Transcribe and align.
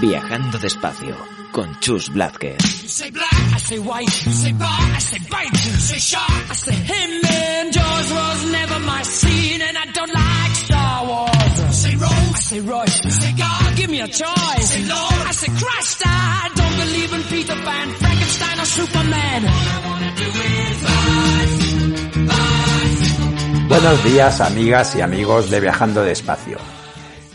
Viajando 0.00 0.58
despacio 0.58 1.16
con 1.52 1.78
Chus 1.80 2.10
Blázquez. 2.10 2.58
You 2.82 2.88
say 2.88 3.10
black, 3.10 3.32
I 3.54 3.58
say 3.58 3.78
white. 3.78 4.26
You 4.26 4.32
say 4.32 4.52
bar, 4.52 4.68
I 4.68 4.98
say 5.00 5.18
bite. 5.30 5.52
You 5.64 5.72
say 5.80 5.98
shark, 5.98 6.50
I 6.50 6.54
say 6.54 6.74
him. 6.74 7.24
And 7.24 7.72
Jaws 7.72 8.12
was 8.12 8.52
never 8.52 8.78
my 8.80 9.02
scene, 9.02 9.62
and 9.62 9.76
I 9.78 9.86
don't 9.92 10.12
like 10.12 10.54
Star 10.54 11.06
Wars. 11.06 11.58
You 11.66 11.72
say 11.72 11.96
Rose, 11.96 12.34
I 12.34 12.38
say 12.40 12.60
Royce. 12.60 13.04
You 13.04 13.10
say 13.10 13.32
God, 13.38 13.76
give 13.76 13.90
me 13.90 14.00
a 14.02 14.08
choice. 14.08 14.68
Say 14.68 14.84
Lord, 14.84 15.22
I 15.26 15.32
say 15.32 15.48
Christ. 15.64 16.02
I 16.04 16.50
don't 16.54 16.76
believe 16.76 17.12
in 17.14 17.22
Peter 17.32 17.54
Pan, 17.54 17.88
Frankenstein, 17.94 18.60
or 18.60 18.66
Superman. 18.66 19.44
All 19.44 19.50
I 19.50 19.80
wanna 19.88 20.12
do 20.14 20.28
is 20.28 20.76
bicycle, 20.84 22.26
bicycle. 22.26 23.68
Buenos 23.68 24.04
días 24.04 24.40
amigas 24.42 24.94
y 24.94 25.00
amigos 25.00 25.50
de 25.50 25.60
Viajando 25.60 26.02
Despacio. 26.04 26.58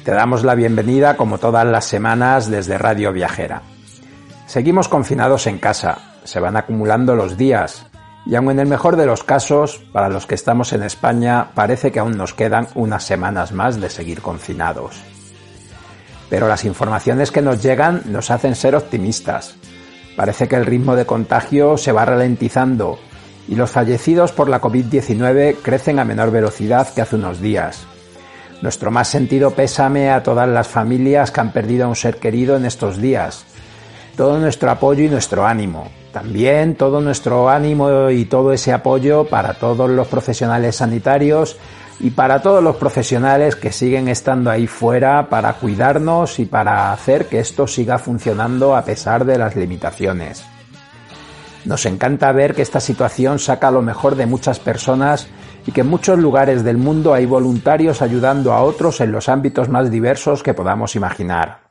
Te 0.03 0.11
damos 0.11 0.43
la 0.43 0.55
bienvenida 0.55 1.15
como 1.15 1.37
todas 1.37 1.63
las 1.63 1.85
semanas 1.85 2.49
desde 2.49 2.79
Radio 2.79 3.13
Viajera. 3.13 3.61
Seguimos 4.47 4.89
confinados 4.89 5.45
en 5.45 5.59
casa, 5.59 5.99
se 6.23 6.39
van 6.39 6.57
acumulando 6.57 7.15
los 7.15 7.37
días 7.37 7.85
y 8.25 8.33
aun 8.33 8.49
en 8.49 8.59
el 8.59 8.67
mejor 8.67 8.95
de 8.95 9.05
los 9.05 9.23
casos, 9.23 9.79
para 9.93 10.09
los 10.09 10.25
que 10.25 10.33
estamos 10.33 10.73
en 10.73 10.81
España, 10.81 11.51
parece 11.53 11.91
que 11.91 11.99
aún 11.99 12.17
nos 12.17 12.33
quedan 12.33 12.67
unas 12.73 13.03
semanas 13.03 13.51
más 13.51 13.79
de 13.79 13.91
seguir 13.91 14.21
confinados. 14.21 14.99
Pero 16.31 16.47
las 16.47 16.65
informaciones 16.65 17.29
que 17.29 17.43
nos 17.43 17.61
llegan 17.61 18.01
nos 18.05 18.31
hacen 18.31 18.55
ser 18.55 18.75
optimistas. 18.75 19.55
Parece 20.15 20.47
que 20.47 20.55
el 20.55 20.65
ritmo 20.65 20.95
de 20.95 21.05
contagio 21.05 21.77
se 21.77 21.91
va 21.91 22.05
ralentizando 22.05 22.97
y 23.47 23.53
los 23.53 23.69
fallecidos 23.69 24.31
por 24.31 24.49
la 24.49 24.61
COVID-19 24.61 25.57
crecen 25.61 25.99
a 25.99 26.05
menor 26.05 26.31
velocidad 26.31 26.91
que 26.91 27.01
hace 27.01 27.17
unos 27.17 27.39
días. 27.39 27.85
Nuestro 28.61 28.91
más 28.91 29.07
sentido 29.07 29.51
pésame 29.51 30.11
a 30.11 30.21
todas 30.21 30.47
las 30.47 30.67
familias 30.67 31.31
que 31.31 31.41
han 31.41 31.51
perdido 31.51 31.85
a 31.85 31.87
un 31.87 31.95
ser 31.95 32.17
querido 32.17 32.55
en 32.55 32.65
estos 32.65 33.01
días. 33.01 33.43
Todo 34.15 34.37
nuestro 34.37 34.69
apoyo 34.69 35.03
y 35.03 35.09
nuestro 35.09 35.47
ánimo. 35.47 35.89
También 36.13 36.75
todo 36.75 37.01
nuestro 37.01 37.49
ánimo 37.49 38.09
y 38.11 38.25
todo 38.25 38.53
ese 38.53 38.71
apoyo 38.71 39.25
para 39.25 39.55
todos 39.55 39.89
los 39.89 40.07
profesionales 40.07 40.75
sanitarios 40.75 41.57
y 41.99 42.11
para 42.11 42.41
todos 42.41 42.63
los 42.63 42.75
profesionales 42.75 43.55
que 43.55 43.71
siguen 43.71 44.07
estando 44.07 44.51
ahí 44.51 44.67
fuera 44.67 45.29
para 45.29 45.53
cuidarnos 45.53 46.37
y 46.39 46.45
para 46.45 46.91
hacer 46.91 47.25
que 47.27 47.39
esto 47.39 47.65
siga 47.65 47.97
funcionando 47.97 48.75
a 48.75 48.83
pesar 48.83 49.25
de 49.25 49.37
las 49.37 49.55
limitaciones. 49.55 50.43
Nos 51.65 51.85
encanta 51.85 52.31
ver 52.31 52.53
que 52.53 52.63
esta 52.63 52.79
situación 52.79 53.39
saca 53.39 53.71
lo 53.71 53.81
mejor 53.81 54.15
de 54.15 54.25
muchas 54.25 54.59
personas 54.59 55.27
y 55.65 55.71
que 55.71 55.81
en 55.81 55.87
muchos 55.87 56.17
lugares 56.17 56.63
del 56.63 56.77
mundo 56.77 57.13
hay 57.13 57.25
voluntarios 57.25 58.01
ayudando 58.01 58.53
a 58.53 58.63
otros 58.63 59.01
en 59.01 59.11
los 59.11 59.29
ámbitos 59.29 59.69
más 59.69 59.91
diversos 59.91 60.43
que 60.43 60.53
podamos 60.53 60.95
imaginar. 60.95 61.67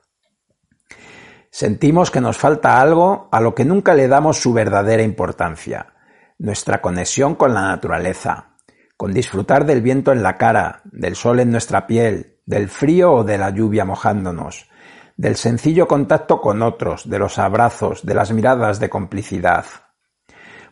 Sentimos 1.50 2.10
que 2.10 2.20
nos 2.20 2.38
falta 2.38 2.80
algo 2.80 3.28
a 3.32 3.40
lo 3.40 3.54
que 3.54 3.64
nunca 3.64 3.94
le 3.94 4.06
damos 4.06 4.38
su 4.38 4.52
verdadera 4.52 5.02
importancia, 5.02 5.94
nuestra 6.38 6.80
conexión 6.80 7.34
con 7.34 7.52
la 7.54 7.62
naturaleza, 7.62 8.54
con 8.96 9.12
disfrutar 9.12 9.66
del 9.66 9.82
viento 9.82 10.12
en 10.12 10.22
la 10.22 10.38
cara, 10.38 10.82
del 10.84 11.16
sol 11.16 11.40
en 11.40 11.50
nuestra 11.50 11.86
piel, 11.86 12.38
del 12.46 12.68
frío 12.68 13.12
o 13.12 13.24
de 13.24 13.38
la 13.38 13.50
lluvia 13.50 13.84
mojándonos, 13.84 14.68
del 15.16 15.36
sencillo 15.36 15.88
contacto 15.88 16.40
con 16.40 16.62
otros, 16.62 17.08
de 17.08 17.18
los 17.18 17.38
abrazos, 17.38 18.06
de 18.06 18.14
las 18.14 18.32
miradas 18.32 18.78
de 18.78 18.88
complicidad. 18.88 19.64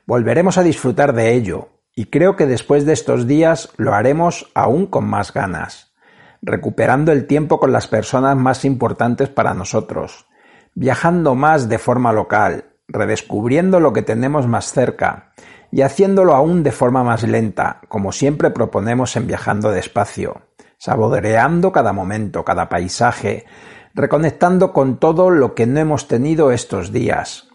Volveremos 0.07 0.59
a 0.59 0.63
disfrutar 0.63 1.13
de 1.13 1.35
ello, 1.35 1.78
y 1.99 2.05
creo 2.05 2.37
que 2.37 2.47
después 2.47 2.87
de 2.87 2.93
estos 2.93 3.27
días 3.27 3.71
lo 3.77 3.93
haremos 3.93 4.53
aún 4.55 4.87
con 4.87 5.05
más 5.05 5.35
ganas, 5.35 5.97
recuperando 6.41 7.11
el 7.11 7.27
tiempo 7.27 7.59
con 7.59 7.73
las 7.73 7.89
personas 7.89 8.37
más 8.37 8.65
importantes 8.65 9.31
para 9.31 9.53
nosotros, 9.53 10.27
viajando 10.75 11.35
más 11.35 11.69
de 11.69 11.79
forma 11.79 12.13
local, 12.13 12.67
redescubriendo 12.87 13.81
lo 13.81 13.93
que 13.93 14.03
tenemos 14.03 14.47
más 14.47 14.73
cerca 14.73 15.33
y 15.73 15.83
haciéndolo 15.83 16.37
aún 16.37 16.63
de 16.63 16.71
forma 16.71 17.03
más 17.03 17.25
lenta, 17.25 17.81
como 17.89 18.13
siempre 18.13 18.51
proponemos 18.51 19.17
en 19.17 19.27
Viajando 19.27 19.73
despacio, 19.73 20.43
saboreando 20.77 21.73
cada 21.73 21.93
momento, 21.93 22.45
cada 22.45 22.69
paisaje, 22.69 23.45
reconectando 23.93 24.73
con 24.73 25.01
todo 25.01 25.31
lo 25.31 25.57
que 25.57 25.67
no 25.67 25.81
hemos 25.81 26.07
tenido 26.07 26.53
estos 26.53 26.93
días. 26.93 27.49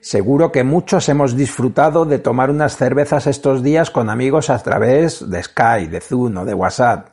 Seguro 0.00 0.50
que 0.50 0.64
muchos 0.64 1.08
hemos 1.10 1.36
disfrutado 1.36 2.06
de 2.06 2.18
tomar 2.18 2.50
unas 2.50 2.76
cervezas 2.76 3.26
estos 3.26 3.62
días 3.62 3.90
con 3.90 4.08
amigos 4.08 4.48
a 4.48 4.58
través 4.62 5.28
de 5.28 5.42
Skype, 5.42 5.90
de 5.90 6.00
Zoom 6.00 6.38
o 6.38 6.44
de 6.46 6.54
WhatsApp, 6.54 7.08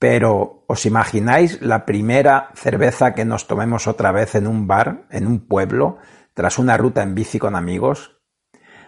pero, 0.00 0.64
¿os 0.66 0.86
imagináis 0.86 1.60
la 1.60 1.84
primera 1.84 2.52
cerveza 2.54 3.12
que 3.12 3.26
nos 3.26 3.46
tomemos 3.46 3.86
otra 3.86 4.12
vez 4.12 4.34
en 4.34 4.46
un 4.46 4.66
bar, 4.66 5.02
en 5.10 5.26
un 5.26 5.46
pueblo, 5.46 5.98
tras 6.32 6.58
una 6.58 6.78
ruta 6.78 7.02
en 7.02 7.14
bici 7.14 7.38
con 7.38 7.54
amigos? 7.54 8.16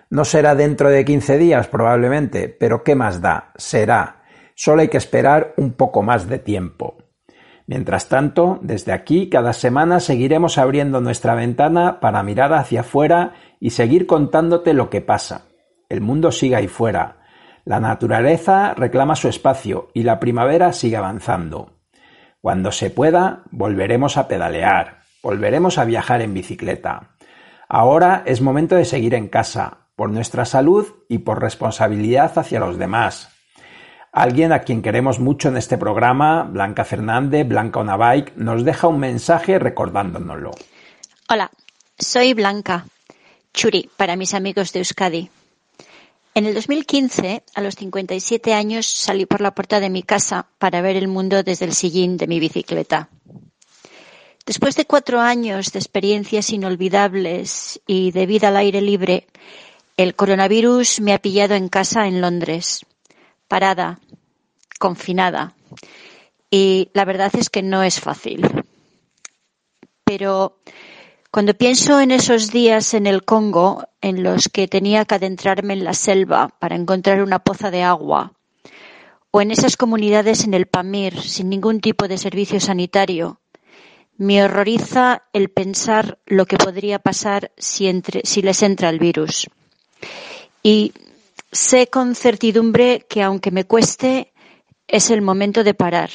No 0.09 0.25
será 0.25 0.55
dentro 0.55 0.89
de 0.89 1.05
15 1.05 1.37
días 1.37 1.69
probablemente, 1.69 2.49
pero 2.49 2.83
¿qué 2.83 2.95
más 2.95 3.21
da? 3.21 3.53
Será. 3.57 4.23
Solo 4.55 4.81
hay 4.81 4.89
que 4.89 4.97
esperar 4.97 5.53
un 5.59 5.75
poco 5.75 6.03
más 6.03 6.29
de 6.29 6.39
tiempo. 6.39 6.97
Mientras 7.73 8.11
tanto, 8.11 8.59
desde 8.61 8.93
aquí 8.93 9.31
cada 9.31 9.55
semana 9.55 9.99
seguiremos 9.99 10.59
abriendo 10.59 11.01
nuestra 11.01 11.35
ventana 11.35 12.01
para 12.01 12.23
mirar 12.23 12.53
hacia 12.53 12.81
afuera 12.81 13.33
y 13.61 13.71
seguir 13.71 14.07
contándote 14.07 14.75
lo 14.75 14.91
que 14.91 15.01
pasa. 15.01 15.47
El 15.89 16.03
mundo 16.03 16.33
sigue 16.33 16.55
ahí 16.55 16.69
fuera, 16.69 17.23
la 17.65 17.81
naturaleza 17.81 18.75
reclama 18.75 19.17
su 19.17 19.29
espacio 19.29 19.89
y 19.95 20.03
la 20.03 20.21
primavera 20.21 20.75
sigue 20.75 20.99
avanzando. 20.99 21.79
Cuando 22.43 22.73
se 22.73 22.91
pueda, 22.91 23.45
volveremos 23.51 24.19
a 24.19 24.29
pedalear, 24.29 24.99
volveremos 25.23 25.79
a 25.79 25.87
viajar 25.87 26.21
en 26.21 26.35
bicicleta. 26.35 27.17
Ahora 27.71 28.23
es 28.27 28.43
momento 28.43 28.77
de 28.77 28.85
seguir 28.85 29.15
en 29.15 29.29
casa, 29.29 29.89
por 29.97 30.11
nuestra 30.11 30.45
salud 30.45 30.89
y 31.09 31.21
por 31.21 31.41
responsabilidad 31.41 32.37
hacia 32.37 32.61
los 32.61 32.77
demás. 32.77 33.32
Alguien 34.13 34.53
a 34.53 34.61
quien 34.61 34.83
queremos 34.83 35.21
mucho 35.21 35.49
en 35.49 35.57
este 35.57 35.79
programa, 35.79 36.43
Blanca 36.43 36.85
Fernández, 36.85 37.49
Blanca 37.49 37.81
Onabike, 37.81 38.35
nos 38.37 38.63
deja 38.63 38.87
un 38.87 39.01
mensaje 39.01 39.59
recordándonoslo. 39.59 40.51
Hola, 41.31 41.51
soy 41.99 42.35
Blanca, 42.35 42.85
Churi 43.55 43.89
para 43.97 44.17
mis 44.17 44.35
amigos 44.35 44.75
de 44.75 44.81
Euskadi. 44.81 45.31
En 46.35 46.45
el 46.45 46.53
2015, 46.53 47.43
a 47.55 47.61
los 47.63 47.75
57 47.77 48.53
años, 48.53 48.85
salí 48.87 49.25
por 49.25 49.41
la 49.41 49.55
puerta 49.55 49.81
de 49.81 49.89
mi 49.89 50.03
casa 50.03 50.47
para 50.59 50.83
ver 50.83 50.97
el 50.97 51.09
mundo 51.09 51.43
desde 51.43 51.65
el 51.65 51.73
sillín 51.73 52.19
de 52.19 52.27
mi 52.27 52.39
bicicleta. 52.39 53.09
Después 54.45 54.77
de 54.77 54.85
cuatro 54.85 55.21
años 55.21 55.73
de 55.73 55.79
experiencias 55.79 56.51
inolvidables 56.51 57.81
y 57.87 58.11
de 58.11 58.27
vida 58.27 58.49
al 58.49 58.59
aire 58.59 58.83
libre, 58.83 59.27
el 59.97 60.15
coronavirus 60.15 61.01
me 61.01 61.15
ha 61.15 61.19
pillado 61.19 61.55
en 61.55 61.71
casa 61.71 62.07
en 62.07 62.21
Londres, 62.21 62.85
parada, 63.53 63.99
confinada. 64.79 65.53
Y 66.51 66.89
la 66.95 67.05
verdad 67.05 67.31
es 67.39 67.51
que 67.51 67.61
no 67.61 67.83
es 67.83 68.01
fácil. 68.01 68.49
Pero 70.05 70.57
cuando 71.31 71.53
pienso 71.53 72.01
en 72.01 72.13
esos 72.13 72.51
días 72.51 72.95
en 72.95 73.07
el 73.07 73.27
Congo 73.27 73.85
en 74.01 74.23
los 74.23 74.49
que 74.49 74.69
tenía 74.69 75.05
que 75.05 75.17
adentrarme 75.17 75.75
en 75.75 75.85
la 75.85 75.93
selva 75.93 76.49
para 76.61 76.77
encontrar 76.77 77.23
una 77.23 77.41
poza 77.41 77.71
de 77.71 77.83
agua, 77.83 78.33
o 79.31 79.43
en 79.43 79.51
esas 79.51 79.77
comunidades 79.77 80.45
en 80.45 80.55
el 80.55 80.65
Pamir 80.65 81.21
sin 81.21 81.51
ningún 81.51 81.83
tipo 81.83 82.09
de 82.09 82.17
servicio 82.17 82.59
sanitario, 82.59 83.39
me 84.17 84.43
horroriza 84.43 85.25
el 85.35 85.51
pensar 85.51 86.17
lo 86.25 86.47
que 86.47 86.57
podría 86.57 87.01
pasar 87.01 87.53
si, 87.59 88.03
si 88.25 88.41
les 88.41 88.63
entra 88.63 88.89
el 88.89 88.99
virus. 88.99 89.47
Y 90.63 90.95
sé 91.53 91.89
con 91.89 92.15
certidumbre 92.15 93.07
que 93.09 93.23
aunque 93.23 93.51
me 93.51 93.65
cueste, 93.65 94.33
es 94.89 95.11
el 95.11 95.23
momento 95.23 95.63
de 95.63 95.75
parar. 95.75 96.11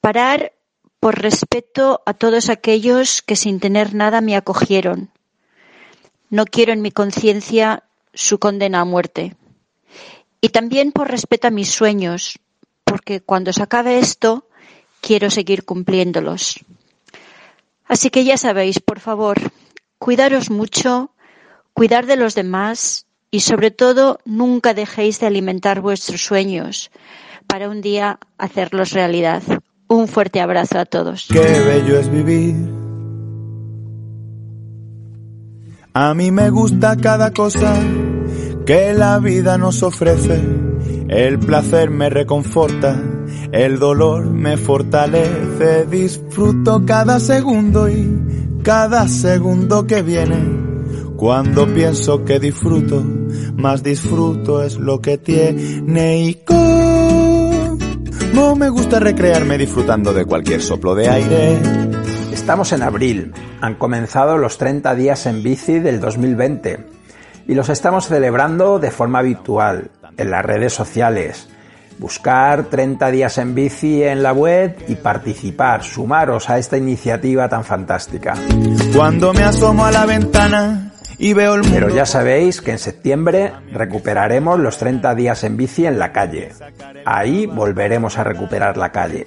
Parar 0.00 0.52
por 1.00 1.20
respeto 1.20 2.00
a 2.06 2.14
todos 2.14 2.48
aquellos 2.48 3.22
que 3.22 3.36
sin 3.36 3.58
tener 3.58 3.94
nada 3.94 4.20
me 4.20 4.36
acogieron. 4.36 5.10
No 6.30 6.44
quiero 6.44 6.72
en 6.72 6.80
mi 6.80 6.92
conciencia 6.92 7.82
su 8.14 8.38
condena 8.38 8.80
a 8.80 8.84
muerte. 8.84 9.36
Y 10.40 10.50
también 10.50 10.92
por 10.92 11.10
respeto 11.10 11.48
a 11.48 11.50
mis 11.50 11.70
sueños, 11.70 12.38
porque 12.84 13.20
cuando 13.20 13.52
se 13.52 13.62
acabe 13.62 13.98
esto, 13.98 14.48
quiero 15.00 15.30
seguir 15.30 15.64
cumpliéndolos. 15.64 16.60
Así 17.86 18.10
que 18.10 18.24
ya 18.24 18.36
sabéis, 18.36 18.80
por 18.80 19.00
favor, 19.00 19.38
cuidaros 19.98 20.50
mucho, 20.50 21.12
cuidar 21.74 22.06
de 22.06 22.16
los 22.16 22.34
demás 22.34 23.06
y 23.32 23.40
sobre 23.40 23.70
todo 23.70 24.18
nunca 24.24 24.74
dejéis 24.74 25.18
de 25.18 25.26
alimentar 25.26 25.80
vuestros 25.80 26.22
sueños 26.22 26.92
para 27.48 27.68
un 27.68 27.80
día 27.80 28.20
hacerlos 28.38 28.92
realidad. 28.92 29.42
Un 29.88 30.06
fuerte 30.06 30.40
abrazo 30.40 30.78
a 30.78 30.84
todos. 30.84 31.28
Qué 31.32 31.40
bello 31.40 31.98
es 31.98 32.10
vivir. 32.10 32.54
A 35.94 36.14
mí 36.14 36.30
me 36.30 36.50
gusta 36.50 36.96
cada 36.96 37.32
cosa 37.32 37.74
que 38.66 38.92
la 38.92 39.18
vida 39.18 39.58
nos 39.58 39.82
ofrece. 39.82 40.40
El 41.08 41.38
placer 41.38 41.90
me 41.90 42.10
reconforta, 42.10 43.02
el 43.50 43.78
dolor 43.78 44.26
me 44.26 44.56
fortalece. 44.56 45.86
Disfruto 45.86 46.84
cada 46.86 47.18
segundo 47.18 47.88
y 47.88 48.60
cada 48.62 49.08
segundo 49.08 49.86
que 49.86 50.02
viene. 50.02 50.61
Cuando 51.22 51.72
pienso 51.72 52.24
que 52.24 52.40
disfruto, 52.40 53.00
más 53.54 53.84
disfruto 53.84 54.64
es 54.64 54.76
lo 54.76 55.00
que 55.00 55.18
tiene 55.18 56.18
y 56.18 56.34
como 56.44 58.56
me 58.56 58.68
gusta 58.68 58.98
recrearme 58.98 59.56
disfrutando 59.56 60.12
de 60.12 60.24
cualquier 60.24 60.60
soplo 60.60 60.96
de 60.96 61.08
aire. 61.08 61.60
Estamos 62.32 62.72
en 62.72 62.82
abril, 62.82 63.32
han 63.60 63.76
comenzado 63.76 64.36
los 64.36 64.58
30 64.58 64.96
días 64.96 65.26
en 65.26 65.44
bici 65.44 65.78
del 65.78 66.00
2020 66.00 66.86
y 67.46 67.54
los 67.54 67.68
estamos 67.68 68.08
celebrando 68.08 68.80
de 68.80 68.90
forma 68.90 69.20
habitual 69.20 69.92
en 70.16 70.28
las 70.28 70.44
redes 70.44 70.72
sociales. 70.72 71.48
Buscar 72.00 72.64
30 72.64 73.12
días 73.12 73.38
en 73.38 73.54
bici 73.54 74.02
en 74.02 74.24
la 74.24 74.32
web 74.32 74.76
y 74.88 74.96
participar, 74.96 75.84
sumaros 75.84 76.50
a 76.50 76.58
esta 76.58 76.76
iniciativa 76.76 77.48
tan 77.48 77.62
fantástica. 77.62 78.34
Cuando 78.92 79.32
me 79.32 79.44
asomo 79.44 79.84
a 79.84 79.92
la 79.92 80.04
ventana 80.04 80.88
y 81.18 81.32
veo 81.34 81.54
el 81.54 81.62
mundo... 81.62 81.74
Pero 81.74 81.88
ya 81.90 82.06
sabéis 82.06 82.60
que 82.60 82.72
en 82.72 82.78
septiembre 82.78 83.52
recuperaremos 83.72 84.58
los 84.58 84.78
30 84.78 85.14
días 85.14 85.44
en 85.44 85.56
bici 85.56 85.86
en 85.86 85.98
la 85.98 86.12
calle. 86.12 86.52
Ahí 87.04 87.46
volveremos 87.46 88.18
a 88.18 88.24
recuperar 88.24 88.76
la 88.76 88.92
calle. 88.92 89.26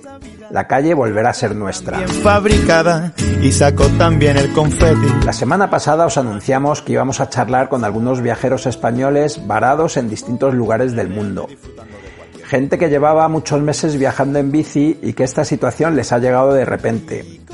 La 0.52 0.68
calle 0.68 0.94
volverá 0.94 1.32
a 1.32 1.34
ser 1.34 1.56
nuestra. 1.56 1.98
Bien 1.98 2.10
fabricada 2.10 3.14
y 3.42 3.52
saco 3.52 3.88
también 3.98 4.38
el 4.38 4.54
confeti. 4.54 5.26
La 5.26 5.34
semana 5.34 5.70
pasada 5.70 6.06
os 6.06 6.18
anunciamos 6.18 6.82
que 6.82 6.94
íbamos 6.94 7.20
a 7.20 7.30
charlar 7.30 7.70
con 7.70 7.84
algunos 7.84 8.22
viajeros 8.22 8.66
españoles 8.66 9.46
varados 9.48 9.98
en 9.98 10.10
distintos 10.10 10.54
lugares 10.54 10.96
del 10.96 11.10
mundo. 11.10 11.48
Gente 12.46 12.78
que 12.78 12.90
llevaba 12.90 13.28
muchos 13.28 13.60
meses 13.62 13.98
viajando 13.98 14.38
en 14.38 14.52
bici 14.52 15.00
y 15.02 15.14
que 15.14 15.24
esta 15.24 15.44
situación 15.44 15.96
les 15.96 16.12
ha 16.12 16.20
llegado 16.20 16.54
de 16.54 16.64
repente. 16.64 17.45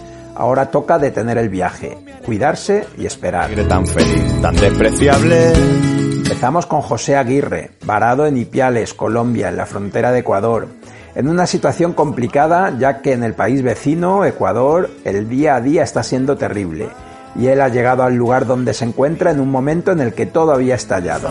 Ahora 0.41 0.71
toca 0.71 0.97
detener 0.97 1.37
el 1.37 1.49
viaje, 1.49 1.99
cuidarse 2.25 2.87
y 2.97 3.05
esperar. 3.05 3.51
Tan 3.69 3.85
feliz, 3.85 4.41
tan 4.41 4.55
despreciable. 4.55 5.53
Empezamos 5.53 6.65
con 6.65 6.81
José 6.81 7.15
Aguirre, 7.15 7.73
varado 7.85 8.25
en 8.25 8.37
Ipiales, 8.37 8.95
Colombia, 8.95 9.49
en 9.49 9.57
la 9.57 9.67
frontera 9.67 10.11
de 10.11 10.21
Ecuador, 10.21 10.67
en 11.13 11.29
una 11.29 11.45
situación 11.45 11.93
complicada 11.93 12.75
ya 12.79 13.03
que 13.03 13.13
en 13.13 13.23
el 13.23 13.35
país 13.35 13.61
vecino, 13.61 14.25
Ecuador, 14.25 14.89
el 15.03 15.29
día 15.29 15.57
a 15.57 15.61
día 15.61 15.83
está 15.83 16.01
siendo 16.01 16.35
terrible. 16.35 16.89
Y 17.35 17.45
él 17.45 17.61
ha 17.61 17.69
llegado 17.69 18.01
al 18.01 18.15
lugar 18.15 18.47
donde 18.47 18.73
se 18.73 18.85
encuentra 18.85 19.29
en 19.29 19.41
un 19.41 19.51
momento 19.51 19.91
en 19.91 19.99
el 19.99 20.15
que 20.15 20.25
todo 20.25 20.53
había 20.53 20.73
estallado. 20.73 21.29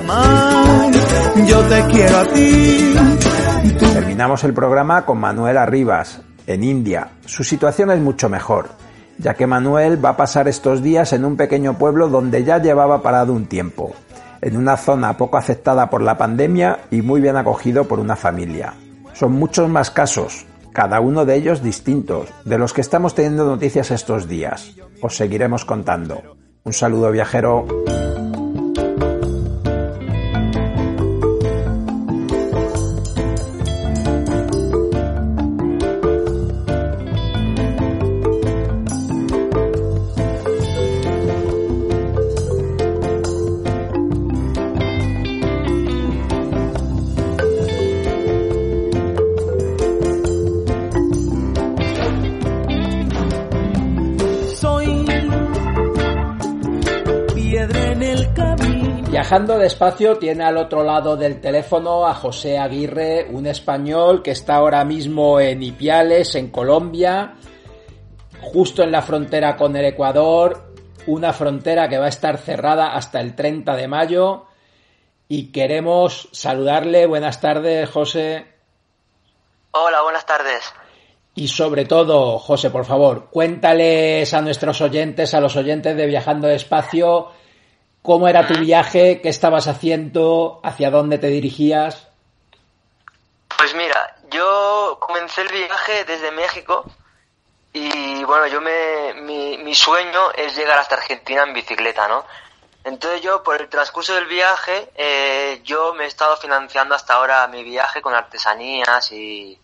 Yo 1.48 1.60
te 1.62 1.84
quiero 1.86 2.16
a 2.16 2.26
ti. 2.26 2.94
Terminamos 3.92 4.44
el 4.44 4.54
programa 4.54 5.04
con 5.04 5.18
Manuel 5.18 5.58
Arribas, 5.58 6.20
en 6.46 6.62
India. 6.62 7.08
Su 7.26 7.42
situación 7.42 7.90
es 7.90 7.98
mucho 7.98 8.28
mejor, 8.28 8.68
ya 9.20 9.34
que 9.34 9.46
Manuel 9.46 10.02
va 10.02 10.10
a 10.10 10.16
pasar 10.16 10.48
estos 10.48 10.82
días 10.82 11.12
en 11.12 11.24
un 11.24 11.36
pequeño 11.36 11.76
pueblo 11.76 12.08
donde 12.08 12.42
ya 12.44 12.58
llevaba 12.58 13.02
parado 13.02 13.32
un 13.32 13.46
tiempo, 13.46 13.92
en 14.40 14.56
una 14.56 14.76
zona 14.76 15.16
poco 15.16 15.36
afectada 15.36 15.90
por 15.90 16.02
la 16.02 16.16
pandemia 16.16 16.80
y 16.90 17.02
muy 17.02 17.20
bien 17.20 17.36
acogido 17.36 17.84
por 17.84 18.00
una 18.00 18.16
familia. 18.16 18.74
Son 19.12 19.32
muchos 19.32 19.68
más 19.68 19.90
casos, 19.90 20.46
cada 20.72 21.00
uno 21.00 21.24
de 21.24 21.36
ellos 21.36 21.62
distintos, 21.62 22.28
de 22.44 22.58
los 22.58 22.72
que 22.72 22.80
estamos 22.80 23.14
teniendo 23.14 23.44
noticias 23.44 23.90
estos 23.90 24.28
días. 24.28 24.74
Os 25.02 25.16
seguiremos 25.16 25.64
contando. 25.64 26.22
Un 26.64 26.72
saludo 26.72 27.10
viajero. 27.10 28.09
Viajando 59.30 59.58
despacio 59.58 60.18
tiene 60.18 60.42
al 60.42 60.56
otro 60.56 60.82
lado 60.82 61.16
del 61.16 61.40
teléfono 61.40 62.04
a 62.04 62.14
José 62.14 62.58
Aguirre, 62.58 63.28
un 63.30 63.46
español 63.46 64.24
que 64.24 64.32
está 64.32 64.56
ahora 64.56 64.84
mismo 64.84 65.38
en 65.38 65.62
Ipiales, 65.62 66.34
en 66.34 66.50
Colombia, 66.50 67.36
justo 68.40 68.82
en 68.82 68.90
la 68.90 69.02
frontera 69.02 69.56
con 69.56 69.76
el 69.76 69.84
Ecuador, 69.84 70.72
una 71.06 71.32
frontera 71.32 71.88
que 71.88 71.96
va 71.96 72.06
a 72.06 72.08
estar 72.08 72.38
cerrada 72.38 72.92
hasta 72.92 73.20
el 73.20 73.36
30 73.36 73.76
de 73.76 73.86
mayo. 73.86 74.46
Y 75.28 75.52
queremos 75.52 76.28
saludarle. 76.32 77.06
Buenas 77.06 77.40
tardes, 77.40 77.88
José. 77.88 78.48
Hola, 79.70 80.02
buenas 80.02 80.26
tardes. 80.26 80.74
Y 81.36 81.46
sobre 81.46 81.84
todo, 81.84 82.40
José, 82.40 82.70
por 82.70 82.84
favor, 82.84 83.30
cuéntales 83.30 84.34
a 84.34 84.42
nuestros 84.42 84.80
oyentes, 84.80 85.34
a 85.34 85.40
los 85.40 85.54
oyentes 85.54 85.96
de 85.96 86.06
Viajando 86.06 86.48
Despacio, 86.48 87.28
cómo 88.02 88.28
era 88.28 88.46
tu 88.46 88.54
viaje, 88.58 89.20
qué 89.20 89.28
estabas 89.28 89.68
haciendo, 89.68 90.60
hacia 90.62 90.90
dónde 90.90 91.18
te 91.18 91.28
dirigías. 91.28 92.08
Pues 93.56 93.74
mira, 93.74 94.16
yo 94.30 94.98
comencé 95.00 95.42
el 95.42 95.48
viaje 95.48 96.04
desde 96.04 96.30
México 96.30 96.84
y 97.72 98.24
bueno, 98.24 98.46
yo 98.46 98.60
me, 98.60 99.14
mi, 99.22 99.58
mi 99.58 99.74
sueño 99.74 100.32
es 100.34 100.56
llegar 100.56 100.78
hasta 100.78 100.96
Argentina 100.96 101.44
en 101.44 101.52
bicicleta, 101.52 102.08
¿no? 102.08 102.24
Entonces 102.82 103.20
yo, 103.20 103.42
por 103.42 103.60
el 103.60 103.68
transcurso 103.68 104.14
del 104.14 104.26
viaje, 104.26 104.90
eh, 104.94 105.60
yo 105.64 105.92
me 105.92 106.04
he 106.04 106.06
estado 106.06 106.36
financiando 106.38 106.94
hasta 106.94 107.14
ahora 107.14 107.46
mi 107.48 107.62
viaje 107.62 108.00
con 108.00 108.14
artesanías 108.14 109.12
y, 109.12 109.58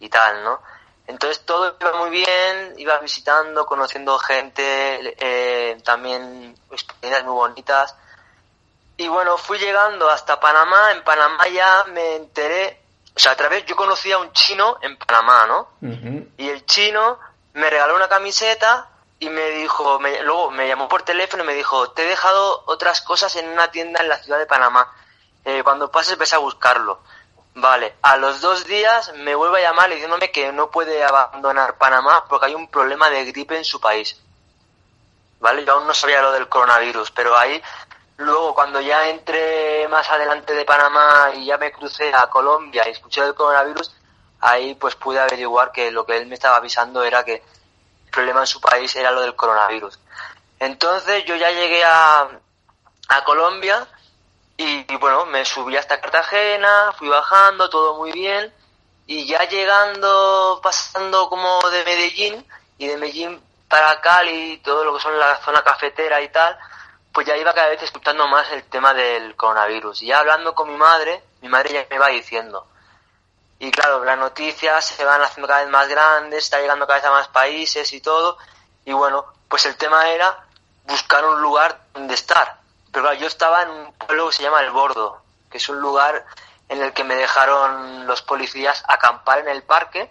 y 0.00 0.08
tal, 0.08 0.42
¿no? 0.42 0.60
Entonces 1.06 1.44
todo 1.44 1.76
iba 1.80 1.92
muy 1.98 2.10
bien, 2.10 2.74
iba 2.78 2.98
visitando, 2.98 3.64
conociendo 3.64 4.18
gente, 4.18 5.14
eh, 5.18 5.78
también 5.84 6.56
experiencias 6.70 7.24
muy 7.24 7.34
bonitas. 7.34 7.94
Y 8.96 9.08
bueno, 9.08 9.36
fui 9.38 9.58
llegando 9.58 10.08
hasta 10.10 10.40
Panamá, 10.40 10.92
en 10.92 11.04
Panamá 11.04 11.46
ya 11.48 11.84
me 11.92 12.16
enteré, 12.16 12.80
o 13.14 13.18
sea, 13.18 13.32
a 13.32 13.36
través, 13.36 13.64
yo 13.66 13.76
conocí 13.76 14.10
a 14.10 14.18
un 14.18 14.32
chino 14.32 14.78
en 14.80 14.96
Panamá, 14.98 15.46
¿no? 15.46 15.68
Y 16.38 16.48
el 16.48 16.64
chino 16.66 17.18
me 17.54 17.70
regaló 17.70 17.94
una 17.94 18.08
camiseta 18.08 18.88
y 19.18 19.28
me 19.30 19.50
dijo, 19.50 19.98
me- 20.00 20.22
luego 20.22 20.50
me 20.50 20.66
llamó 20.66 20.88
por 20.88 21.02
teléfono 21.02 21.42
y 21.44 21.46
me 21.46 21.54
dijo, 21.54 21.90
te 21.92 22.02
he 22.04 22.06
dejado 22.08 22.64
otras 22.66 23.00
cosas 23.02 23.34
en 23.36 23.48
una 23.48 23.70
tienda 23.70 24.00
en 24.02 24.08
la 24.08 24.18
ciudad 24.18 24.38
de 24.38 24.46
Panamá. 24.46 24.92
Eh, 25.44 25.62
cuando 25.62 25.90
pases 25.90 26.18
ves 26.18 26.32
a 26.32 26.38
buscarlo. 26.38 27.00
Vale, 27.58 27.94
a 28.02 28.18
los 28.18 28.42
dos 28.42 28.66
días 28.66 29.14
me 29.14 29.34
vuelve 29.34 29.64
a 29.64 29.70
llamar 29.70 29.88
diciéndome 29.88 30.30
que 30.30 30.52
no 30.52 30.70
puede 30.70 31.02
abandonar 31.02 31.78
Panamá 31.78 32.26
porque 32.28 32.46
hay 32.46 32.54
un 32.54 32.68
problema 32.68 33.08
de 33.08 33.24
gripe 33.24 33.56
en 33.56 33.64
su 33.64 33.80
país. 33.80 34.20
Vale, 35.40 35.64
yo 35.64 35.72
aún 35.72 35.86
no 35.86 35.94
sabía 35.94 36.20
lo 36.20 36.32
del 36.32 36.50
coronavirus, 36.50 37.10
pero 37.12 37.34
ahí 37.34 37.62
luego 38.18 38.54
cuando 38.54 38.78
ya 38.82 39.08
entré 39.08 39.88
más 39.88 40.06
adelante 40.10 40.52
de 40.52 40.66
Panamá 40.66 41.30
y 41.34 41.46
ya 41.46 41.56
me 41.56 41.72
crucé 41.72 42.12
a 42.14 42.26
Colombia 42.26 42.86
y 42.86 42.90
escuché 42.90 43.22
del 43.22 43.34
coronavirus, 43.34 43.90
ahí 44.40 44.74
pues 44.74 44.94
pude 44.94 45.18
averiguar 45.18 45.72
que 45.72 45.90
lo 45.90 46.04
que 46.04 46.18
él 46.18 46.26
me 46.26 46.34
estaba 46.34 46.56
avisando 46.56 47.02
era 47.04 47.24
que 47.24 47.36
el 47.36 48.10
problema 48.10 48.40
en 48.40 48.46
su 48.48 48.60
país 48.60 48.94
era 48.96 49.10
lo 49.10 49.22
del 49.22 49.34
coronavirus. 49.34 49.98
Entonces 50.58 51.24
yo 51.24 51.36
ya 51.36 51.50
llegué 51.50 51.82
a, 51.82 52.28
a 53.08 53.24
Colombia 53.24 53.88
Y, 54.58 54.84
bueno, 54.96 55.26
me 55.26 55.44
subí 55.44 55.76
hasta 55.76 56.00
Cartagena, 56.00 56.92
fui 56.98 57.08
bajando, 57.08 57.68
todo 57.68 57.96
muy 57.96 58.12
bien. 58.12 58.52
Y 59.06 59.26
ya 59.26 59.46
llegando, 59.48 60.60
pasando 60.62 61.28
como 61.28 61.60
de 61.70 61.84
Medellín, 61.84 62.46
y 62.78 62.86
de 62.86 62.96
Medellín 62.96 63.40
para 63.68 64.00
Cali, 64.00 64.58
todo 64.58 64.84
lo 64.84 64.94
que 64.94 65.02
son 65.02 65.18
la 65.18 65.36
zona 65.36 65.62
cafetera 65.62 66.20
y 66.20 66.28
tal, 66.28 66.58
pues 67.12 67.26
ya 67.26 67.36
iba 67.36 67.54
cada 67.54 67.68
vez 67.68 67.82
escuchando 67.82 68.26
más 68.28 68.50
el 68.52 68.64
tema 68.64 68.94
del 68.94 69.36
coronavirus. 69.36 70.02
Y 70.02 70.06
ya 70.06 70.18
hablando 70.18 70.54
con 70.54 70.68
mi 70.70 70.76
madre, 70.76 71.22
mi 71.42 71.48
madre 71.48 71.72
ya 71.72 71.86
me 71.90 71.98
va 71.98 72.08
diciendo. 72.08 72.66
Y 73.58 73.70
claro, 73.70 74.04
las 74.04 74.18
noticias 74.18 74.84
se 74.84 75.04
van 75.04 75.22
haciendo 75.22 75.48
cada 75.48 75.62
vez 75.62 75.70
más 75.70 75.88
grandes, 75.88 76.44
está 76.44 76.60
llegando 76.60 76.86
cada 76.86 76.98
vez 76.98 77.08
a 77.08 77.12
más 77.12 77.28
países 77.28 77.92
y 77.92 78.00
todo. 78.00 78.36
Y 78.84 78.92
bueno, 78.92 79.26
pues 79.48 79.64
el 79.66 79.76
tema 79.76 80.10
era 80.10 80.46
buscar 80.84 81.24
un 81.24 81.40
lugar 81.40 81.80
donde 81.94 82.14
estar. 82.14 82.65
Pero 82.96 83.08
claro, 83.08 83.20
yo 83.20 83.26
estaba 83.26 83.60
en 83.60 83.68
un 83.68 83.92
pueblo 83.92 84.30
que 84.30 84.36
se 84.36 84.42
llama 84.42 84.62
El 84.62 84.70
Bordo, 84.70 85.20
que 85.50 85.58
es 85.58 85.68
un 85.68 85.80
lugar 85.80 86.24
en 86.66 86.80
el 86.80 86.94
que 86.94 87.04
me 87.04 87.14
dejaron 87.14 88.06
los 88.06 88.22
policías 88.22 88.82
acampar 88.88 89.40
en 89.40 89.48
el 89.48 89.62
parque. 89.64 90.10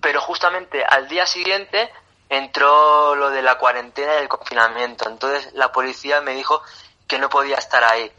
Pero 0.00 0.22
justamente 0.22 0.82
al 0.82 1.06
día 1.06 1.26
siguiente 1.26 1.92
entró 2.30 3.14
lo 3.14 3.28
de 3.28 3.42
la 3.42 3.58
cuarentena 3.58 4.14
y 4.14 4.22
el 4.22 4.28
confinamiento. 4.28 5.06
Entonces 5.06 5.52
la 5.52 5.70
policía 5.70 6.22
me 6.22 6.32
dijo 6.32 6.62
que 7.06 7.18
no 7.18 7.28
podía 7.28 7.56
estar 7.56 7.84
ahí. 7.84 8.10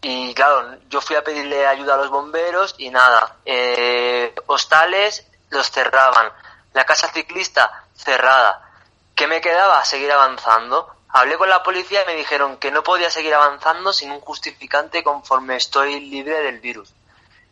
Y 0.00 0.32
claro, 0.34 0.78
yo 0.88 1.00
fui 1.00 1.16
a 1.16 1.24
pedirle 1.24 1.66
ayuda 1.66 1.94
a 1.94 1.96
los 1.96 2.10
bomberos 2.10 2.76
y 2.78 2.90
nada. 2.90 3.34
Eh, 3.44 4.32
hostales 4.46 5.26
los 5.48 5.68
cerraban. 5.72 6.30
La 6.72 6.84
casa 6.84 7.08
ciclista 7.08 7.82
cerrada. 7.94 8.70
¿Qué 9.16 9.26
me 9.26 9.40
quedaba? 9.40 9.84
Seguir 9.84 10.12
avanzando. 10.12 10.99
Hablé 11.12 11.36
con 11.38 11.48
la 11.48 11.62
policía 11.62 12.02
y 12.02 12.06
me 12.06 12.14
dijeron 12.14 12.56
que 12.58 12.70
no 12.70 12.82
podía 12.82 13.10
seguir 13.10 13.34
avanzando 13.34 13.92
sin 13.92 14.12
un 14.12 14.20
justificante 14.20 15.02
conforme 15.02 15.56
estoy 15.56 16.00
libre 16.00 16.40
del 16.40 16.60
virus. 16.60 16.92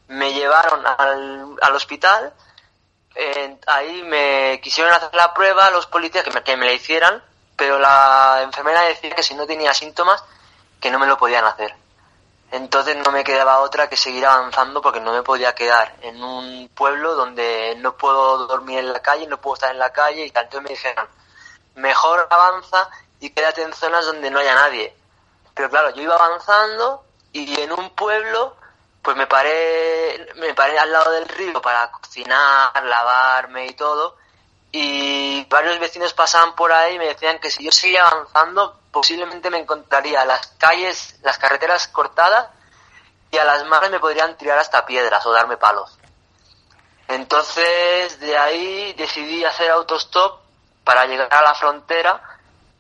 Me 0.09 0.33
llevaron 0.33 0.87
al, 0.87 1.57
al 1.61 1.75
hospital 1.75 2.33
ahí 3.67 4.03
me 4.05 4.61
quisieron 4.63 4.93
hacer 4.93 5.15
la 5.15 5.35
prueba 5.35 5.71
los 5.71 5.87
policías 5.87 6.25
que 6.25 6.31
me, 6.31 6.43
que 6.43 6.57
me 6.57 6.67
la 6.67 6.73
hicieran, 6.73 7.23
pero 7.57 7.79
la 7.79 8.41
enfermera 8.43 8.83
decía 8.83 9.15
que 9.15 9.23
si 9.23 9.35
no 9.35 9.47
tenía 9.47 9.75
síntomas, 9.75 10.23
que 10.81 10.91
no 10.91 10.99
me 10.99 11.07
lo 11.07 11.19
podían 11.19 11.45
hacer. 11.45 11.75
Entonces 12.51 12.97
no 12.97 13.13
me 13.13 13.25
quedaba 13.25 13.59
otra 13.61 13.89
que 13.89 13.97
seguir 13.97 14.25
avanzando 14.25 14.81
porque 14.81 15.01
no 15.01 15.13
me 15.13 15.23
podía 15.23 15.55
quedar 15.55 15.95
en 16.01 16.23
un 16.23 16.71
pueblo 16.75 17.15
donde 17.15 17.75
no 17.79 17.97
puedo 17.97 18.47
dormir 18.47 18.79
en 18.79 18.93
la 18.93 19.03
calle, 19.03 19.27
no 19.27 19.41
puedo 19.41 19.55
estar 19.55 19.71
en 19.71 19.79
la 19.79 19.93
calle 19.93 20.25
y 20.25 20.31
tanto 20.31 20.61
me 20.63 20.71
dijeron, 20.71 21.07
mejor 21.75 22.27
avanza 22.31 22.89
y 23.21 23.31
quédate 23.31 23.63
en 23.63 23.73
zonas 23.73 24.07
donde 24.07 24.31
no 24.31 24.39
haya 24.39 24.55
nadie. 24.55 24.95
Pero 25.55 25.71
claro, 25.71 25.91
yo 25.91 26.03
iba 26.03 26.15
avanzando 26.15 27.05
y 27.33 27.61
en 27.61 27.73
un 27.73 27.91
pueblo 27.91 28.57
pues 29.03 29.17
me 29.17 29.27
paré, 29.27 30.29
me 30.37 30.55
paré 30.55 30.79
al 30.79 30.93
lado 30.93 31.13
del 31.13 31.27
río 31.29 31.63
para 31.63 31.91
cocinar, 31.91 32.85
lavarme 32.85 33.67
y 33.67 33.75
todo. 33.75 34.17
Y 34.71 35.47
varios 35.49 35.79
vecinos 35.79 36.13
pasaban 36.13 36.55
por 36.55 36.71
ahí 36.73 36.97
y 36.97 36.99
me 36.99 37.07
decían 37.07 37.39
que 37.39 37.51
si 37.51 37.65
yo 37.65 37.73
seguía 37.73 38.07
avanzando, 38.07 38.79
posiblemente 38.93 39.49
me 39.49 39.61
encontraría 39.61 40.25
las 40.27 40.49
calles, 40.59 41.17
las 41.23 41.39
carreteras 41.39 41.89
cortadas 41.89 42.49
y 43.31 43.39
a 43.39 43.45
las 43.45 43.65
manos 43.67 43.91
me 43.91 44.01
podrían 44.01 44.37
tirar 44.37 44.59
hasta 44.59 44.85
piedras 44.85 45.25
o 45.25 45.33
darme 45.33 45.57
palos. 45.57 45.97
Entonces, 47.07 48.21
de 48.21 48.37
ahí 48.37 48.93
decidí 48.93 49.43
hacer 49.45 49.71
autostop 49.71 50.41
para 50.85 51.07
llegar 51.07 51.33
a 51.33 51.43
la 51.43 51.55
frontera 51.55 52.38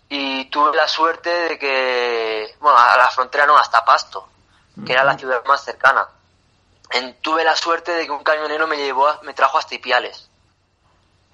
y 0.08 0.46
tuve 0.46 0.74
la 0.76 0.88
suerte 0.88 1.30
de 1.30 1.58
que, 1.58 2.56
bueno, 2.60 2.78
a 2.78 2.96
la 2.96 3.08
frontera 3.08 3.46
no, 3.46 3.56
hasta 3.56 3.84
Pasto, 3.84 4.28
que 4.86 4.92
era 4.92 5.04
la 5.04 5.18
ciudad 5.18 5.44
más 5.44 5.64
cercana. 5.64 6.08
En, 6.90 7.20
tuve 7.20 7.44
la 7.44 7.54
suerte 7.54 7.92
de 7.92 8.06
que 8.06 8.12
un 8.12 8.22
camionero 8.22 8.66
me 8.66 8.76
llevó, 8.76 9.06
me 9.22 9.34
trajo 9.34 9.58
hasta 9.58 9.74
Ipiales. 9.74 10.28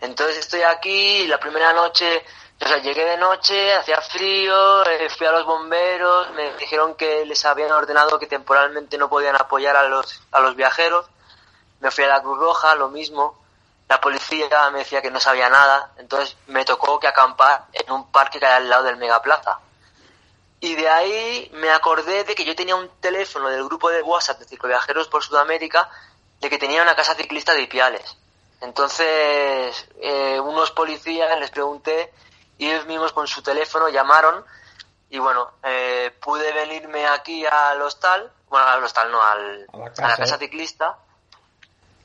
Entonces 0.00 0.38
estoy 0.38 0.62
aquí, 0.62 1.26
la 1.28 1.38
primera 1.38 1.73
noche, 1.73 2.25
o 2.61 2.66
sea, 2.66 2.78
llegué 2.78 3.04
de 3.04 3.16
noche, 3.16 3.75
hacía 3.75 4.00
frío, 4.00 4.85
eh, 4.87 5.09
fui 5.09 5.26
a 5.26 5.33
los 5.33 5.45
bomberos, 5.45 6.31
me 6.33 6.54
dijeron 6.54 6.95
que 6.95 7.25
les 7.25 7.45
habían 7.45 7.71
ordenado 7.73 8.19
que 8.19 8.26
temporalmente 8.26 8.99
no 8.99 9.09
podían 9.09 9.37
apoyar 9.37 9.76
a 9.76 9.88
los, 9.88 10.21
a 10.33 10.40
los 10.40 10.57
viajeros, 10.57 11.07
me 11.81 11.90
fui 11.90 12.04
a 12.04 12.09
la 12.09 12.23
Cruz 12.23 12.38
Roja, 12.38 12.75
lo 12.75 12.88
mismo, 12.88 13.43
la 13.88 14.00
policía 14.00 14.71
me 14.71 14.79
decía 14.81 15.03
que 15.03 15.11
no 15.11 15.21
sabía 15.21 15.49
nada, 15.49 15.93
entonces 15.99 16.37
me 16.47 16.64
tocó 16.64 16.99
que 16.99 17.07
acampar 17.07 17.67
en 17.73 17.93
un 17.93 18.11
parque 18.11 18.38
que 18.38 18.47
hay 18.47 18.55
al 18.55 18.69
lado 18.69 18.85
del 18.85 18.97
Megaplaza. 18.97 19.59
Y 20.61 20.75
de 20.75 20.88
ahí 20.88 21.50
me 21.55 21.71
acordé 21.71 22.25
de 22.25 22.35
que 22.35 22.45
yo 22.45 22.57
tenía 22.57 22.76
un 22.76 22.88
teléfono 23.00 23.50
del 23.50 23.64
grupo 23.64 23.91
de 23.91 24.03
WhatsApp 24.03 24.38
de 24.38 24.47
cicloviajeros 24.47 25.09
por 25.09 25.23
Sudamérica, 25.23 25.91
de 26.41 26.49
que 26.49 26.59
tenía 26.59 26.83
una 26.83 26.97
casa 26.97 27.14
ciclista 27.14 27.53
de 27.53 27.62
Ipiales. 27.62 28.17
Entonces, 28.62 29.87
eh, 30.00 30.41
unos 30.41 30.71
policías 30.71 31.38
les 31.38 31.50
pregunté 31.50 32.12
y 32.57 32.71
ellos 32.71 32.87
mismos 32.87 33.12
con 33.12 33.26
su 33.26 33.43
teléfono 33.43 33.91
llamaron 33.91 34.45
y 35.11 35.19
bueno, 35.19 35.53
eh, 35.62 36.17
pude 36.21 36.50
venirme 36.53 37.07
aquí 37.07 37.45
al 37.45 37.81
hostal, 37.83 38.33
bueno, 38.49 38.67
al 38.67 38.83
hostal 38.83 39.12
no, 39.12 39.23
al, 39.23 39.67
A 39.73 39.76
la 39.76 39.85
a 39.85 39.88
la 39.91 39.93
casa. 39.93 40.17
casa 40.17 40.38
ciclista. 40.38 40.97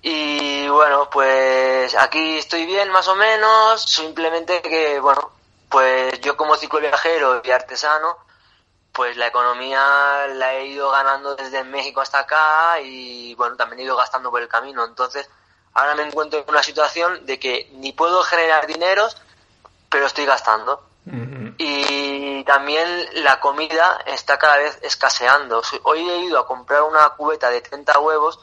Y 0.01 0.67
bueno, 0.69 1.09
pues 1.09 1.93
aquí 1.95 2.37
estoy 2.37 2.65
bien 2.65 2.89
más 2.89 3.07
o 3.07 3.15
menos, 3.15 3.81
simplemente 3.81 4.61
que, 4.61 4.99
bueno, 4.99 5.31
pues 5.69 6.19
yo 6.21 6.37
como 6.37 6.55
cicloviajero 6.55 7.41
y 7.43 7.51
artesano, 7.51 8.17
pues 8.93 9.17
la 9.17 9.27
economía 9.27 10.27
la 10.33 10.53
he 10.53 10.67
ido 10.67 10.89
ganando 10.89 11.35
desde 11.35 11.63
México 11.63 12.01
hasta 12.01 12.19
acá 12.19 12.79
y 12.81 13.35
bueno, 13.35 13.55
también 13.55 13.81
he 13.81 13.83
ido 13.83 13.97
gastando 13.97 14.31
por 14.31 14.41
el 14.41 14.47
camino. 14.47 14.85
Entonces, 14.85 15.29
ahora 15.73 15.95
me 15.95 16.03
encuentro 16.03 16.39
en 16.39 16.45
una 16.47 16.63
situación 16.63 17.25
de 17.25 17.39
que 17.39 17.69
ni 17.73 17.91
puedo 17.91 18.23
generar 18.23 18.67
dineros, 18.67 19.17
pero 19.89 20.05
estoy 20.05 20.25
gastando. 20.25 20.85
Y 21.57 22.43
también 22.45 23.09
la 23.23 23.39
comida 23.39 23.99
está 24.05 24.37
cada 24.37 24.57
vez 24.57 24.79
escaseando. 24.81 25.61
Hoy 25.83 26.07
he 26.07 26.17
ido 26.19 26.39
a 26.39 26.47
comprar 26.47 26.83
una 26.83 27.09
cubeta 27.09 27.49
de 27.49 27.61
30 27.61 27.99
huevos 27.99 28.39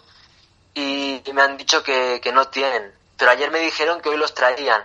y 0.76 1.32
me 1.32 1.42
han 1.42 1.56
dicho 1.56 1.82
que, 1.82 2.20
que 2.22 2.32
no 2.32 2.48
tienen. 2.48 2.94
Pero 3.16 3.30
ayer 3.30 3.50
me 3.50 3.60
dijeron 3.60 4.00
que 4.00 4.10
hoy 4.10 4.16
los 4.16 4.34
traían. 4.34 4.84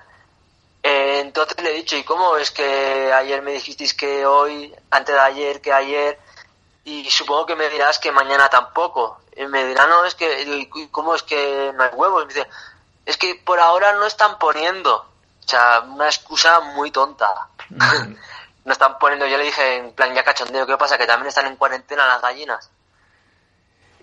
Eh, 0.84 1.20
entonces 1.20 1.62
le 1.62 1.72
he 1.72 1.76
dicho, 1.76 1.96
¿y 1.96 2.04
cómo 2.04 2.38
es 2.38 2.52
que 2.52 3.12
ayer 3.14 3.42
me 3.42 3.52
dijisteis 3.52 3.94
que 3.94 4.26
hoy, 4.26 4.74
antes 4.90 5.14
de 5.14 5.22
ayer, 5.22 5.62
que 5.62 5.74
ayer? 5.74 6.20
Y 6.84 7.10
supongo 7.12 7.46
que 7.46 7.56
me 7.56 7.70
dirás 7.70 8.00
que 8.00 8.12
mañana 8.12 8.50
tampoco. 8.50 9.22
Y 9.36 9.46
me 9.46 9.66
dirá, 9.66 9.86
no, 9.88 10.06
es 10.06 10.16
que, 10.16 10.38
digo, 10.38 10.80
¿y 10.80 10.88
cómo 10.88 11.14
es 11.14 11.24
que 11.24 11.72
no 11.76 11.84
hay 11.84 11.90
huevos? 11.94 12.26
Me 12.26 12.34
dice, 12.34 12.48
es 13.06 13.18
que 13.18 13.36
por 13.36 13.60
ahora 13.60 13.94
no 13.94 14.06
están 14.06 14.40
poniendo. 14.40 14.96
O 14.96 15.48
sea, 15.48 15.82
una 15.82 16.06
excusa 16.06 16.60
muy 16.62 16.90
tonta. 16.92 17.50
no 18.66 18.72
están 18.72 18.98
poniendo, 18.98 19.28
yo 19.28 19.38
le 19.38 19.46
dije 19.46 19.78
en 19.78 19.94
plan 19.94 20.14
ya 20.14 20.24
cachondeo, 20.24 20.66
¿qué 20.66 20.78
pasa? 20.78 20.98
Que 20.98 21.08
también 21.08 21.28
están 21.28 21.48
en 21.48 21.56
cuarentena 21.56 22.08
las 22.08 22.22
gallinas. 22.22 22.70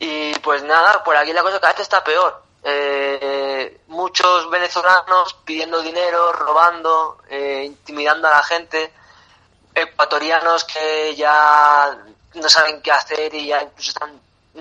Y 0.00 0.34
pues 0.40 0.62
nada, 0.62 1.02
por 1.02 1.16
aquí 1.16 1.32
la 1.32 1.42
cosa 1.42 1.60
cada 1.60 1.72
vez 1.72 1.82
está 1.82 2.02
peor. 2.04 2.42
Eh, 2.62 3.80
muchos 3.88 4.50
venezolanos 4.50 5.34
pidiendo 5.44 5.80
dinero, 5.80 6.32
robando, 6.32 7.18
eh, 7.28 7.64
intimidando 7.64 8.28
a 8.28 8.32
la 8.32 8.42
gente, 8.42 8.92
ecuatorianos 9.74 10.64
que 10.64 11.14
ya 11.16 11.96
no 12.34 12.48
saben 12.48 12.82
qué 12.82 12.92
hacer 12.92 13.34
y 13.34 13.46
ya 13.46 13.62
incluso 13.62 13.90
están 13.90 14.20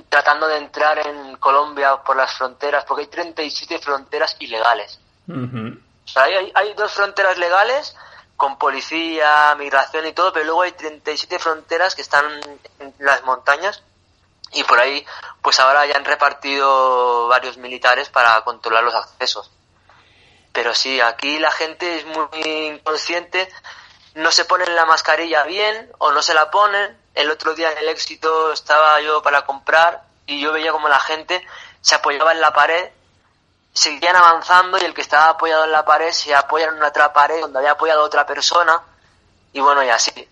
tratando 0.10 0.48
de 0.48 0.58
entrar 0.58 1.00
en 1.06 1.38
Colombia 1.38 1.98
por 1.98 2.16
las 2.16 2.34
fronteras, 2.34 2.86
porque 2.86 3.04
hay 3.04 3.08
37 3.08 3.80
fronteras 3.80 4.36
ilegales. 4.40 5.00
O 5.28 6.08
sea, 6.08 6.24
hay, 6.24 6.52
hay 6.54 6.74
dos 6.76 6.94
fronteras 6.94 7.38
legales 7.38 7.96
con 8.38 8.58
policía, 8.58 9.56
migración 9.58 10.06
y 10.06 10.14
todo, 10.14 10.32
pero 10.32 10.46
luego 10.46 10.62
hay 10.62 10.72
37 10.72 11.40
fronteras 11.40 11.96
que 11.96 12.04
están 12.04 12.26
en 12.80 12.94
las 13.00 13.24
montañas 13.24 13.84
y 14.54 14.64
por 14.64 14.80
ahí 14.80 15.06
pues 15.42 15.60
ahora 15.60 15.86
ya 15.86 15.96
han 15.96 16.06
repartido 16.06 17.28
varios 17.28 17.58
militares 17.58 18.10
para 18.10 18.42
controlar 18.42 18.84
los 18.84 18.96
accesos. 18.96 19.52
Pero 20.52 20.74
sí, 20.74 21.00
aquí 21.00 21.40
la 21.40 21.52
gente 21.52 21.98
es 21.98 22.06
muy 22.06 22.28
inconsciente, 22.42 23.50
no 24.16 24.32
se 24.32 24.46
ponen 24.46 24.76
la 24.76 24.86
mascarilla 24.86 25.44
bien 25.44 25.92
o 26.00 26.12
no 26.12 26.22
se 26.22 26.34
la 26.34 26.50
ponen. 26.50 26.98
El 27.14 27.30
otro 27.32 27.54
día 27.54 27.72
en 27.72 27.78
el 27.78 27.90
éxito 27.90 28.52
estaba 28.52 29.00
yo 29.02 29.22
para 29.22 29.46
comprar 29.46 30.04
y 30.26 30.42
yo 30.42 30.52
veía 30.52 30.72
como 30.72 30.90
la 30.90 31.00
gente 31.00 31.46
se 31.82 31.96
apoyaba 31.96 32.32
en 32.32 32.42
la 32.42 32.54
pared, 32.54 32.90
seguían 33.74 34.16
avanzando 34.16 34.78
y 34.78 34.82
el 34.82 34.94
que 34.94 35.02
estaba 35.02 35.30
apoyado 35.30 35.66
en 35.66 35.72
la 35.72 35.86
pared 35.86 36.12
se 36.12 36.34
apoya 36.34 36.68
en 36.68 36.82
otra 36.82 37.14
pared 37.14 37.40
donde 37.40 37.60
había 37.60 37.72
apoyado 37.72 38.04
otra 38.04 38.26
persona 38.26 38.82
y 39.54 39.60
bueno, 39.60 39.84
y 39.84 39.90
así. 39.90 40.28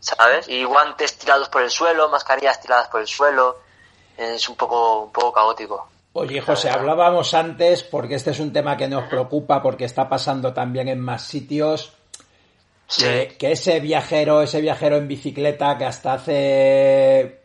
¿Sabes? 0.00 0.48
Y 0.48 0.64
guantes 0.64 1.16
tirados 1.18 1.48
por 1.48 1.62
el 1.62 1.70
suelo, 1.70 2.08
mascarillas 2.08 2.60
tiradas 2.60 2.88
por 2.88 3.00
el 3.00 3.06
suelo. 3.06 3.58
Es 4.16 4.48
un 4.48 4.56
poco, 4.56 5.04
un 5.04 5.12
poco 5.12 5.32
caótico. 5.32 5.88
Oye, 6.12 6.40
José, 6.40 6.68
hablábamos 6.70 7.32
antes, 7.34 7.84
porque 7.84 8.16
este 8.16 8.32
es 8.32 8.40
un 8.40 8.52
tema 8.52 8.76
que 8.76 8.88
nos 8.88 9.04
preocupa, 9.08 9.62
porque 9.62 9.84
está 9.84 10.08
pasando 10.08 10.52
también 10.52 10.88
en 10.88 11.00
más 11.00 11.22
sitios, 11.22 11.92
Sí. 12.88 13.04
que, 13.04 13.36
que 13.38 13.52
ese 13.52 13.78
viajero, 13.78 14.42
ese 14.42 14.60
viajero 14.60 14.96
en 14.96 15.06
bicicleta 15.06 15.78
que 15.78 15.84
hasta 15.84 16.14
hace 16.14 17.40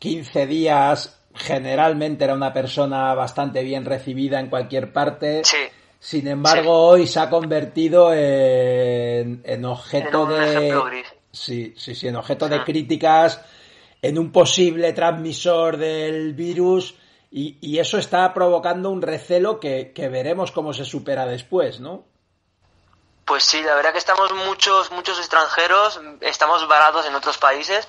15 0.00 0.46
días 0.46 1.16
generalmente 1.32 2.24
era 2.24 2.34
una 2.34 2.52
persona 2.52 3.14
bastante 3.14 3.62
bien 3.62 3.84
recibida 3.84 4.40
en 4.40 4.48
cualquier 4.48 4.92
parte. 4.92 5.42
Sí. 5.44 5.58
Sin 6.00 6.26
embargo, 6.26 6.88
hoy 6.88 7.06
se 7.06 7.20
ha 7.20 7.30
convertido 7.30 8.12
en, 8.12 9.42
en 9.44 9.64
objeto 9.64 10.28
En 10.34 10.42
de. 10.42 11.04
Sí, 11.32 11.74
sí, 11.76 11.94
sí, 11.94 12.08
en 12.08 12.16
objeto 12.16 12.48
de 12.48 12.56
Ah. 12.56 12.64
críticas, 12.64 13.40
en 14.02 14.18
un 14.18 14.32
posible 14.32 14.92
transmisor 14.92 15.76
del 15.76 16.34
virus 16.34 16.94
y, 17.30 17.58
y 17.60 17.78
eso 17.78 17.98
está 17.98 18.32
provocando 18.34 18.90
un 18.90 19.02
recelo 19.02 19.60
que, 19.60 19.92
que 19.92 20.08
veremos 20.08 20.52
cómo 20.52 20.72
se 20.72 20.84
supera 20.84 21.26
después, 21.26 21.80
¿no? 21.80 22.04
Pues 23.24 23.44
sí, 23.44 23.62
la 23.62 23.76
verdad 23.76 23.92
que 23.92 23.98
estamos 23.98 24.32
muchos, 24.32 24.90
muchos 24.90 25.18
extranjeros, 25.18 26.00
estamos 26.20 26.66
varados 26.66 27.06
en 27.06 27.14
otros 27.14 27.38
países, 27.38 27.86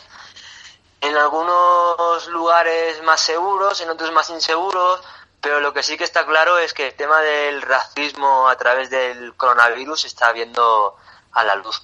en 1.01 1.15
algunos 1.17 2.27
lugares 2.27 3.01
más 3.01 3.21
seguros, 3.21 3.81
en 3.81 3.89
otros 3.89 4.12
más 4.12 4.29
inseguros, 4.29 5.01
pero 5.41 5.60
lo 5.60 5.74
que 5.74 5.81
sí 5.81 5.98
que 5.98 6.03
está 6.03 6.27
claro 6.27 6.60
es 6.60 6.75
que 6.75 6.89
el 6.89 6.93
tema 6.93 7.21
del 7.21 7.63
racismo 7.63 8.48
a 8.48 8.55
través 8.55 8.91
del 8.91 9.36
coronavirus 9.36 10.05
está 10.05 10.31
viendo 10.31 10.95
a 11.31 11.43
la 11.43 11.55
luz. 11.55 11.81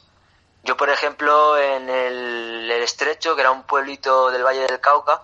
Yo, 0.67 0.75
por 0.75 0.89
ejemplo, 0.89 1.57
en 1.57 1.89
el, 1.89 2.69
Estrecho, 2.83 3.35
que 3.35 3.41
era 3.41 3.51
un 3.51 3.63
pueblito 3.63 4.29
del 4.31 4.43
Valle 4.43 4.67
del 4.67 4.81
Cauca, 4.81 5.21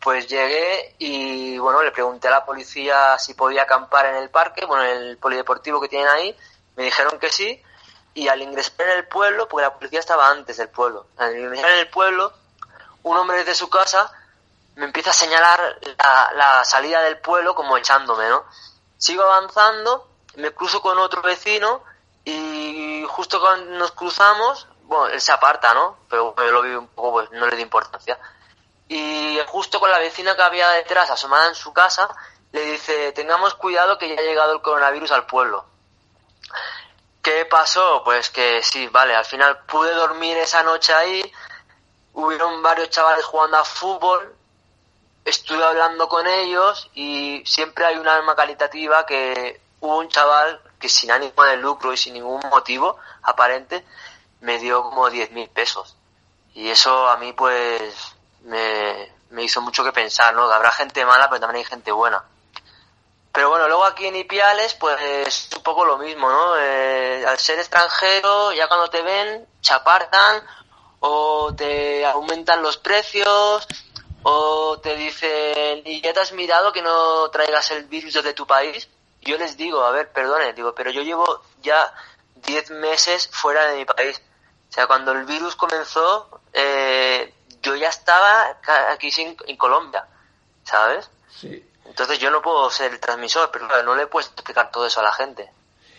pues 0.00 0.26
llegué 0.26 0.94
y 0.98 1.58
bueno, 1.58 1.82
le 1.82 1.92
pregunté 1.92 2.28
a 2.28 2.30
la 2.30 2.46
policía 2.46 3.18
si 3.18 3.34
podía 3.34 3.64
acampar 3.64 4.06
en 4.06 4.16
el 4.16 4.30
parque, 4.30 4.64
bueno, 4.64 4.84
en 4.84 5.02
el 5.02 5.18
polideportivo 5.18 5.82
que 5.82 5.88
tienen 5.88 6.08
ahí, 6.08 6.34
me 6.76 6.84
dijeron 6.84 7.18
que 7.18 7.30
sí, 7.30 7.62
y 8.14 8.28
al 8.28 8.40
ingresar 8.40 8.86
en 8.86 8.98
el 8.98 9.06
pueblo, 9.06 9.48
porque 9.48 9.64
la 9.64 9.74
policía 9.74 10.00
estaba 10.00 10.30
antes 10.30 10.56
del 10.56 10.70
pueblo, 10.70 11.08
al 11.18 11.38
ingresar 11.38 11.70
en 11.70 11.78
el 11.80 11.90
pueblo, 11.90 12.32
un 13.02 13.18
hombre 13.18 13.36
desde 13.38 13.54
su 13.54 13.68
casa 13.68 14.10
me 14.76 14.86
empieza 14.86 15.10
a 15.10 15.14
señalar 15.14 15.78
la, 15.98 16.32
la 16.34 16.64
salida 16.64 17.02
del 17.02 17.18
pueblo 17.18 17.54
como 17.54 17.76
echándome, 17.76 18.30
¿no? 18.30 18.46
Sigo 18.96 19.24
avanzando, 19.24 20.08
me 20.36 20.52
cruzo 20.52 20.80
con 20.80 20.96
otro 20.98 21.20
vecino 21.20 21.82
y 22.24 23.04
justo 23.08 23.40
cuando 23.40 23.78
nos 23.78 23.92
cruzamos, 23.92 24.66
bueno, 24.84 25.08
él 25.08 25.20
se 25.20 25.32
aparta, 25.32 25.74
¿no? 25.74 25.98
Pero 26.08 26.34
yo 26.36 26.50
lo 26.50 26.62
vi 26.62 26.70
un 26.74 26.88
poco, 26.88 27.12
pues 27.12 27.30
no 27.32 27.46
le 27.46 27.56
di 27.56 27.62
importancia. 27.62 28.18
Y 28.88 29.38
justo 29.46 29.80
con 29.80 29.90
la 29.90 29.98
vecina 29.98 30.36
que 30.36 30.42
había 30.42 30.68
detrás, 30.70 31.10
asomada 31.10 31.48
en 31.48 31.54
su 31.54 31.72
casa, 31.72 32.08
le 32.52 32.60
dice, 32.62 33.12
tengamos 33.12 33.54
cuidado 33.54 33.98
que 33.98 34.08
ya 34.08 34.20
ha 34.20 34.24
llegado 34.24 34.52
el 34.52 34.62
coronavirus 34.62 35.10
al 35.12 35.26
pueblo. 35.26 35.64
¿Qué 37.22 37.46
pasó? 37.46 38.02
Pues 38.04 38.30
que 38.30 38.62
sí, 38.62 38.86
vale, 38.88 39.14
al 39.14 39.24
final 39.24 39.64
pude 39.64 39.92
dormir 39.94 40.36
esa 40.36 40.62
noche 40.62 40.92
ahí, 40.92 41.32
hubieron 42.12 42.62
varios 42.62 42.90
chavales 42.90 43.24
jugando 43.24 43.56
a 43.56 43.64
fútbol, 43.64 44.36
estuve 45.24 45.64
hablando 45.64 46.08
con 46.08 46.26
ellos 46.26 46.90
y 46.94 47.42
siempre 47.46 47.86
hay 47.86 47.96
un 47.96 48.06
alma 48.06 48.36
calitativa 48.36 49.06
que 49.06 49.60
hubo 49.80 49.98
un 49.98 50.08
chaval 50.08 50.60
que 50.84 50.90
sin 50.90 51.10
ánimo 51.10 51.42
de 51.44 51.56
lucro 51.56 51.94
y 51.94 51.96
sin 51.96 52.12
ningún 52.12 52.42
motivo 52.50 52.98
aparente 53.22 53.86
me 54.42 54.58
dio 54.58 54.82
como 54.82 55.08
10 55.08 55.30
mil 55.30 55.48
pesos. 55.48 55.96
Y 56.52 56.68
eso 56.68 57.08
a 57.08 57.16
mí 57.16 57.32
pues 57.32 57.94
me, 58.42 59.10
me 59.30 59.44
hizo 59.44 59.62
mucho 59.62 59.82
que 59.82 59.92
pensar, 59.92 60.34
¿no? 60.34 60.46
Que 60.46 60.54
habrá 60.54 60.70
gente 60.72 61.06
mala 61.06 61.30
pero 61.30 61.40
también 61.40 61.64
hay 61.64 61.70
gente 61.70 61.90
buena. 61.90 62.22
Pero 63.32 63.48
bueno, 63.48 63.66
luego 63.66 63.86
aquí 63.86 64.04
en 64.04 64.16
Ipiales, 64.16 64.74
pues 64.74 65.00
es 65.00 65.48
un 65.56 65.62
poco 65.62 65.86
lo 65.86 65.96
mismo, 65.96 66.28
¿no? 66.28 66.54
Eh, 66.58 67.24
al 67.26 67.38
ser 67.38 67.58
extranjero, 67.58 68.52
ya 68.52 68.68
cuando 68.68 68.90
te 68.90 69.00
ven, 69.00 69.48
te 69.66 69.72
apartan 69.72 70.44
o 71.00 71.54
te 71.56 72.04
aumentan 72.04 72.60
los 72.60 72.76
precios 72.76 73.66
o 74.22 74.78
te 74.80 74.94
dicen, 74.96 75.80
¿y 75.86 76.02
ya 76.02 76.12
te 76.12 76.20
has 76.20 76.32
mirado 76.32 76.74
que 76.74 76.82
no 76.82 77.30
traigas 77.30 77.70
el 77.70 77.84
virus 77.84 78.12
desde 78.12 78.34
tu 78.34 78.46
país? 78.46 78.86
Yo 79.24 79.36
les 79.38 79.56
digo, 79.56 79.82
a 79.84 79.90
ver, 79.90 80.10
perdone, 80.12 80.52
digo, 80.52 80.74
pero 80.74 80.90
yo 80.90 81.02
llevo 81.02 81.42
ya 81.62 81.92
10 82.36 82.70
meses 82.70 83.28
fuera 83.32 83.66
de 83.70 83.78
mi 83.78 83.84
país. 83.84 84.20
O 84.70 84.72
sea, 84.72 84.86
cuando 84.86 85.12
el 85.12 85.24
virus 85.24 85.56
comenzó, 85.56 86.40
eh, 86.52 87.32
yo 87.62 87.74
ya 87.76 87.88
estaba 87.88 88.56
aquí 88.90 89.10
sin- 89.10 89.36
en 89.46 89.56
Colombia, 89.56 90.04
¿sabes? 90.64 91.08
Sí. 91.30 91.64
Entonces 91.86 92.18
yo 92.18 92.30
no 92.30 92.42
puedo 92.42 92.68
ser 92.70 92.92
el 92.92 93.00
transmisor, 93.00 93.50
pero 93.52 93.68
claro, 93.68 93.82
no 93.84 93.94
le 93.94 94.06
puedes 94.06 94.28
explicar 94.30 94.70
todo 94.70 94.86
eso 94.86 95.00
a 95.00 95.04
la 95.04 95.12
gente. 95.12 95.50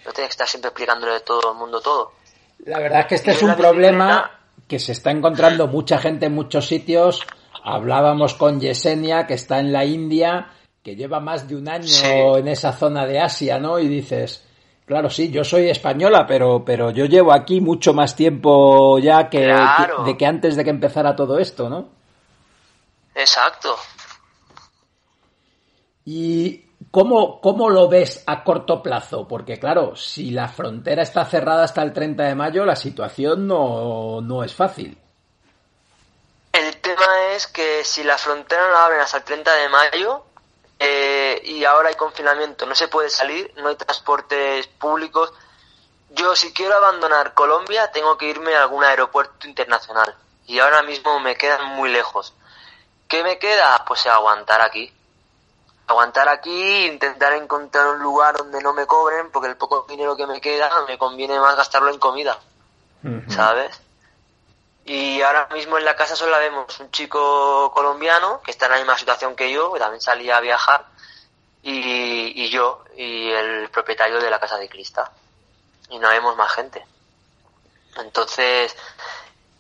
No 0.05 0.11
tienes 0.11 0.29
que 0.29 0.33
estar 0.33 0.47
siempre 0.47 0.69
explicándole 0.69 1.15
a 1.15 1.19
todo 1.23 1.51
el 1.51 1.57
mundo 1.57 1.79
todo. 1.81 2.11
La 2.59 2.79
verdad 2.79 3.01
es 3.01 3.05
que 3.07 3.15
este 3.15 3.31
Y 3.31 3.33
es 3.35 3.41
un 3.43 3.55
problema 3.55 4.39
que 4.67 4.79
se 4.79 4.91
está 4.91 5.11
encontrando 5.11 5.67
mucha 5.67 5.97
gente 5.99 6.25
en 6.27 6.33
muchos 6.33 6.67
sitios. 6.67 7.21
Hablábamos 7.63 8.33
con 8.35 8.59
Yesenia, 8.59 9.25
que 9.27 9.33
está 9.35 9.59
en 9.59 9.71
la 9.73 9.85
India, 9.85 10.51
que 10.85 10.95
lleva 10.95 11.19
más 11.19 11.47
de 11.47 11.55
un 11.55 11.67
año 11.67 11.87
Sí. 11.87 12.05
en 12.05 12.47
esa 12.47 12.71
zona 12.71 13.07
de 13.07 13.19
Asia, 13.19 13.57
¿no? 13.57 13.79
Y 13.79 13.87
dices, 13.87 14.45
claro, 14.85 15.09
sí, 15.09 15.31
yo 15.31 15.43
soy 15.43 15.67
española, 15.67 16.27
pero, 16.27 16.63
pero 16.63 16.91
yo 16.91 17.05
llevo 17.05 17.33
aquí 17.33 17.59
mucho 17.59 17.91
más 17.91 18.15
tiempo 18.15 18.99
ya 18.99 19.27
que, 19.27 19.45
Claro. 19.45 20.03
que- 20.03 20.11
de 20.11 20.17
que 20.17 20.25
antes 20.27 20.55
de 20.55 20.63
que 20.63 20.69
empezara 20.69 21.15
todo 21.15 21.39
esto, 21.39 21.69
¿no? 21.69 21.89
Exacto. 23.15 23.75
¿Y 26.05 26.63
cómo, 26.91 27.41
cómo 27.41 27.67
lo 27.69 27.87
ves 27.87 28.23
a 28.27 28.43
corto 28.43 28.83
plazo? 28.83 29.27
Porque 29.27 29.57
claro, 29.59 29.95
si 29.95 30.29
la 30.29 30.47
frontera 30.47 31.01
está 31.01 31.25
cerrada 31.25 31.63
hasta 31.63 31.81
el 31.81 31.93
30 31.93 32.25
de 32.25 32.35
mayo, 32.35 32.63
la 32.63 32.75
situación 32.75 33.47
no, 33.47 34.21
no 34.21 34.43
es 34.43 34.53
fácil. 34.53 34.95
El 36.53 36.75
tema 36.77 37.33
es 37.35 37.47
que 37.47 37.83
si 37.83 38.03
la 38.03 38.19
frontera 38.19 38.61
no 38.67 38.71
la 38.73 38.85
abren 38.85 38.99
hasta 39.01 39.17
el 39.17 39.23
30 39.23 39.51
de 39.51 39.69
mayo 39.69 40.23
eh, 40.79 41.41
y 41.45 41.63
ahora 41.63 41.89
hay 41.89 41.95
confinamiento, 41.95 42.65
no 42.65 42.75
se 42.75 42.87
puede 42.87 43.09
salir, 43.09 43.53
no 43.57 43.69
hay 43.69 43.75
transportes 43.75 44.67
públicos. 44.67 45.33
Yo 46.09 46.35
si 46.35 46.53
quiero 46.53 46.75
abandonar 46.75 47.33
Colombia 47.33 47.91
tengo 47.91 48.17
que 48.17 48.27
irme 48.27 48.55
a 48.55 48.63
algún 48.63 48.83
aeropuerto 48.83 49.47
internacional 49.47 50.15
y 50.45 50.59
ahora 50.59 50.83
mismo 50.83 51.19
me 51.19 51.35
quedan 51.35 51.65
muy 51.75 51.89
lejos. 51.89 52.33
¿Qué 53.07 53.23
me 53.23 53.37
queda? 53.37 53.83
Pues 53.87 54.05
aguantar 54.07 54.61
aquí. 54.61 54.91
Aguantar 55.87 56.27
aquí, 56.29 56.85
intentar 56.85 57.33
encontrar 57.33 57.87
un 57.87 57.99
lugar 57.99 58.35
donde 58.37 58.61
no 58.61 58.73
me 58.73 58.87
cobren 58.87 59.31
porque 59.31 59.49
el 59.49 59.57
poco 59.57 59.85
dinero 59.87 60.15
que 60.15 60.25
me 60.25 60.41
queda 60.41 60.69
me 60.87 60.97
conviene 60.97 61.39
más 61.39 61.55
gastarlo 61.55 61.91
en 61.91 61.99
comida, 61.99 62.39
¿sabes? 63.29 63.84
Y 64.85 65.19
ahora 65.23 65.47
mismo 65.51 65.79
en 65.79 65.85
la 65.85 65.95
casa 65.95 66.15
solo 66.15 66.37
vemos 66.37 66.79
un 66.79 66.91
chico 66.91 67.71
colombiano 67.73 68.39
que 68.43 68.51
está 68.51 68.67
en 68.67 68.73
la 68.73 68.77
misma 68.77 68.95
situación 68.95 69.35
que 69.35 69.51
yo, 69.51 69.73
que 69.73 69.79
también 69.79 69.99
salía 69.99 70.37
a 70.37 70.41
viajar, 70.41 70.85
y, 71.63 72.43
y 72.43 72.49
yo, 72.49 72.83
y 72.95 73.31
el 73.31 73.69
propietario 73.69 74.21
de 74.21 74.29
la 74.29 74.39
casa 74.39 74.59
ciclista. 74.59 75.11
Y 75.89 75.97
no 75.97 76.09
vemos 76.09 76.37
más 76.37 76.53
gente. 76.53 76.85
Entonces, 77.97 78.75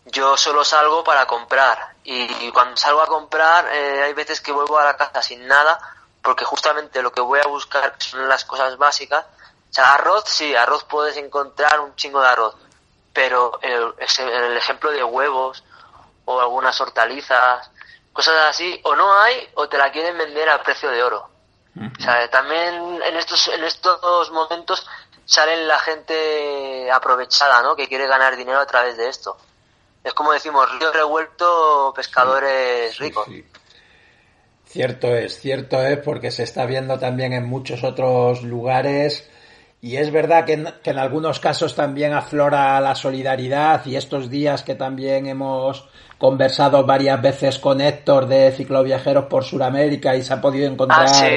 yo 0.05 0.37
solo 0.37 0.63
salgo 0.63 1.03
para 1.03 1.25
comprar. 1.25 1.95
Y 2.03 2.51
cuando 2.51 2.77
salgo 2.77 3.01
a 3.01 3.07
comprar, 3.07 3.67
eh, 3.73 4.03
hay 4.03 4.13
veces 4.13 4.41
que 4.41 4.51
vuelvo 4.51 4.77
a 4.77 4.85
la 4.85 4.95
casa 4.95 5.23
sin 5.23 5.47
nada, 5.47 5.79
porque 6.21 6.45
justamente 6.45 7.01
lo 7.01 7.11
que 7.11 7.21
voy 7.21 7.39
a 7.43 7.47
buscar 7.47 7.95
son 7.97 8.29
las 8.29 8.45
cosas 8.45 8.77
básicas. 8.77 9.25
O 9.25 9.73
sea, 9.73 9.95
arroz, 9.95 10.25
sí, 10.27 10.55
arroz 10.55 10.83
puedes 10.83 11.17
encontrar 11.17 11.79
un 11.79 11.95
chingo 11.95 12.21
de 12.21 12.27
arroz 12.27 12.55
pero 13.15 13.59
el, 13.61 13.95
el 14.19 14.57
ejemplo 14.57 14.91
de 14.91 15.03
huevos 15.03 15.63
o 16.25 16.39
algunas 16.39 16.79
hortalizas, 16.81 17.71
cosas 18.11 18.35
así, 18.49 18.79
o 18.83 18.95
no 18.95 19.17
hay 19.19 19.47
o 19.55 19.69
te 19.69 19.77
la 19.77 19.91
quieren 19.91 20.17
vender 20.17 20.49
a 20.49 20.61
precio 20.61 20.91
de 20.91 21.01
oro. 21.01 21.29
O 21.77 22.01
sea, 22.01 22.29
también 22.29 23.01
en 23.03 23.15
estos, 23.17 23.49
en 23.49 23.63
estos 23.63 24.31
momentos 24.31 24.87
salen 25.25 25.67
la 25.67 25.77
gente 25.79 26.89
aprovechada, 26.91 27.61
¿no? 27.61 27.75
Que 27.75 27.87
quiere 27.87 28.07
ganar 28.07 28.37
dinero 28.37 28.59
a 28.59 28.65
través 28.65 28.95
de 28.95 29.09
esto. 29.09 29.37
Es 30.03 30.13
como 30.13 30.31
decimos, 30.31 30.69
río 30.77 30.91
revuelto, 30.93 31.91
pescadores 31.95 32.97
ricos. 32.97 33.25
Sí. 33.27 33.45
Cierto 34.65 35.07
es, 35.15 35.39
cierto 35.39 35.81
es, 35.81 35.97
porque 35.99 36.31
se 36.31 36.43
está 36.43 36.65
viendo 36.65 36.99
también 36.99 37.33
en 37.33 37.45
muchos 37.45 37.83
otros 37.83 38.43
lugares. 38.43 39.29
Y 39.85 39.97
es 39.97 40.11
verdad 40.11 40.45
que 40.45 40.53
en, 40.53 40.67
que 40.81 40.89
en 40.89 40.97
algunos 40.97 41.39
casos 41.39 41.75
también 41.75 42.11
aflora 42.11 42.81
la 42.81 42.95
solidaridad 42.95 43.85
y 43.85 43.95
estos 43.95 44.31
días 44.31 44.63
que 44.63 44.73
también 44.73 45.27
hemos 45.27 45.87
conversado 46.17 46.83
varias 46.87 47.21
veces 47.21 47.59
con 47.59 47.79
Héctor 47.79 48.25
de 48.25 48.51
Cicloviajeros 48.51 49.25
por 49.25 49.43
Sudamérica 49.43 50.15
y 50.15 50.23
se 50.23 50.33
ha 50.33 50.41
podido 50.41 50.65
encontrar 50.67 51.03
Ah, 51.03 51.07
sí. 51.07 51.27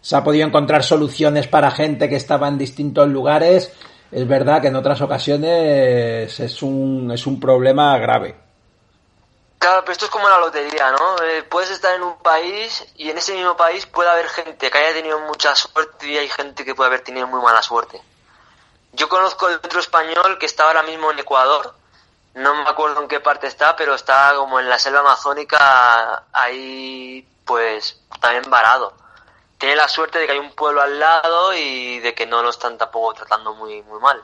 se 0.00 0.14
ha 0.14 0.22
podido 0.22 0.46
encontrar 0.46 0.84
soluciones 0.84 1.48
para 1.48 1.72
gente 1.72 2.08
que 2.08 2.14
estaba 2.14 2.46
en 2.46 2.58
distintos 2.58 3.08
lugares. 3.08 3.74
Es 4.12 4.28
verdad 4.28 4.62
que 4.62 4.68
en 4.68 4.76
otras 4.76 5.00
ocasiones 5.00 6.38
es 6.38 6.62
un, 6.62 7.10
es 7.12 7.26
un 7.26 7.40
problema 7.40 7.98
grave. 7.98 8.36
Claro, 9.60 9.82
pero 9.82 9.92
esto 9.92 10.06
es 10.06 10.10
como 10.10 10.28
la 10.28 10.38
lotería, 10.38 10.90
¿no? 10.90 11.22
Eh, 11.22 11.44
puedes 11.44 11.70
estar 11.70 11.94
en 11.94 12.02
un 12.02 12.18
país 12.18 12.84
y 12.96 13.10
en 13.10 13.18
ese 13.18 13.34
mismo 13.34 13.56
país 13.56 13.86
puede 13.86 14.10
haber 14.10 14.28
gente 14.28 14.68
que 14.68 14.78
haya 14.78 14.92
tenido 14.92 15.20
mucha 15.20 15.54
suerte 15.54 16.08
y 16.08 16.18
hay 16.18 16.28
gente 16.28 16.64
que 16.64 16.74
puede 16.74 16.88
haber 16.88 17.02
tenido 17.02 17.28
muy 17.28 17.40
mala 17.40 17.62
suerte. 17.62 18.02
Yo 18.92 19.08
conozco 19.08 19.46
otro 19.46 19.78
español 19.78 20.38
que 20.38 20.46
está 20.46 20.64
ahora 20.64 20.82
mismo 20.82 21.12
en 21.12 21.20
Ecuador 21.20 21.74
no 22.34 22.54
me 22.54 22.68
acuerdo 22.68 23.02
en 23.02 23.08
qué 23.08 23.20
parte 23.20 23.46
está, 23.46 23.74
pero 23.76 23.94
está 23.94 24.34
como 24.36 24.60
en 24.60 24.68
la 24.68 24.78
selva 24.78 25.00
amazónica, 25.00 26.24
ahí 26.32 27.26
pues 27.44 28.00
también 28.20 28.48
varado. 28.48 28.94
Tiene 29.58 29.76
la 29.76 29.88
suerte 29.88 30.18
de 30.18 30.26
que 30.26 30.32
hay 30.32 30.38
un 30.38 30.52
pueblo 30.52 30.80
al 30.80 30.98
lado 30.98 31.52
y 31.54 31.98
de 32.00 32.14
que 32.14 32.26
no 32.26 32.42
lo 32.42 32.50
están 32.50 32.78
tampoco 32.78 33.14
tratando 33.14 33.54
muy, 33.54 33.82
muy 33.82 34.00
mal. 34.00 34.22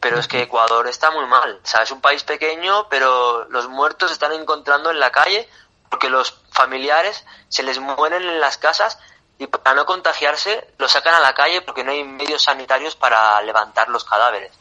Pero 0.00 0.18
es 0.18 0.28
que 0.28 0.42
Ecuador 0.42 0.88
está 0.88 1.10
muy 1.10 1.26
mal. 1.26 1.60
O 1.62 1.66
sea, 1.66 1.82
es 1.82 1.90
un 1.90 2.00
país 2.00 2.24
pequeño, 2.24 2.88
pero 2.88 3.44
los 3.50 3.68
muertos 3.68 4.08
se 4.10 4.14
están 4.14 4.32
encontrando 4.32 4.90
en 4.90 4.98
la 4.98 5.12
calle 5.12 5.48
porque 5.90 6.08
los 6.08 6.40
familiares 6.52 7.26
se 7.48 7.62
les 7.62 7.78
mueren 7.78 8.22
en 8.22 8.40
las 8.40 8.56
casas 8.56 8.98
y 9.38 9.46
para 9.46 9.74
no 9.74 9.86
contagiarse 9.86 10.68
los 10.78 10.92
sacan 10.92 11.14
a 11.14 11.20
la 11.20 11.34
calle 11.34 11.62
porque 11.62 11.82
no 11.82 11.90
hay 11.90 12.04
medios 12.04 12.42
sanitarios 12.42 12.94
para 12.94 13.40
levantar 13.42 13.88
los 13.88 14.04
cadáveres. 14.04 14.52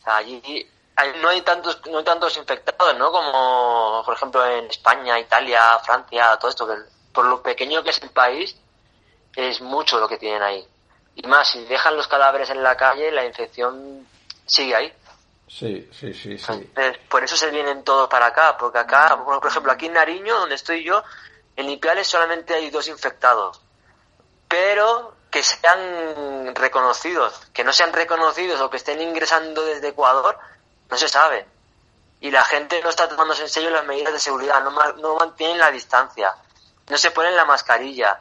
O 0.00 0.04
sea, 0.04 0.16
allí 0.16 0.68
no 1.20 1.28
hay 1.28 1.42
tantos 1.42 1.80
no 1.86 1.98
hay 1.98 2.04
tantos 2.04 2.36
infectados, 2.36 2.96
¿no? 2.96 3.12
Como 3.12 4.02
por 4.04 4.14
ejemplo 4.14 4.44
en 4.46 4.66
España, 4.66 5.18
Italia, 5.18 5.78
Francia, 5.84 6.36
todo 6.38 6.50
esto 6.50 6.66
que 6.66 6.74
por 7.12 7.24
lo 7.26 7.42
pequeño 7.42 7.82
que 7.82 7.90
es 7.90 8.02
el 8.02 8.10
país 8.10 8.56
es 9.36 9.60
mucho 9.60 9.98
lo 9.98 10.08
que 10.08 10.18
tienen 10.18 10.42
ahí. 10.42 10.66
Y 11.14 11.26
más 11.26 11.52
si 11.52 11.64
dejan 11.64 11.96
los 11.96 12.08
cadáveres 12.08 12.50
en 12.50 12.62
la 12.62 12.76
calle, 12.76 13.12
la 13.12 13.24
infección 13.24 14.06
sigue 14.46 14.74
ahí. 14.74 14.92
Sí, 15.48 15.88
sí, 15.92 16.14
sí, 16.14 16.38
sí. 16.38 16.72
por 17.10 17.22
eso 17.22 17.36
se 17.36 17.50
vienen 17.50 17.84
todos 17.84 18.08
para 18.08 18.26
acá, 18.26 18.56
porque 18.56 18.78
acá, 18.78 19.22
por 19.22 19.46
ejemplo, 19.46 19.70
aquí 19.70 19.86
en 19.86 19.92
Nariño, 19.92 20.38
donde 20.38 20.54
estoy 20.54 20.82
yo, 20.82 21.02
en 21.56 21.68
Ipiales 21.68 22.08
solamente 22.08 22.54
hay 22.54 22.70
dos 22.70 22.88
infectados. 22.88 23.60
Pero 24.48 25.14
que 25.30 25.42
sean 25.42 26.54
reconocidos, 26.54 27.40
que 27.52 27.64
no 27.64 27.72
sean 27.72 27.92
reconocidos 27.92 28.60
o 28.60 28.70
que 28.70 28.76
estén 28.78 29.00
ingresando 29.00 29.64
desde 29.64 29.88
Ecuador, 29.88 30.38
no 30.90 30.96
se 30.96 31.08
sabe. 31.08 31.46
Y 32.20 32.30
la 32.30 32.44
gente 32.44 32.80
no 32.82 32.90
está 32.90 33.08
tomándose 33.08 33.42
en 33.42 33.48
serio 33.48 33.70
las 33.70 33.86
medidas 33.86 34.12
de 34.12 34.18
seguridad, 34.18 34.62
no, 34.62 34.70
no 34.70 35.16
mantienen 35.16 35.58
la 35.58 35.70
distancia, 35.70 36.34
no 36.88 36.96
se 36.96 37.10
ponen 37.10 37.34
la 37.34 37.44
mascarilla, 37.44 38.20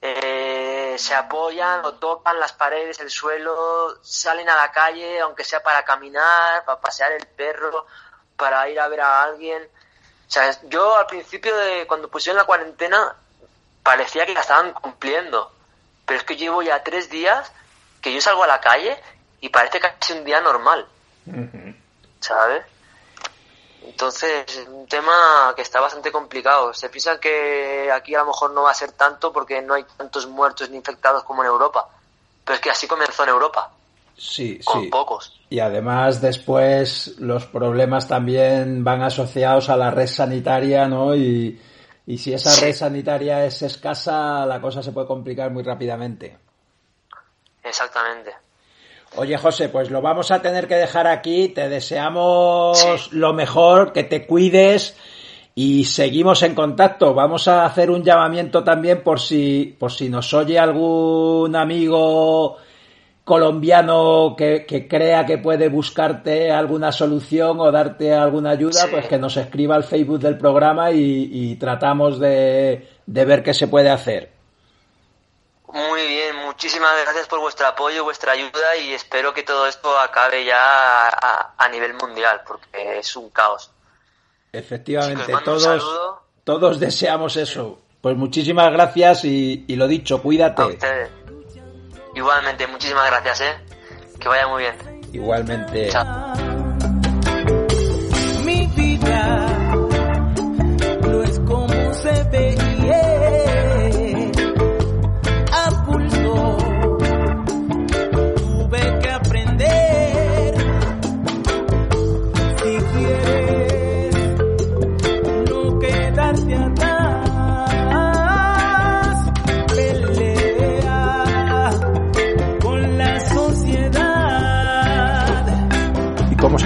eh, 0.00 0.57
se 0.98 1.14
apoyan 1.14 1.84
o 1.84 1.94
tocan 1.94 2.38
las 2.38 2.52
paredes, 2.52 3.00
el 3.00 3.10
suelo, 3.10 3.98
salen 4.02 4.48
a 4.48 4.56
la 4.56 4.72
calle, 4.72 5.20
aunque 5.20 5.44
sea 5.44 5.62
para 5.62 5.84
caminar, 5.84 6.64
para 6.64 6.80
pasear 6.80 7.12
el 7.12 7.26
perro, 7.26 7.86
para 8.36 8.68
ir 8.68 8.78
a 8.80 8.88
ver 8.88 9.00
a 9.00 9.22
alguien. 9.22 9.62
O 9.62 10.30
sea, 10.30 10.50
yo 10.64 10.96
al 10.96 11.06
principio 11.06 11.56
de 11.56 11.86
cuando 11.86 12.08
pusieron 12.08 12.38
la 12.38 12.44
cuarentena 12.44 13.14
parecía 13.82 14.26
que 14.26 14.34
la 14.34 14.40
estaban 14.40 14.72
cumpliendo, 14.72 15.52
pero 16.04 16.18
es 16.18 16.24
que 16.24 16.36
llevo 16.36 16.62
ya 16.62 16.82
tres 16.82 17.08
días 17.08 17.50
que 18.02 18.12
yo 18.12 18.20
salgo 18.20 18.44
a 18.44 18.48
la 18.48 18.60
calle 18.60 19.00
y 19.40 19.48
parece 19.48 19.80
casi 19.80 20.12
un 20.12 20.24
día 20.24 20.40
normal. 20.40 20.86
¿Sabes? 22.20 22.64
Entonces, 23.82 24.44
es 24.48 24.68
un 24.68 24.86
tema 24.86 25.52
que 25.54 25.62
está 25.62 25.80
bastante 25.80 26.10
complicado. 26.10 26.74
Se 26.74 26.88
piensa 26.88 27.18
que 27.20 27.90
aquí 27.92 28.14
a 28.14 28.20
lo 28.20 28.26
mejor 28.26 28.52
no 28.52 28.62
va 28.62 28.70
a 28.70 28.74
ser 28.74 28.92
tanto 28.92 29.32
porque 29.32 29.62
no 29.62 29.74
hay 29.74 29.84
tantos 29.96 30.26
muertos 30.26 30.70
ni 30.70 30.76
infectados 30.76 31.24
como 31.24 31.42
en 31.42 31.48
Europa. 31.48 31.88
Pero 32.44 32.54
es 32.54 32.60
que 32.60 32.70
así 32.70 32.86
comenzó 32.86 33.24
en 33.24 33.30
Europa. 33.30 33.72
Sí, 34.16 34.58
con 34.64 34.90
pocos. 34.90 35.40
Y 35.48 35.60
además 35.60 36.20
después 36.20 37.14
los 37.18 37.46
problemas 37.46 38.08
también 38.08 38.82
van 38.82 39.02
asociados 39.02 39.68
a 39.68 39.76
la 39.76 39.92
red 39.92 40.08
sanitaria, 40.08 40.88
¿no? 40.88 41.14
Y, 41.14 41.60
si 42.16 42.32
esa 42.32 42.58
red 42.60 42.74
sanitaria 42.74 43.44
es 43.44 43.62
escasa, 43.62 44.44
la 44.44 44.60
cosa 44.60 44.82
se 44.82 44.92
puede 44.92 45.06
complicar 45.06 45.50
muy 45.50 45.62
rápidamente. 45.62 46.36
Exactamente. 47.62 48.34
Oye, 49.16 49.36
José, 49.36 49.68
pues 49.68 49.90
lo 49.90 50.00
vamos 50.00 50.30
a 50.30 50.40
tener 50.40 50.68
que 50.68 50.76
dejar 50.76 51.06
aquí. 51.06 51.48
Te 51.48 51.68
deseamos 51.68 53.12
lo 53.12 53.32
mejor, 53.32 53.92
que 53.92 54.04
te 54.04 54.26
cuides 54.26 54.96
y 55.54 55.84
seguimos 55.84 56.42
en 56.42 56.54
contacto. 56.54 57.14
Vamos 57.14 57.48
a 57.48 57.64
hacer 57.64 57.90
un 57.90 58.04
llamamiento 58.04 58.62
también 58.62 59.02
por 59.02 59.18
si, 59.18 59.76
por 59.78 59.90
si 59.90 60.08
nos 60.08 60.32
oye 60.34 60.58
algún 60.58 61.56
amigo 61.56 62.58
colombiano 63.24 64.34
que, 64.36 64.86
crea 64.88 65.26
que 65.26 65.38
puede 65.38 65.68
buscarte 65.68 66.50
alguna 66.50 66.92
solución 66.92 67.60
o 67.60 67.72
darte 67.72 68.14
alguna 68.14 68.50
ayuda, 68.50 68.86
pues 68.90 69.06
que 69.06 69.18
nos 69.18 69.36
escriba 69.36 69.74
al 69.74 69.84
Facebook 69.84 70.20
del 70.20 70.38
programa 70.38 70.92
y, 70.92 71.56
tratamos 71.56 72.20
de 72.20 72.86
ver 73.06 73.42
qué 73.42 73.52
se 73.52 73.66
puede 73.66 73.90
hacer. 73.90 74.37
Muy 75.72 76.06
bien, 76.06 76.36
muchísimas 76.36 76.92
gracias 77.02 77.26
por 77.26 77.40
vuestro 77.40 77.66
apoyo, 77.66 78.04
vuestra 78.04 78.32
ayuda 78.32 78.76
y 78.76 78.92
espero 78.94 79.34
que 79.34 79.42
todo 79.42 79.66
esto 79.66 79.98
acabe 79.98 80.44
ya 80.44 81.08
a, 81.08 81.68
nivel 81.70 81.94
mundial 81.94 82.40
porque 82.46 82.98
es 82.98 83.14
un 83.16 83.28
caos. 83.30 83.70
Efectivamente, 84.50 85.32
todos, 85.44 85.84
todos 86.44 86.80
deseamos 86.80 87.36
eso. 87.36 87.78
Pues 88.00 88.16
muchísimas 88.16 88.72
gracias 88.72 89.24
y, 89.24 89.64
lo 89.76 89.86
dicho, 89.86 90.22
cuídate. 90.22 90.78
Igualmente, 92.14 92.66
muchísimas 92.66 93.06
gracias, 93.10 93.40
¿eh? 93.42 93.60
Que 94.18 94.28
vaya 94.28 94.48
muy 94.48 94.62
bien. 94.62 95.00
Igualmente. 95.12 95.90
Mi 96.36 96.47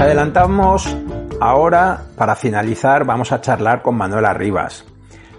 adelantamos, 0.02 0.96
ahora, 1.40 2.02
para 2.16 2.34
finalizar, 2.34 3.04
vamos 3.04 3.32
a 3.32 3.40
charlar 3.40 3.82
con 3.82 3.96
Manuel 3.96 4.24
Arribas, 4.24 4.84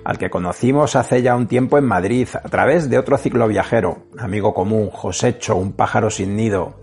al 0.06 0.18
que 0.18 0.30
conocimos 0.30 0.96
hace 0.96 1.22
ya 1.22 1.36
un 1.36 1.48
tiempo 1.48 1.78
en 1.78 1.86
Madrid 1.86 2.28
a 2.36 2.48
través 2.50 2.90
de 2.90 2.98
otro 2.98 3.18
ciclo 3.18 3.48
viajero, 3.48 4.08
amigo 4.18 4.54
común, 4.54 4.90
Josecho, 4.90 5.56
un 5.56 5.74
pájaro 5.74 6.10
sin 6.10 6.36
nido. 6.36 6.76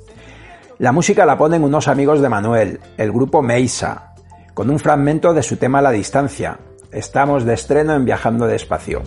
La 0.79 0.93
música 0.93 1.25
la 1.27 1.39
ponen 1.39 1.65
unos 1.65 1.89
amigos 1.89 2.21
de 2.21 2.29
Manuel, 2.29 2.81
el 2.97 3.13
grupo 3.13 3.43
Meisa, 3.43 4.15
con 4.55 4.71
un 4.71 4.79
fragmento 4.79 5.33
de 5.33 5.43
su 5.43 5.57
tema 5.57 5.83
La 5.83 5.91
distancia. 5.91 6.59
Estamos 6.93 7.45
de 7.45 7.55
estreno 7.55 7.95
en 7.95 8.05
Viajando 8.05 8.47
despacio. 8.47 9.03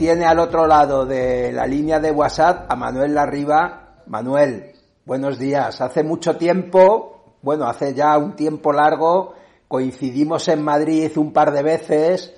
Tiene 0.00 0.24
al 0.24 0.38
otro 0.38 0.66
lado 0.66 1.04
de 1.04 1.52
la 1.52 1.66
línea 1.66 2.00
de 2.00 2.10
WhatsApp 2.10 2.72
a 2.72 2.74
Manuel 2.74 3.12
Larriba. 3.12 3.98
Manuel, 4.06 4.72
buenos 5.04 5.38
días. 5.38 5.78
Hace 5.82 6.02
mucho 6.02 6.38
tiempo, 6.38 7.36
bueno, 7.42 7.66
hace 7.66 7.92
ya 7.92 8.16
un 8.16 8.34
tiempo 8.34 8.72
largo, 8.72 9.34
coincidimos 9.68 10.48
en 10.48 10.62
Madrid 10.62 11.12
un 11.18 11.34
par 11.34 11.52
de 11.52 11.62
veces, 11.62 12.34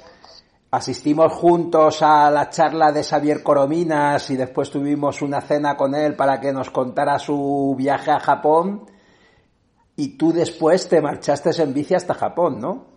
asistimos 0.73 1.33
juntos 1.35 2.03
a 2.03 2.33
la 2.33 2.51
charla 2.51 2.91
de 2.91 3.05
Xavier 3.05 3.45
Corominas 3.45 4.29
y 4.31 4.37
después 4.37 4.69
tuvimos 4.69 5.23
una 5.23 5.41
cena 5.41 5.77
con 5.77 5.95
él 5.95 6.17
para 6.17 6.41
que 6.41 6.53
nos 6.53 6.69
contara 6.71 7.21
su 7.21 7.77
viaje 7.79 8.11
a 8.11 8.19
Japón. 8.19 8.91
Y 9.95 10.19
tú 10.19 10.33
después 10.33 10.89
te 10.89 11.01
marchaste 11.01 11.51
en 11.63 11.73
bici 11.73 11.95
hasta 11.95 12.15
Japón, 12.15 12.59
¿no? 12.59 12.92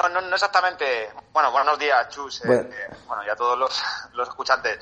Eh, 0.00 0.08
no, 0.08 0.08
no, 0.08 0.20
no 0.28 0.34
exactamente. 0.34 1.10
Bueno, 1.32 1.50
buenos 1.52 1.78
días, 1.78 2.08
Chus. 2.08 2.44
Eh, 2.44 2.70
bueno, 3.06 3.24
ya 3.26 3.36
todos 3.36 3.58
los, 3.58 3.82
los 4.12 4.28
escuchantes. 4.28 4.78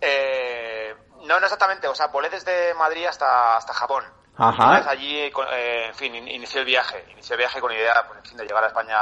Eh, 0.00 0.94
no, 1.24 1.38
no 1.38 1.46
exactamente. 1.46 1.88
O 1.88 1.94
sea, 1.94 2.06
volé 2.08 2.28
desde 2.28 2.74
Madrid 2.74 3.06
hasta, 3.06 3.56
hasta 3.56 3.72
Japón. 3.72 4.04
Ajá. 4.36 4.90
Allí, 4.90 5.18
eh, 5.18 5.86
en 5.86 5.94
fin, 5.94 6.14
inicié 6.14 6.60
el 6.60 6.66
viaje. 6.66 7.04
Inicié 7.12 7.34
el 7.34 7.38
viaje 7.38 7.60
con 7.60 7.72
idea, 7.72 8.04
pues, 8.06 8.18
en 8.18 8.24
fin, 8.24 8.36
de 8.36 8.44
llegar 8.44 8.64
a 8.64 8.68
España 8.68 8.98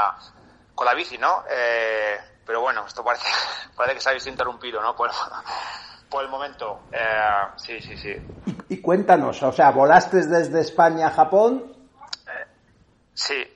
con 0.75 0.87
la 0.87 0.95
bici, 0.95 1.19
¿no? 1.19 1.45
Eh, 1.51 2.19
pero 2.47 2.61
bueno, 2.61 2.85
esto 2.87 3.03
parece, 3.03 3.27
parece 3.77 3.95
que 3.97 4.01
se 4.01 4.11
ha 4.11 4.12
visto 4.12 4.31
interrumpido, 4.31 4.81
¿no? 4.81 4.95
Por, 4.95 5.11
por 6.09 6.23
el 6.23 6.31
momento. 6.31 6.83
Eh, 6.93 7.49
sí, 7.57 7.81
sí, 7.81 7.97
sí. 7.97 8.14
Y, 8.47 8.75
y, 8.75 8.81
cuéntanos, 8.81 9.43
o 9.43 9.53
sea, 9.53 9.71
¿volaste 9.71 10.25
desde 10.25 10.61
España 10.61 11.09
a 11.09 11.11
Japón? 11.11 11.73
sí. 13.12 13.54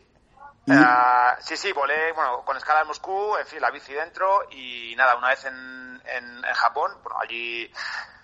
Uh, 0.70 1.40
sí, 1.40 1.56
sí, 1.56 1.72
volé, 1.72 2.12
bueno, 2.12 2.44
con 2.44 2.56
escala 2.56 2.82
en 2.82 2.88
Moscú, 2.88 3.36
en 3.38 3.46
fin, 3.46 3.60
la 3.60 3.70
bici 3.70 3.94
dentro 3.94 4.46
y 4.50 4.94
nada, 4.96 5.16
una 5.16 5.28
vez 5.28 5.44
en, 5.46 6.02
en, 6.04 6.42
Japón, 6.54 6.92
bueno, 7.02 7.18
allí 7.20 7.72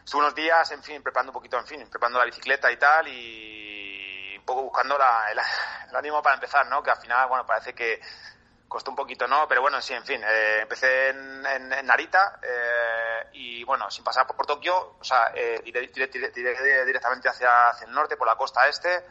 estuve 0.05 0.21
unos 0.21 0.35
días, 0.35 0.71
en 0.73 0.83
fin, 0.83 1.03
preparando 1.03 1.31
un 1.31 1.35
poquito, 1.35 1.59
en 1.59 1.67
fin, 1.67 1.89
preparando 1.89 2.19
la 2.19 2.27
bicicleta 2.27 2.71
y 2.71 2.77
tal 2.77 3.09
y 3.09 4.37
un 4.37 4.45
poco 4.45 4.65
buscando 4.65 4.99
la, 4.99 5.31
el, 5.31 5.97
ánimo 5.97 6.23
para 6.23 6.35
empezar, 6.35 6.67
¿no? 6.67 6.83
Que 6.83 6.91
al 6.91 6.99
final, 6.99 7.29
bueno, 7.29 7.47
parece 7.47 7.75
que 7.75 7.99
costó 8.69 8.91
un 8.91 8.97
poquito, 8.97 9.27
¿no? 9.27 9.49
Pero 9.49 9.63
bueno, 9.63 9.81
sí, 9.81 9.95
en 9.95 10.05
fin, 10.05 10.21
eh, 10.23 10.59
empecé 10.63 11.11
en, 11.11 11.47
en, 11.47 11.87
Narita 11.87 12.41
eh, 12.43 13.29
y 13.33 13.65
bueno, 13.65 13.91
sin 13.91 14.05
pasar 14.05 14.27
por, 14.27 14.37
por 14.37 14.45
Tokio, 14.45 14.97
o 15.01 15.05
sea, 15.05 15.33
eh, 15.35 15.63
diré, 15.65 15.87
diré, 15.87 16.09
diré, 16.09 16.85
directamente 16.85 17.29
hacia, 17.31 17.71
hacia 17.71 17.87
el 17.87 17.93
norte, 17.93 18.19
por 18.19 18.27
la 18.27 18.37
costa 18.37 18.69
este, 18.69 19.03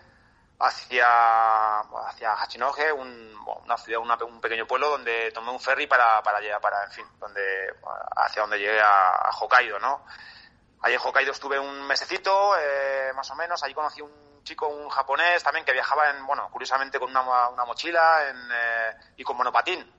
hacia, 0.59 1.79
hacia 1.79 2.93
un, 2.93 3.35
una 3.65 3.77
ciudad, 3.77 4.01
una, 4.01 4.15
un 4.23 4.39
pequeño 4.39 4.65
pueblo 4.65 4.89
donde 4.89 5.31
tomé 5.31 5.51
un 5.51 5.59
ferry 5.59 5.87
para, 5.87 6.21
para 6.23 6.39
llegar, 6.39 6.61
para, 6.61 6.83
en 6.83 6.91
fin, 6.91 7.05
donde, 7.19 7.73
hacia 8.15 8.41
donde 8.41 8.59
llegué 8.59 8.79
a, 8.79 9.09
a 9.15 9.29
Hokkaido, 9.31 9.79
¿no? 9.79 10.05
Allí 10.83 10.95
en 10.95 11.01
Hokkaido 11.01 11.31
estuve 11.31 11.57
un 11.59 11.87
mesecito, 11.87 12.57
eh, 12.59 13.13
más 13.15 13.29
o 13.31 13.35
menos. 13.35 13.63
Allí 13.63 13.73
conocí 13.73 14.01
un 14.01 14.43
chico, 14.43 14.67
un 14.67 14.89
japonés 14.89 15.41
también, 15.41 15.65
que 15.65 15.71
viajaba 15.71 16.09
en, 16.09 16.25
bueno, 16.25 16.49
curiosamente 16.51 16.99
con 16.99 17.09
una, 17.09 17.49
una 17.49 17.63
mochila 17.63 18.27
en, 18.27 18.37
eh, 18.53 18.95
y 19.17 19.23
con 19.23 19.37
monopatín. 19.37 19.89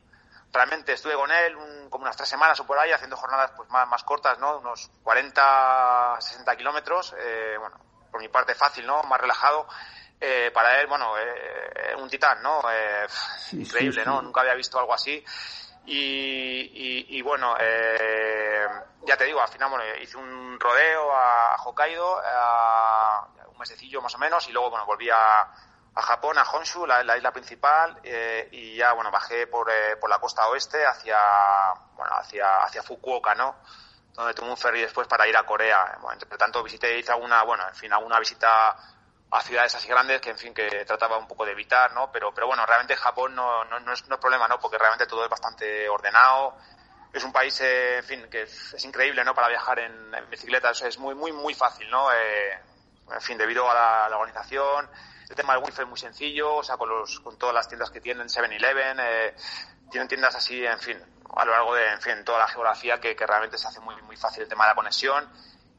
Realmente 0.53 0.93
estuve 0.93 1.15
con 1.15 1.31
él 1.33 1.57
un, 1.57 1.89
como 1.89 2.05
unas 2.05 2.17
tres 2.17 2.29
semanas 2.29 2.61
o 2.61 2.67
por 2.67 2.79
ahí, 2.79 2.93
haciendo 2.93 3.17
jornadas 3.17 3.53
pues 3.57 3.69
más, 3.71 3.89
más 3.89 4.05
cortas, 4.05 4.39
¿no? 4.39 4.59
Unos 4.59 4.91
40, 5.03 6.17
60 6.21 6.57
kilómetros. 6.57 7.15
Eh, 7.19 7.57
bueno, 7.59 7.81
por 8.11 8.21
mi 8.21 8.29
parte 8.29 8.55
fácil, 8.55 8.87
¿no? 8.87 9.03
Más 9.05 9.21
relajado. 9.21 9.67
Eh, 10.21 10.51
para 10.53 10.81
él, 10.81 10.87
bueno, 10.87 11.15
eh, 11.19 11.95
un 11.99 12.09
titán, 12.09 12.43
¿no? 12.43 12.61
Eh, 12.71 13.07
sí, 13.39 13.61
increíble, 13.61 14.01
sí, 14.01 14.05
sí. 14.05 14.09
¿no? 14.09 14.23
Nunca 14.23 14.41
había 14.41 14.55
visto 14.55 14.79
algo 14.79 14.95
así. 14.95 15.23
Y, 15.87 15.97
y, 15.97 17.19
y 17.19 17.23
bueno, 17.23 17.57
eh, 17.61 18.67
ya 19.07 19.17
te 19.17 19.25
digo, 19.25 19.41
al 19.43 19.49
final 19.49 19.69
bueno, 19.69 19.85
hice 20.01 20.17
un 20.17 20.59
rodeo 20.59 21.13
a 21.13 21.57
Hokkaido, 21.63 22.23
a 22.25 23.29
un 23.49 23.59
mesecillo 23.59 24.01
más 24.01 24.15
o 24.15 24.19
menos, 24.19 24.49
y 24.49 24.53
luego 24.53 24.71
bueno, 24.71 24.87
volví 24.87 25.11
a, 25.11 25.43
a 25.95 26.03
Japón, 26.03 26.39
a 26.39 26.43
Honshu, 26.43 26.87
la, 26.87 27.05
la 27.05 27.17
isla 27.17 27.33
principal, 27.33 27.99
eh, 28.03 28.49
y 28.51 28.77
ya 28.77 28.93
bueno, 28.93 29.11
bajé 29.11 29.47
por, 29.47 29.71
eh, 29.71 29.97
por 30.01 30.09
la 30.09 30.19
costa 30.19 30.49
oeste 30.49 30.85
hacia, 30.87 31.19
bueno, 31.97 32.13
hacia, 32.17 32.63
hacia 32.65 32.83
Fukuoka, 32.83 33.35
¿no? 33.35 33.57
Donde 34.13 34.33
tomé 34.35 34.51
un 34.51 34.57
ferry 34.57 34.81
después 34.81 35.07
para 35.07 35.27
ir 35.29 35.37
a 35.37 35.45
Corea. 35.45 35.99
Bueno, 36.01 36.19
entre 36.21 36.39
tanto 36.39 36.63
visité, 36.63 36.99
hice 36.99 37.13
alguna, 37.13 37.43
bueno, 37.43 37.69
en 37.69 37.75
fin, 37.75 37.93
alguna 37.93 38.19
visita 38.19 38.77
a 39.35 39.43
ciudades 39.43 39.75
así 39.75 39.89
grandes 39.89 40.21
que 40.21 40.31
en 40.31 40.39
fin 40.39 40.55
que 40.55 40.85
trataba 40.85 41.19
un 41.19 41.27
poco 41.27 41.45
de 41.45 41.51
evitar 41.51 41.93
no 41.93 42.11
pero 42.13 42.33
pero 42.33 42.47
bueno 42.47 42.65
realmente 42.65 42.95
Japón 42.95 43.35
no, 43.35 43.65
no, 43.65 43.81
no, 43.81 43.93
es, 43.93 44.07
no 44.07 44.15
es 44.15 44.21
problema 44.21 44.47
no 44.47 44.61
porque 44.61 44.79
realmente 44.79 45.07
todo 45.07 45.25
es 45.25 45.31
bastante 45.31 45.89
ordenado. 45.89 46.57
Es 47.13 47.23
un 47.25 47.33
país 47.33 47.61
eh, 47.61 47.99
en 47.99 48.05
fin 48.05 48.29
que 48.31 48.43
es, 48.43 48.85
increíble 48.85 49.25
no 49.25 49.35
para 49.35 49.49
viajar 49.49 49.81
en, 49.81 50.15
en 50.15 50.31
bicicleta. 50.31 50.71
Es, 50.71 50.83
es, 50.83 50.99
muy 50.99 51.17
muy 51.17 51.33
muy 51.33 51.53
fácil 51.55 51.91
no 51.91 52.13
eh, 52.13 52.61
en 53.13 53.21
fin 53.21 53.37
debido 53.37 53.69
a 53.69 54.09
la, 54.09 54.17
organización. 54.17 54.89
El 55.29 55.35
tema 55.35 55.55
del 55.55 55.65
wifi 55.65 55.83
es 55.83 55.89
muy 55.89 55.99
sencillo. 55.99 56.55
O 56.55 56.63
sea 56.63 56.77
con 56.77 56.89
los 56.89 57.19
con 57.19 57.37
todas 57.37 57.55
las 57.55 57.67
tiendas 57.67 57.91
que 57.91 58.01
tienen 58.01 58.29
7-Eleven 58.29 58.99
eh, 59.01 59.35
tienen 59.91 60.07
tiendas 60.07 60.37
así 60.37 60.65
en 60.65 60.79
fin 60.79 60.99
a 61.37 61.45
lo 61.45 61.51
largo 61.51 61.75
de 61.75 61.89
en 61.89 62.01
fin 62.01 62.25
toda 62.25 62.39
la 62.39 62.47
geografía 62.47 63.01
que 63.01 63.17
realmente 63.17 63.59
se 63.59 63.67
hace 63.67 63.81
muy 63.81 64.01
muy 64.03 64.17
fácil 64.17 64.45
el 64.45 64.49
tema 64.49 64.65
de 64.65 64.71
la 64.71 64.75
conexión 64.77 65.29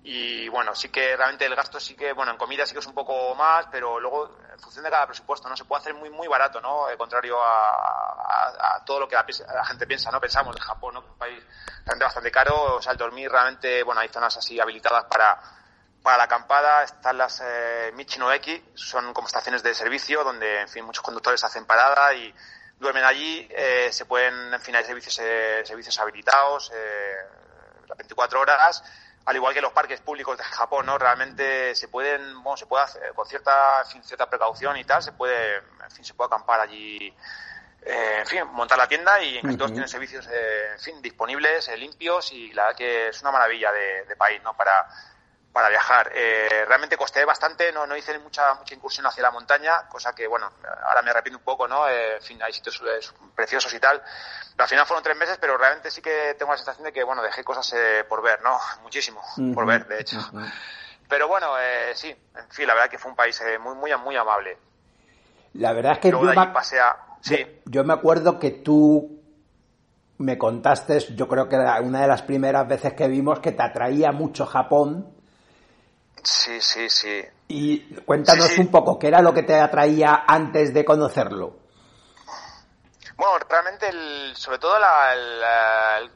y 0.08 0.48
bueno, 0.50 0.76
sí 0.76 0.90
que 0.90 1.18
realmente 1.18 1.48
el 1.48 1.56
gasto 1.56 1.80
sí 1.80 1.96
que, 1.96 2.14
bueno, 2.14 2.32
en 2.32 2.38
comida 2.38 2.64
sí 2.68 2.74
que 2.74 2.80
es 2.80 2.86
un 2.86 2.94
poco 2.94 3.34
más, 3.34 3.66
pero 3.72 4.00
luego 4.00 4.38
en 4.54 4.60
función 4.60 4.84
de 4.84 4.92
cada 4.92 5.08
presupuesto, 5.08 5.50
¿no? 5.50 5.58
Se 5.58 5.66
puede 5.66 5.82
hacer 5.82 5.96
muy, 5.96 6.12
muy 6.12 6.28
barato, 6.28 6.62
¿no? 6.62 6.88
Eh, 6.92 6.96
contrario 6.96 7.42
a, 7.42 8.76
a, 8.76 8.86
todo 8.86 9.00
lo 9.00 9.08
que 9.08 9.16
la, 9.16 9.26
la, 9.52 9.66
gente 9.66 9.88
piensa, 9.88 10.12
¿no? 10.12 10.22
Pensamos 10.22 10.56
en 10.56 10.62
Japón, 10.62 10.94
¿no? 10.94 11.00
Un 11.00 11.18
país 11.18 11.44
realmente 11.86 12.06
bastante 12.06 12.30
caro, 12.30 12.76
o 12.76 12.82
sea, 12.84 12.92
el 12.92 13.00
dormir 13.00 13.32
realmente, 13.32 13.82
bueno, 13.82 14.00
hay 14.00 14.10
zonas 14.10 14.38
así 14.38 14.60
habilitadas 14.60 15.06
para, 15.06 15.42
para 16.04 16.18
la 16.18 16.24
acampada, 16.26 16.84
están 16.84 17.18
las 17.18 17.42
eh, 17.44 17.92
Michinoeki, 17.96 18.74
son 18.76 19.12
como 19.12 19.28
estaciones 19.28 19.64
de 19.64 19.74
servicio 19.74 20.24
donde, 20.24 20.62
en 20.62 20.70
fin, 20.70 20.86
muchos 20.86 21.04
conductores 21.04 21.44
hacen 21.44 21.66
parada 21.66 22.14
y 22.14 22.32
duermen 22.78 23.04
allí, 23.04 23.48
eh, 23.50 23.90
se 23.92 24.06
pueden, 24.06 24.54
en 24.54 24.62
fin, 24.62 24.76
hay 24.76 24.84
servicios, 24.84 25.18
eh, 25.20 25.64
servicios 25.66 25.98
habilitados, 26.00 26.72
eh, 26.76 27.16
las 27.88 27.98
24 27.98 28.40
horas, 28.40 28.84
al 29.26 29.36
igual 29.36 29.54
que 29.54 29.62
los 29.62 29.74
parques 29.74 30.02
públicos 30.02 30.38
de 30.38 30.44
Japón, 30.44 30.86
¿no? 30.86 30.98
Realmente 30.98 31.74
se 31.76 31.88
pueden, 31.88 32.44
bueno, 32.44 32.58
se 32.58 32.68
puede 32.68 32.84
hacer 32.84 33.14
con 33.16 33.26
cierta, 33.26 33.82
en 33.82 33.88
fin, 33.88 34.04
cierta 34.04 34.30
precaución 34.30 34.78
y 34.78 34.84
tal, 34.84 35.02
se 35.02 35.14
puede, 35.14 35.58
en 35.58 35.92
fin, 35.92 36.06
se 36.06 36.14
puede 36.14 36.28
acampar 36.28 36.60
allí, 36.60 37.12
eh, 37.82 38.18
en 38.20 38.26
fin, 38.28 38.44
montar 38.52 38.78
la 38.78 38.88
tienda 38.88 39.20
y 39.22 39.40
en 39.40 39.48
uh 39.48 39.52
-huh. 39.52 39.58
todos 39.58 39.72
tienen 39.72 39.90
servicios, 39.90 40.28
eh, 40.32 40.74
en 40.74 40.80
fin, 40.80 41.02
disponibles, 41.02 41.68
eh, 41.70 41.78
limpios 41.78 42.32
y 42.32 42.52
la 42.54 42.66
verdad 42.66 42.78
que 42.78 43.08
es 43.10 43.22
una 43.22 43.32
maravilla 43.32 43.72
de, 43.72 44.06
de 44.06 44.16
país, 44.16 44.42
¿no? 44.44 44.56
Para, 44.56 44.88
para 45.56 45.70
viajar. 45.70 46.12
Eh, 46.14 46.66
realmente 46.68 46.98
costé 46.98 47.24
bastante, 47.24 47.72
no, 47.72 47.88
no 47.88 47.96
hice 47.96 48.20
mucha, 48.20 48.56
mucha 48.56 48.76
incursión 48.76 49.06
hacia 49.06 49.24
la 49.24 49.32
montaña, 49.32 49.88
cosa 49.88 50.14
que, 50.14 50.28
bueno, 50.28 50.52
ahora 50.86 51.02
me 51.02 51.12
arrepiento 51.12 51.38
un 51.38 51.46
poco, 51.46 51.66
¿no? 51.66 51.88
Eh, 51.88 52.18
en 52.18 52.22
fin, 52.22 52.44
hay 52.44 52.52
sitios 52.52 52.84
eh, 52.86 53.00
preciosos 53.34 53.74
y 53.74 53.80
tal. 53.80 54.02
Pero 54.52 54.64
al 54.64 54.68
final 54.68 54.86
fueron 54.86 55.02
tres 55.02 55.16
meses, 55.16 55.38
pero 55.40 55.58
realmente 55.58 55.90
sí 55.92 56.02
que 56.02 56.36
tengo 56.38 56.52
la 56.52 56.58
sensación 56.58 56.84
de 56.84 56.92
que, 56.92 57.06
bueno, 57.06 57.24
dejé 57.24 57.46
cosas 57.46 57.72
eh, 57.72 58.04
por 58.04 58.22
ver, 58.22 58.42
¿no? 58.44 58.60
Muchísimo 58.84 59.22
uh 59.22 59.42
-huh. 59.42 59.54
por 59.56 59.66
ver, 59.66 59.88
de 59.88 60.02
hecho. 60.02 60.18
Uh 60.18 60.40
-huh. 60.40 60.54
Pero 61.08 61.30
bueno, 61.30 61.54
sí, 61.94 62.10
en 62.10 62.50
fin, 62.50 62.68
la 62.68 62.74
verdad 62.74 62.90
que 62.90 62.98
fue 62.98 63.12
un 63.12 63.16
país 63.16 63.40
eh, 63.40 63.58
muy, 63.58 63.76
muy, 63.76 63.96
muy 63.96 64.18
amable. 64.18 64.58
La 65.54 65.72
verdad 65.72 65.94
es 65.94 66.00
que 66.00 66.12
Luego 66.12 66.34
yo, 66.34 66.38
me, 66.38 66.48
pasé 66.48 66.82
a... 66.82 66.98
sí. 67.22 67.38
yo, 67.38 67.48
yo 67.72 67.84
me 67.86 67.94
acuerdo 67.94 68.40
que 68.40 68.52
tú 68.52 69.24
me 70.18 70.38
contaste, 70.38 71.00
yo 71.16 71.30
creo 71.30 71.48
que 71.48 71.56
era 71.56 71.80
una 71.80 72.02
de 72.02 72.08
las 72.08 72.24
primeras 72.24 72.68
veces 72.68 72.94
que 72.94 73.08
vimos 73.08 73.40
que 73.40 73.54
te 73.54 73.64
atraía 73.64 74.12
mucho 74.12 74.46
Japón 74.46 75.15
Sí, 76.26 76.60
sí, 76.60 76.90
sí. 76.90 77.24
Y 77.48 77.96
cuéntanos 78.02 78.48
sí, 78.48 78.56
sí. 78.56 78.62
un 78.62 78.72
poco, 78.72 78.98
¿qué 78.98 79.08
era 79.08 79.22
lo 79.22 79.34
que 79.34 79.44
te 79.44 79.60
atraía 79.60 80.26
antes 80.28 80.74
de 80.74 80.84
conocerlo? 80.84 81.60
Bueno, 83.16 83.38
realmente, 83.48 83.88
el, 83.88 84.36
sobre 84.36 84.58
todo 84.58 84.78
la, 84.80 85.14
el, 85.14 86.10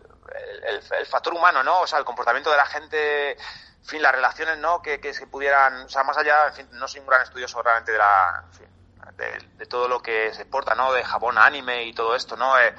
el, 0.67 0.83
el, 0.99 1.05
factor 1.05 1.33
humano, 1.33 1.63
¿no? 1.63 1.81
O 1.81 1.87
sea, 1.87 1.99
el 1.99 2.05
comportamiento 2.05 2.49
de 2.49 2.57
la 2.57 2.65
gente, 2.65 3.31
en 3.33 3.85
fin, 3.85 4.01
las 4.01 4.11
relaciones, 4.11 4.57
¿no? 4.57 4.81
Que, 4.81 4.99
que 4.99 5.13
se 5.13 5.27
pudieran, 5.27 5.85
o 5.85 5.89
sea, 5.89 6.03
más 6.03 6.17
allá, 6.17 6.47
en 6.47 6.53
fin, 6.53 6.69
no 6.71 6.87
soy 6.87 7.01
un 7.01 7.07
gran 7.07 7.21
estudioso 7.21 7.61
realmente 7.61 7.91
de 7.91 7.99
la, 7.99 8.43
en 8.45 8.53
fin, 8.53 8.67
de, 9.15 9.47
de, 9.57 9.65
todo 9.67 9.87
lo 9.87 10.01
que 10.01 10.33
se 10.33 10.41
exporta, 10.41 10.73
¿no? 10.73 10.91
De 10.91 11.03
Japón 11.03 11.37
anime 11.37 11.85
y 11.85 11.93
todo 11.93 12.15
esto, 12.15 12.35
¿no? 12.35 12.59
Eh, 12.59 12.73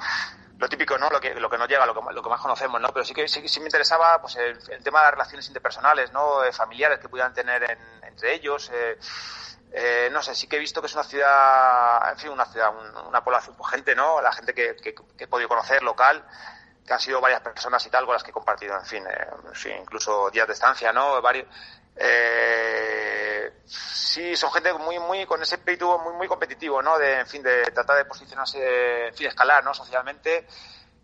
lo 0.61 0.69
típico, 0.69 0.95
¿no? 0.95 1.09
Lo 1.09 1.19
que, 1.19 1.33
lo 1.33 1.49
que 1.49 1.57
nos 1.57 1.67
llega, 1.67 1.87
lo 1.87 1.95
que, 1.95 2.13
lo 2.13 2.21
que 2.21 2.29
más 2.29 2.39
conocemos, 2.39 2.79
¿no? 2.79 2.89
Pero 2.89 3.03
sí 3.03 3.15
que 3.15 3.27
sí, 3.27 3.47
sí 3.47 3.59
me 3.59 3.65
interesaba, 3.65 4.21
pues, 4.21 4.35
el, 4.35 4.59
el, 4.69 4.83
tema 4.83 4.99
de 4.99 5.05
las 5.05 5.11
relaciones 5.13 5.47
interpersonales, 5.47 6.11
¿no? 6.11 6.43
Eh, 6.43 6.53
familiares 6.53 6.99
que 6.99 7.09
pudieran 7.09 7.33
tener 7.33 7.63
en, 7.63 7.79
entre 8.03 8.35
ellos. 8.35 8.69
Eh, 8.71 8.95
eh, 9.73 10.09
no 10.11 10.21
sé, 10.21 10.35
sí 10.35 10.47
que 10.47 10.57
he 10.57 10.59
visto 10.59 10.79
que 10.79 10.85
es 10.85 10.93
una 10.93 11.03
ciudad, 11.03 12.11
en 12.11 12.17
fin, 12.19 12.29
una 12.29 12.45
ciudad, 12.45 12.69
un, 12.75 13.07
una 13.07 13.23
población, 13.23 13.55
pues, 13.57 13.71
gente, 13.71 13.95
¿no? 13.95 14.21
La 14.21 14.31
gente 14.33 14.53
que, 14.53 14.75
que, 14.75 14.93
que, 14.93 15.23
he 15.23 15.27
podido 15.27 15.49
conocer, 15.49 15.81
local, 15.81 16.23
que 16.85 16.93
han 16.93 16.99
sido 16.99 17.19
varias 17.19 17.41
personas 17.41 17.83
y 17.87 17.89
tal 17.89 18.05
con 18.05 18.13
las 18.13 18.23
que 18.23 18.29
he 18.29 18.33
compartido, 18.33 18.77
en 18.77 18.85
fin, 18.85 19.03
eh, 19.07 19.27
sí, 19.55 19.69
incluso 19.69 20.29
días 20.29 20.45
de 20.45 20.53
estancia, 20.53 20.93
¿no? 20.93 21.19
Varios, 21.23 21.47
eh, 21.95 22.80
sí, 24.11 24.35
son 24.35 24.51
gente 24.51 24.73
muy, 24.73 24.99
muy, 24.99 25.25
con 25.25 25.41
ese 25.41 25.55
espíritu 25.55 25.97
muy, 25.99 26.13
muy 26.13 26.27
competitivo, 26.27 26.81
¿no? 26.81 26.97
De, 26.97 27.19
en 27.19 27.27
fin, 27.27 27.41
de 27.41 27.63
tratar 27.71 27.97
de 27.97 28.05
posicionarse, 28.05 29.07
en 29.07 29.15
fin, 29.15 29.27
escalar, 29.27 29.63
¿no? 29.63 29.73
Socialmente. 29.73 30.47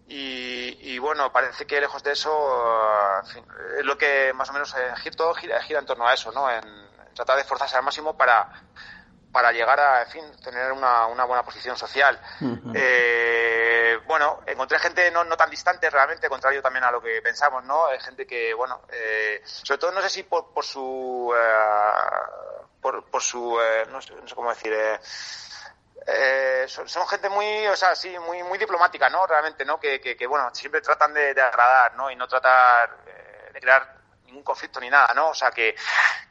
Y, 0.10 0.94
y 0.94 1.00
bueno, 1.00 1.32
parece 1.32 1.66
que 1.66 1.82
lejos 1.82 2.04
de 2.04 2.12
eso, 2.12 2.32
en 3.24 3.28
fin, 3.28 3.46
es 3.80 3.86
lo 3.86 3.98
que 3.98 4.32
más 4.34 4.50
o 4.50 4.54
menos 4.54 4.74
eh, 4.76 4.94
gira, 5.40 5.62
gira 5.62 5.80
en 5.80 5.86
torno 5.86 6.08
a 6.08 6.14
eso, 6.14 6.32
¿no? 6.32 6.50
En, 6.50 6.66
en, 6.66 7.14
tratar 7.14 7.36
de 7.36 7.42
esforzarse 7.44 7.78
al 7.78 7.84
máximo 7.84 8.16
para, 8.16 8.50
para 9.38 9.52
llegar 9.52 9.80
a, 9.80 10.02
en 10.02 10.08
fin, 10.08 10.32
tener 10.44 10.72
una, 10.72 11.06
una 11.06 11.24
buena 11.26 11.44
posición 11.44 11.78
social. 11.78 12.20
Uh 12.42 12.46
-huh. 12.46 12.74
eh, 12.76 14.00
bueno, 14.08 14.42
encontré 14.48 14.80
gente 14.80 15.12
no, 15.12 15.24
no 15.26 15.38
tan 15.38 15.52
distante 15.52 15.92
realmente, 15.92 16.28
contrario 16.28 16.60
también 16.60 16.86
a 16.86 16.90
lo 16.90 17.00
que 17.00 17.22
pensamos, 17.22 17.64
¿no? 17.64 17.86
Hay 17.86 18.00
gente 18.00 18.26
que, 18.26 18.52
bueno, 18.56 18.82
eh, 18.92 19.40
sobre 19.46 19.78
todo 19.78 19.92
no 19.92 20.02
sé 20.02 20.10
si 20.10 20.24
por, 20.24 20.52
por 20.52 20.66
su, 20.66 20.82
uh, 20.82 22.82
por, 22.82 23.06
por, 23.12 23.22
su, 23.22 23.54
uh, 23.54 23.60
no, 23.92 24.02
sé, 24.02 24.16
no, 24.16 24.28
sé, 24.28 24.34
cómo 24.34 24.50
decir, 24.50 24.74
eh, 24.74 25.00
eh, 26.08 26.66
son, 26.68 26.90
son, 26.90 27.08
gente 27.08 27.30
muy, 27.30 27.68
o 27.68 27.76
sea, 27.76 27.96
sí, 27.96 28.18
muy, 28.18 28.42
muy 28.42 28.58
diplomática, 28.58 29.08
¿no? 29.08 29.28
Realmente, 29.28 29.64
¿no? 29.66 29.80
Que, 29.80 30.02
que, 30.02 30.18
que 30.18 30.26
bueno, 30.26 30.50
siempre 30.52 30.82
tratan 30.82 31.14
de, 31.14 31.36
de 31.36 31.42
agradar, 31.44 31.94
¿no? 31.94 32.10
Y 32.10 32.16
no 32.16 32.28
tratar 32.28 32.90
eh, 33.06 33.52
de 33.54 33.60
crear 33.60 33.97
ningún 34.28 34.44
conflicto 34.44 34.80
ni 34.80 34.90
nada, 34.90 35.14
¿no? 35.14 35.30
O 35.30 35.34
sea, 35.34 35.52
que, 35.52 35.76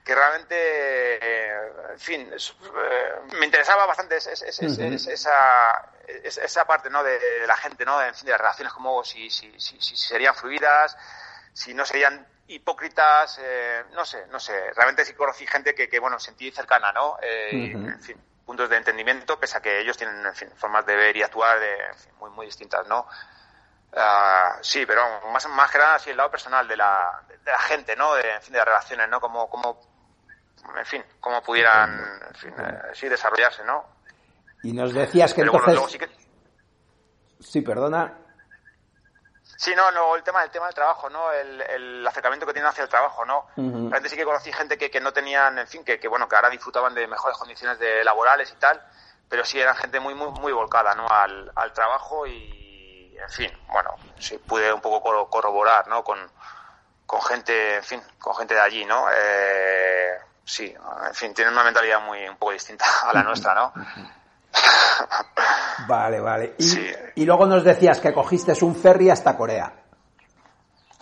que 0.04 0.14
realmente, 0.14 0.54
eh, 0.56 1.72
en 1.92 1.98
fin, 1.98 2.30
es, 2.32 2.50
eh, 2.50 3.14
me 3.38 3.46
interesaba 3.46 3.87
bastante 3.87 4.16
es, 4.16 4.26
es, 4.26 4.59
uh 4.61 4.64
-huh. 4.66 5.11
esa, 5.11 5.92
esa 6.06 6.64
parte, 6.64 6.88
¿no? 6.90 7.02
De, 7.02 7.18
de, 7.18 7.46
la 7.46 7.56
gente, 7.56 7.85
¿no? 7.85 8.00
En 8.00 8.14
fin, 8.14 8.26
de 8.26 8.32
las 8.32 8.40
relaciones, 8.40 8.72
como 8.72 9.02
si, 9.02 9.30
si, 9.30 9.59
si, 9.59 9.80
si 9.80 9.96
serían 9.96 10.35
fluidas, 10.35 10.96
si 11.52 11.74
no 11.74 11.85
serían 11.85 12.26
hipócritas, 12.48 13.40
eh, 13.42 13.85
no 13.92 14.04
sé, 14.04 14.26
no 14.28 14.38
sé. 14.38 14.72
Realmente 14.74 15.04
sí 15.04 15.14
conocí 15.14 15.46
gente 15.46 15.74
que, 15.74 15.88
que 15.88 15.98
bueno, 15.98 16.20
sentí 16.20 16.50
cercana, 16.52 16.92
¿no? 16.92 17.18
Eh, 17.20 17.72
uh 17.74 17.78
-huh. 17.78 17.92
En 17.94 18.02
fin, 18.02 18.16
puntos 18.44 18.68
de 18.68 18.76
entendimiento, 18.76 19.40
pese 19.40 19.59
a 19.59 19.61
que 19.61 19.80
ellos 19.80 19.96
tienen, 19.96 20.24
en 20.24 20.35
fin, 20.35 20.50
formas 20.56 20.87
de 20.87 20.94
ver 20.94 21.16
y 21.16 21.22
actuar 21.22 21.59
de, 21.59 21.87
en 21.87 21.98
fin, 21.98 22.12
muy, 22.20 22.30
muy 22.30 22.46
distintas, 22.46 22.87
¿no? 22.87 23.09
Uh, 23.98 24.59
sí, 24.61 24.85
pero 24.85 25.02
más, 25.32 25.48
más 25.48 25.70
que 25.70 25.78
nada, 25.78 25.98
sí, 25.98 26.11
el 26.11 26.18
lado 26.18 26.30
personal 26.30 26.68
de 26.68 26.76
la, 26.76 27.22
de 27.28 27.50
la 27.50 27.59
gente, 27.61 27.96
¿no? 27.96 28.14
De, 28.14 28.30
en 28.30 28.42
fin, 28.42 28.52
de 28.52 28.59
las 28.59 28.68
relaciones, 28.68 29.09
¿no? 29.09 29.18
Como, 29.18 29.48
como, 29.48 29.80
en 30.76 30.85
fin, 30.85 31.02
cómo 31.18 31.40
pudieran, 31.42 32.20
en 32.28 32.35
fin, 32.35 32.54
eh, 32.59 32.90
sí, 32.92 33.09
desarrollarse, 33.09 33.64
¿no? 33.64 33.87
Y 34.62 34.74
nos 34.74 34.92
decías 34.92 35.32
que 35.32 35.40
pero 35.40 35.52
entonces... 35.54 35.74
Bueno, 35.80 35.88
sí, 35.88 35.98
que... 35.98 36.11
sí, 37.40 37.62
perdona. 37.62 38.12
Sí, 39.56 39.74
no, 39.74 39.90
no, 39.90 40.14
el 40.14 40.22
tema, 40.22 40.44
el 40.44 40.50
tema 40.50 40.66
del 40.66 40.74
trabajo, 40.74 41.09
¿no? 41.09 41.32
El, 41.32 41.62
el 41.62 42.06
acercamiento 42.06 42.44
que 42.44 42.52
tienen 42.52 42.68
hacia 42.68 42.85
el 42.85 42.90
trabajo, 42.90 43.24
¿no? 43.24 43.46
Uh 43.56 43.62
-huh. 43.62 43.72
Realmente 43.90 44.11
sí 44.11 44.16
que 44.16 44.26
conocí 44.26 44.52
gente 44.52 44.76
que, 44.76 44.90
que 44.90 45.00
no 45.00 45.14
tenían, 45.14 45.59
en 45.59 45.66
fin, 45.66 45.82
que, 45.82 45.98
que, 45.98 46.09
bueno, 46.09 46.28
que 46.28 46.37
ahora 46.37 46.50
disfrutaban 46.50 46.94
de 46.94 47.06
mejores 47.06 47.38
condiciones 47.38 47.78
de 47.78 48.04
laborales 48.04 48.52
y 48.52 48.56
tal, 48.56 48.78
pero 49.26 49.42
sí 49.42 49.59
eran 49.59 49.74
gente 49.76 50.00
muy, 50.00 50.12
muy, 50.14 50.30
muy 50.32 50.52
volcada, 50.52 50.94
¿no? 50.94 51.09
Al, 51.09 51.50
al 51.54 51.72
trabajo 51.72 52.26
y, 52.26 52.65
en 53.18 53.31
fin, 53.31 53.50
bueno, 53.68 53.94
sí 54.18 54.38
pude 54.38 54.72
un 54.72 54.81
poco 54.81 55.29
corroborar, 55.29 55.88
¿no? 55.88 56.02
Con, 56.05 56.18
con 57.05 57.22
gente, 57.22 57.76
en 57.76 57.83
fin, 57.83 58.02
con 58.18 58.35
gente 58.37 58.55
de 58.55 58.61
allí, 58.61 58.85
¿no? 58.85 59.07
Eh, 59.11 60.12
sí, 60.44 60.74
en 61.07 61.14
fin, 61.14 61.35
tienen 61.35 61.55
una 61.55 61.64
mentalidad 61.64 62.00
muy, 62.00 62.26
un 62.29 62.37
poco 62.37 62.52
distinta 62.52 62.85
a 63.05 63.12
la 63.12 63.22
nuestra, 63.22 63.55
¿no? 63.55 63.72
Vale, 65.88 66.20
vale. 66.20 66.55
Y, 66.59 66.62
sí. 66.64 66.92
y 67.16 67.24
luego 67.26 67.46
nos 67.46 67.62
decías 67.62 68.00
que 68.00 68.12
cogiste 68.12 68.52
un 68.64 68.74
ferry 68.74 69.11
hasta 69.11 69.37
Corea. 69.37 69.72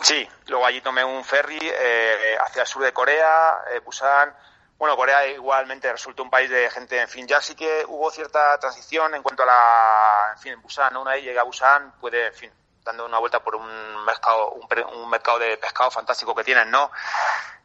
Sí, 0.01 0.27
luego 0.47 0.65
allí 0.65 0.81
tomé 0.81 1.03
un 1.03 1.23
ferry 1.23 1.57
eh, 1.61 2.35
hacia 2.45 2.61
el 2.61 2.67
sur 2.67 2.83
de 2.83 2.93
Corea, 2.93 3.61
eh, 3.71 3.79
Busan. 3.79 4.33
Bueno, 4.77 4.97
Corea 4.97 5.25
igualmente 5.27 5.91
resultó 5.91 6.23
un 6.23 6.29
país 6.29 6.49
de 6.49 6.69
gente, 6.69 6.99
en 6.99 7.07
fin, 7.07 7.25
ya 7.25 7.41
sí 7.41 7.55
que 7.55 7.85
hubo 7.87 8.11
cierta 8.11 8.57
transición 8.59 9.15
en 9.15 9.23
cuanto 9.23 9.43
a 9.43 9.45
la, 9.45 10.33
en 10.33 10.39
fin, 10.39 10.53
en 10.53 10.61
Busan, 10.61 10.93
¿no? 10.93 11.01
una 11.01 11.11
vez 11.11 11.23
llegué 11.23 11.39
a 11.39 11.43
Busan, 11.43 11.93
puede, 11.99 12.27
en 12.27 12.33
fin, 12.33 12.51
dando 12.83 13.05
una 13.05 13.17
vuelta 13.19 13.39
por 13.39 13.55
un 13.55 14.05
mercado, 14.05 14.51
un, 14.51 14.67
un 14.95 15.09
mercado 15.09 15.39
de 15.39 15.57
pescado 15.57 15.89
fantástico 15.91 16.35
que 16.35 16.43
tienen, 16.43 16.69
¿no? 16.69 16.91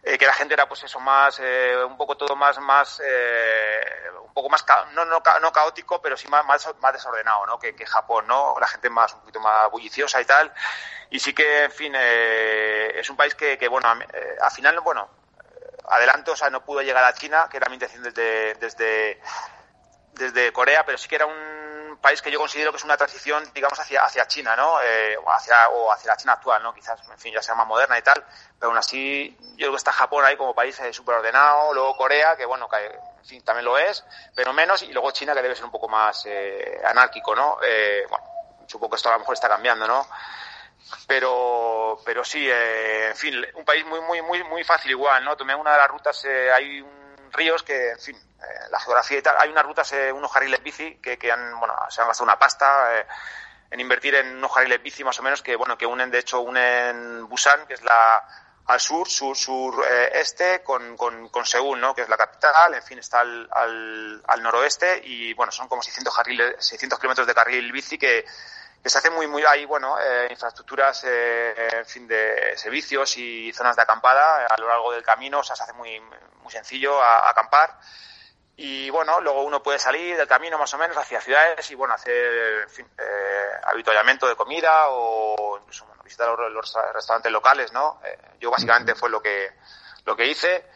Eh, 0.03 0.17
que 0.17 0.25
la 0.25 0.33
gente 0.33 0.55
era 0.55 0.67
pues 0.67 0.83
eso 0.83 0.99
más 0.99 1.39
eh, 1.41 1.77
un 1.85 1.99
poco 1.99 2.17
todo 2.17 2.35
más 2.35 2.59
más 2.59 3.03
eh, 3.05 3.83
un 4.25 4.33
poco 4.33 4.49
más 4.49 4.65
no, 4.95 5.05
no, 5.05 5.21
no 5.43 5.53
caótico 5.53 6.01
pero 6.01 6.17
sí 6.17 6.27
más, 6.27 6.43
más, 6.47 6.67
más 6.81 6.95
desordenado 6.95 7.45
no 7.45 7.59
que, 7.59 7.75
Japón 7.85 8.27
no 8.27 8.55
la 8.59 8.67
gente 8.67 8.89
más 8.89 9.13
un 9.13 9.21
poquito 9.21 9.41
más 9.41 9.71
bulliciosa 9.71 10.19
y 10.23 10.25
tal 10.25 10.51
y 11.11 11.21
sí 11.21 11.35
que 11.35 11.65
en 11.65 11.71
fin 11.71 11.93
eh, 11.95 12.99
es 12.99 13.11
un 13.11 13.17
país 13.19 13.35
que, 13.35 13.59
que 13.59 13.69
bueno 13.69 13.91
al 13.91 14.51
final 14.53 14.81
bueno 14.81 15.20
adelanto 15.91 16.33
o 16.33 16.37
sea 16.37 16.51
no 16.51 16.65
pudo 16.65 16.83
llegar 16.83 17.05
a 17.05 17.13
China 17.15 17.49
que 17.51 17.57
era 17.57 17.69
mi 17.69 17.75
intención 17.75 18.03
desde 18.03 18.55
desde 18.55 19.21
desde 20.15 20.53
Corea 20.53 20.85
pero 20.85 20.99
sí 20.99 21.09
que 21.09 21.17
era 21.17 21.27
un 21.27 21.61
país 22.01 22.23
que 22.23 22.31
yo 22.31 22.39
considero 22.39 22.71
que 22.71 22.79
es 22.79 22.85
una 22.85 22.97
transición, 22.97 23.45
digamos, 23.55 23.79
hacia, 23.79 24.03
hacia 24.03 24.27
China, 24.27 24.57
¿no? 24.57 24.81
Eh, 24.83 25.17
o, 25.17 25.31
hacia, 25.31 25.69
o 25.69 25.93
hacia 25.93 26.11
la 26.11 26.17
China 26.17 26.33
actual, 26.35 26.63
¿no? 26.63 26.73
Quizás, 26.75 27.01
en 27.09 27.19
fin, 27.19 27.33
ya 27.33 27.43
sea 27.43 27.55
más 27.55 27.67
moderna 27.67 27.99
y 27.99 28.03
tal, 28.03 28.25
pero 28.59 28.71
aún 28.71 28.79
así, 28.79 29.37
yo 29.41 29.57
creo 29.57 29.71
que 29.73 29.77
está 29.77 29.93
Japón 29.93 30.25
ahí 30.25 30.37
como 30.37 30.55
país 30.55 30.79
eh, 30.81 30.93
súper 30.93 31.17
ordenado, 31.17 31.75
luego 31.75 31.97
Corea, 31.97 32.37
que 32.37 32.45
bueno, 32.47 32.69
que 32.69 32.77
en 32.87 33.25
fin, 33.25 33.45
también 33.45 33.65
lo 33.65 33.79
es, 33.79 34.05
pero 34.35 34.53
menos, 34.53 34.83
y 34.83 34.93
luego 34.93 35.11
China, 35.11 35.35
que 35.35 35.43
debe 35.43 35.55
ser 35.55 35.65
un 35.65 35.71
poco 35.71 35.89
más 35.89 36.25
eh, 36.27 36.81
anárquico, 36.85 37.35
¿no? 37.35 37.59
Eh, 37.63 38.05
bueno, 38.09 38.25
supongo 38.67 38.91
que 38.91 38.97
esto 38.97 39.09
a 39.11 39.13
lo 39.13 39.19
mejor 39.21 39.35
está 39.35 39.49
cambiando, 39.49 39.87
¿no? 39.87 40.07
Pero, 41.07 42.01
pero 42.05 42.25
sí, 42.25 42.49
eh, 42.49 43.09
en 43.09 43.17
fin, 43.17 43.35
un 43.55 43.65
país 43.65 43.85
muy, 43.87 44.01
muy, 44.01 44.23
muy, 44.23 44.43
muy 44.45 44.65
fácil 44.65 44.91
igual, 44.91 45.25
¿no? 45.25 45.37
Tomé 45.37 45.55
una 45.55 45.73
de 45.73 45.79
las 45.79 45.89
rutas, 45.89 46.25
eh, 46.25 46.51
hay 46.53 46.81
un 46.81 47.01
ríos 47.33 47.63
que, 47.63 47.91
en 47.91 47.99
fin, 47.99 48.17
eh, 48.17 48.69
la 48.71 48.81
geografía 48.81 49.19
y 49.19 49.23
tal. 49.23 49.37
Hay 49.39 49.51
unas 49.51 49.65
rutas, 49.65 49.93
eh, 49.93 50.13
unos 50.13 50.33
carriles 50.33 50.63
bici 50.63 50.97
que, 50.97 51.19
que 51.19 51.31
han, 51.31 51.59
bueno, 51.59 51.75
se 51.89 52.01
han 52.01 52.09
gastado 52.09 52.25
una 52.25 52.39
pasta 52.39 52.99
eh, 52.99 53.07
en 53.71 53.81
invertir 53.81 54.15
en 54.15 54.37
unos 54.37 54.53
carriles 54.53 54.83
bici 54.83 55.05
más 55.05 55.19
o 55.19 55.23
menos 55.23 55.43
que, 55.43 55.57
bueno, 55.57 55.77
que 55.77 55.87
unen, 55.87 56.11
de 56.11 56.19
hecho, 56.19 56.41
unen 56.41 57.29
Busan, 57.29 57.67
que 57.67 57.75
es 57.75 57.83
la 57.83 58.25
al 58.67 58.79
sur, 58.79 59.09
sur, 59.09 59.37
sur 59.37 59.85
este, 60.13 60.63
con, 60.63 60.97
con, 60.97 61.29
con 61.31 61.45
Seúl, 61.45 61.81
¿no? 61.81 61.93
que 61.93 62.03
es 62.03 62.09
la 62.09 62.17
capital, 62.17 62.73
en 62.73 62.83
fin, 62.85 63.01
está 63.01 63.19
al, 63.21 63.49
al, 63.51 64.23
al 64.29 64.43
noroeste 64.45 65.01
y, 65.05 65.35
bueno, 65.35 65.51
son 65.51 65.67
como 65.67 65.83
600, 65.83 66.15
carriles, 66.15 66.55
600 66.59 67.01
kilómetros 67.01 67.27
de 67.27 67.35
carril 67.35 67.73
bici 67.73 67.99
que, 67.99 68.25
que 68.83 68.89
se 68.89 68.99
hace 68.99 69.11
muy, 69.11 69.27
muy 69.27 69.45
ahí, 69.45 69.65
bueno, 69.67 69.99
eh, 70.01 70.29
infraestructuras, 70.31 71.05
eh, 71.05 71.69
en 71.73 71.87
fin, 71.87 72.09
de 72.09 72.57
servicios 72.57 73.17
y 73.19 73.53
zonas 73.53 73.77
de 73.77 73.83
acampada 73.83 74.47
a 74.47 74.57
lo 74.59 74.69
largo 74.69 74.93
del 74.93 75.03
camino, 75.03 75.41
o 75.41 75.43
sea, 75.43 75.55
se 75.55 75.65
hace 75.65 75.73
muy, 75.75 76.01
muy 76.43 76.53
sencillo 76.53 77.01
a, 77.03 77.27
a 77.27 77.31
acampar. 77.31 77.79
Y 78.63 78.91
bueno, 78.91 79.23
luego 79.23 79.43
uno 79.43 79.63
puede 79.63 79.79
salir 79.79 80.19
del 80.19 80.29
camino 80.29 80.59
más 80.59 80.75
o 80.75 80.77
menos 80.77 80.95
hacia 80.95 81.19
ciudades 81.23 81.71
y 81.71 81.75
bueno, 81.75 81.95
hacer, 81.95 82.63
en 82.65 82.69
fin, 82.69 82.87
eh, 82.99 83.51
habituallamiento 83.63 84.29
de 84.29 84.37
comida 84.37 84.89
o 84.89 85.59
incluso 85.61 85.87
bueno, 85.87 86.03
visitar 86.03 86.29
los, 86.29 86.53
los 86.53 86.79
restaurantes 86.93 87.33
locales, 87.33 87.73
¿no? 87.73 88.03
Eh, 88.05 88.19
yo 88.39 88.51
básicamente 88.51 88.95
fue 88.95 89.09
lo 89.09 89.23
que, 89.23 89.51
lo 90.05 90.15
que 90.15 90.27
hice. 90.27 90.67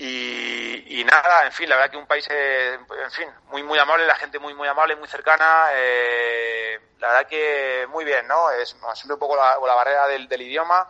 Y, 0.00 1.00
y, 1.00 1.04
nada, 1.04 1.44
en 1.44 1.50
fin, 1.50 1.68
la 1.68 1.74
verdad 1.74 1.90
que 1.90 1.96
un 1.96 2.06
país, 2.06 2.24
eh, 2.30 2.74
en 2.74 3.10
fin, 3.10 3.28
muy, 3.48 3.64
muy 3.64 3.80
amable, 3.80 4.06
la 4.06 4.14
gente 4.14 4.38
muy, 4.38 4.54
muy 4.54 4.68
amable, 4.68 4.94
muy 4.94 5.08
cercana, 5.08 5.70
eh, 5.72 6.78
la 7.00 7.08
verdad 7.08 7.26
que 7.26 7.84
muy 7.90 8.04
bien, 8.04 8.28
¿no? 8.28 8.48
Es 8.52 8.76
siempre 8.94 9.14
un 9.14 9.18
poco 9.18 9.34
la, 9.34 9.58
la 9.60 9.74
barrera 9.74 10.06
del, 10.06 10.28
del, 10.28 10.42
idioma, 10.42 10.88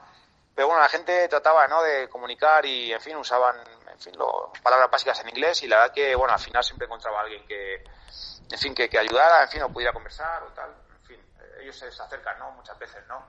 pero 0.54 0.68
bueno, 0.68 0.82
la 0.82 0.90
gente 0.90 1.26
trataba, 1.28 1.66
¿no? 1.68 1.82
De 1.82 2.06
comunicar 2.10 2.66
y, 2.66 2.92
en 2.92 3.00
fin, 3.00 3.16
usaban, 3.16 3.56
en 3.90 3.98
fin, 3.98 4.12
lo, 4.18 4.52
palabras 4.62 4.90
básicas 4.90 5.18
en 5.20 5.30
inglés 5.30 5.62
y 5.62 5.68
la 5.68 5.78
verdad 5.78 5.94
que, 5.94 6.14
bueno, 6.14 6.34
al 6.34 6.40
final 6.40 6.62
siempre 6.62 6.84
encontraba 6.84 7.20
a 7.20 7.22
alguien 7.22 7.46
que, 7.46 7.76
en 8.50 8.58
fin, 8.58 8.74
que, 8.74 8.90
que 8.90 8.98
ayudara, 8.98 9.42
en 9.42 9.48
fin, 9.48 9.62
o 9.62 9.72
pudiera 9.72 9.94
conversar 9.94 10.42
o 10.42 10.48
tal, 10.48 10.70
ellos 11.60 11.76
se 11.76 11.86
acercan, 11.86 12.38
¿no? 12.38 12.50
Muchas 12.52 12.78
veces, 12.78 13.06
¿no? 13.08 13.26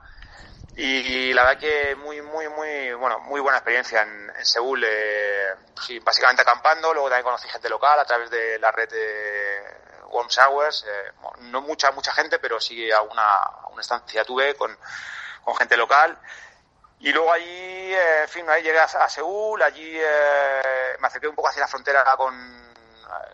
y 0.76 1.32
la 1.34 1.42
verdad 1.44 1.60
que 1.60 1.94
muy 1.96 2.22
muy 2.22 2.48
muy 2.48 2.92
bueno 2.94 3.18
muy 3.20 3.40
buena 3.40 3.58
experiencia 3.58 4.02
en, 4.02 4.32
en 4.36 4.46
Seúl 4.46 4.82
eh, 4.84 5.54
sí, 5.80 5.98
básicamente 5.98 6.42
acampando 6.42 6.92
luego 6.94 7.08
también 7.08 7.24
conocí 7.24 7.48
gente 7.48 7.68
local 7.68 7.98
a 7.98 8.04
través 8.04 8.30
de 8.30 8.58
la 8.58 8.70
red 8.70 8.88
de 8.88 9.62
Warm 10.10 10.28
Showers 10.28 10.86
eh, 10.88 11.12
no 11.40 11.60
mucha 11.62 11.90
mucha 11.90 12.12
gente 12.12 12.38
pero 12.38 12.60
sí 12.60 12.90
alguna 12.90 13.26
una 13.72 13.82
estancia 13.82 14.24
tuve 14.24 14.54
con, 14.54 14.76
con 15.44 15.56
gente 15.56 15.76
local 15.76 16.16
y 17.00 17.12
luego 17.12 17.32
allí 17.32 17.44
eh, 17.92 18.22
en 18.22 18.28
fin 18.28 18.48
ahí 18.48 18.62
llegué 18.62 18.78
a, 18.78 18.84
a 18.84 19.08
Seúl 19.08 19.60
allí 19.62 19.98
eh, 20.00 20.96
me 21.00 21.08
acerqué 21.08 21.26
un 21.26 21.34
poco 21.34 21.48
hacia 21.48 21.62
la 21.62 21.68
frontera 21.68 22.04
con 22.16 22.59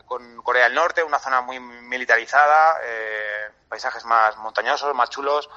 con 0.07 0.43
Corea 0.43 0.65
del 0.65 0.75
Norte 0.75 1.03
una 1.03 1.19
zona 1.19 1.41
muy 1.41 1.61
militarizada 1.61 2.79
eh, 2.83 3.51
paisajes 3.69 4.05
más 4.05 4.37
montañosos 4.37 4.95
más 4.95 5.11
chulos 5.11 5.49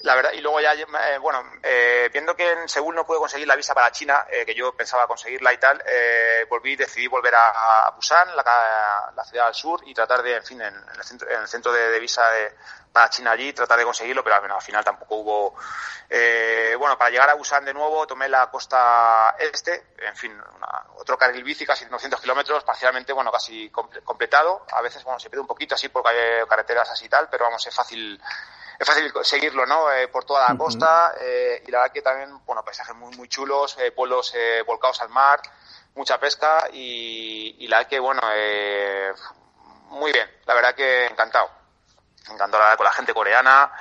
la 0.00 0.14
verdad, 0.14 0.32
y 0.32 0.40
luego 0.40 0.60
ya, 0.60 0.74
eh, 0.74 1.18
bueno, 1.18 1.42
eh, 1.60 2.08
viendo 2.12 2.36
que 2.36 2.48
en 2.52 2.68
Seúl 2.68 2.94
no 2.94 3.04
pude 3.04 3.18
conseguir 3.18 3.48
la 3.48 3.56
visa 3.56 3.74
para 3.74 3.90
China, 3.90 4.26
eh, 4.30 4.46
que 4.46 4.54
yo 4.54 4.72
pensaba 4.72 5.08
conseguirla 5.08 5.52
y 5.52 5.58
tal, 5.58 5.82
eh, 5.84 6.46
volví, 6.48 6.76
decidí 6.76 7.08
volver 7.08 7.34
a, 7.34 7.90
Busan, 7.96 8.36
la, 8.36 9.12
la, 9.14 9.24
ciudad 9.24 9.48
al 9.48 9.54
sur, 9.54 9.80
y 9.86 9.94
tratar 9.94 10.22
de, 10.22 10.36
en 10.36 10.44
fin, 10.44 10.60
en, 10.60 10.72
el 10.72 11.02
centro, 11.02 11.28
en 11.28 11.40
el 11.40 11.48
centro 11.48 11.72
de, 11.72 11.98
visa 11.98 12.30
de, 12.30 12.54
para 12.92 13.10
China 13.10 13.32
allí, 13.32 13.52
tratar 13.52 13.76
de 13.76 13.84
conseguirlo, 13.84 14.22
pero 14.22 14.38
bueno, 14.38 14.54
al 14.54 14.62
final 14.62 14.84
tampoco 14.84 15.16
hubo, 15.16 15.56
eh, 16.08 16.76
bueno, 16.78 16.96
para 16.96 17.10
llegar 17.10 17.28
a 17.30 17.34
Busan 17.34 17.64
de 17.64 17.74
nuevo 17.74 18.06
tomé 18.06 18.28
la 18.28 18.48
costa 18.50 19.34
este, 19.36 19.94
en 19.98 20.14
fin, 20.14 20.32
una, 20.32 20.84
otro 20.94 21.18
carril 21.18 21.42
bici, 21.42 21.66
casi 21.66 21.86
900 21.86 22.20
kilómetros, 22.20 22.62
parcialmente, 22.62 23.12
bueno, 23.12 23.32
casi 23.32 23.68
completado, 23.70 24.64
a 24.70 24.80
veces, 24.80 25.02
bueno, 25.02 25.18
se 25.18 25.28
pierde 25.28 25.40
un 25.40 25.48
poquito 25.48 25.74
así 25.74 25.90
hay 26.04 26.46
carreteras 26.48 26.88
así 26.88 27.06
y 27.06 27.08
tal, 27.08 27.28
pero 27.28 27.46
vamos, 27.46 27.66
es 27.66 27.74
fácil, 27.74 28.22
es 28.78 28.86
fácil 28.86 29.12
seguirlo, 29.22 29.66
¿no? 29.66 29.90
Eh, 29.92 30.08
por 30.08 30.24
toda 30.24 30.48
la 30.48 30.56
costa 30.56 31.14
eh, 31.20 31.64
y 31.66 31.70
la 31.70 31.78
verdad 31.78 31.92
que 31.92 32.02
también, 32.02 32.38
bueno, 32.46 32.64
paisajes 32.64 32.94
muy, 32.94 33.16
muy 33.16 33.28
chulos, 33.28 33.76
eh, 33.78 33.90
pueblos 33.90 34.32
eh, 34.36 34.62
volcados 34.66 35.00
al 35.00 35.08
mar, 35.08 35.40
mucha 35.94 36.18
pesca 36.20 36.68
y, 36.72 37.56
y 37.58 37.66
la 37.66 37.78
verdad 37.78 37.90
que, 37.90 37.98
bueno, 37.98 38.22
eh, 38.34 39.12
muy 39.90 40.12
bien, 40.12 40.30
la 40.46 40.54
verdad 40.54 40.74
que 40.74 41.06
encantado. 41.06 41.50
Encantado 42.30 42.58
la 42.58 42.64
verdad 42.66 42.76
con 42.76 42.84
la 42.84 42.92
gente 42.92 43.14
coreana 43.14 43.72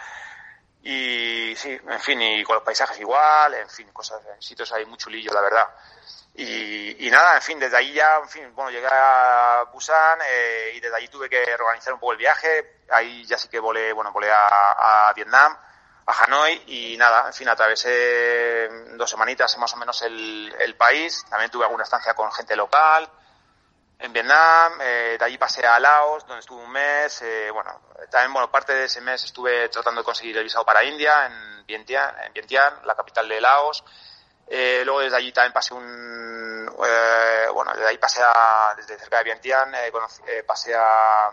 Y 0.89 1.53
sí, 1.57 1.77
en 1.85 1.99
fin, 1.99 2.21
y 2.21 2.43
con 2.45 2.55
los 2.55 2.63
paisajes 2.63 2.97
igual, 3.01 3.53
en 3.55 3.69
fin, 3.69 3.89
cosas, 3.91 4.21
en 4.33 4.41
sitios 4.41 4.71
hay 4.71 4.85
muy 4.85 4.97
chulillo, 4.97 5.33
la 5.33 5.41
verdad. 5.41 5.67
Y, 6.33 7.05
y, 7.05 7.11
nada, 7.11 7.35
en 7.35 7.41
fin, 7.41 7.59
desde 7.59 7.75
ahí 7.75 7.91
ya, 7.91 8.19
en 8.23 8.29
fin, 8.29 8.55
bueno, 8.55 8.71
llegué 8.71 8.87
a 8.89 9.65
Busan 9.73 10.19
eh, 10.25 10.71
y 10.75 10.79
desde 10.79 10.95
allí 10.95 11.09
tuve 11.09 11.29
que 11.29 11.43
organizar 11.59 11.93
un 11.93 11.99
poco 11.99 12.13
el 12.13 12.17
viaje. 12.17 12.83
Ahí 12.89 13.25
ya 13.25 13.37
sí 13.37 13.49
que 13.49 13.59
volé, 13.59 13.91
bueno, 13.91 14.13
volé 14.13 14.31
a, 14.31 15.09
a 15.09 15.13
Vietnam, 15.13 15.57
a 16.05 16.23
Hanoi 16.23 16.63
y 16.67 16.95
nada, 16.95 17.27
en 17.27 17.33
fin, 17.33 17.49
atravesé 17.49 18.69
dos 18.95 19.09
semanitas 19.09 19.57
más 19.57 19.73
o 19.73 19.75
menos 19.75 20.01
el, 20.03 20.55
el 20.57 20.77
país. 20.77 21.25
También 21.29 21.51
tuve 21.51 21.65
alguna 21.65 21.83
estancia 21.83 22.13
con 22.13 22.31
gente 22.31 22.55
local 22.55 23.11
en 23.99 24.13
Vietnam, 24.13 24.79
eh, 24.81 25.15
de 25.17 25.25
allí 25.25 25.37
pasé 25.37 25.65
a 25.65 25.79
Laos, 25.79 26.25
donde 26.27 26.39
estuve 26.39 26.63
un 26.63 26.71
mes, 26.71 27.21
eh, 27.23 27.49
bueno, 27.51 27.81
también, 28.11 28.33
bueno, 28.33 28.51
parte 28.51 28.73
de 28.73 28.85
ese 28.85 29.01
mes 29.01 29.23
estuve 29.23 29.69
tratando 29.69 30.01
de 30.01 30.05
conseguir 30.05 30.37
el 30.37 30.43
visado 30.43 30.65
para 30.65 30.83
India, 30.83 31.25
en 31.25 31.65
Vientiane, 31.65 32.27
en 32.27 32.33
Vientiane 32.33 32.77
la 32.85 32.95
capital 32.95 33.27
de 33.27 33.41
Laos, 33.41 33.83
eh, 34.49 34.83
luego 34.85 35.01
desde 35.01 35.17
allí 35.17 35.31
también 35.31 35.51
pasé 35.51 35.73
un, 35.73 36.75
eh, 36.85 37.47
bueno, 37.53 37.73
desde 37.73 37.87
ahí 37.87 37.97
pasé 37.97 38.21
a, 38.23 38.73
desde 38.77 38.97
cerca 38.97 39.17
de 39.17 39.23
Vientiane, 39.25 39.87
eh, 39.87 39.91
conocí, 39.91 40.21
eh, 40.27 40.43
pasé 40.43 40.73
a, 40.75 41.27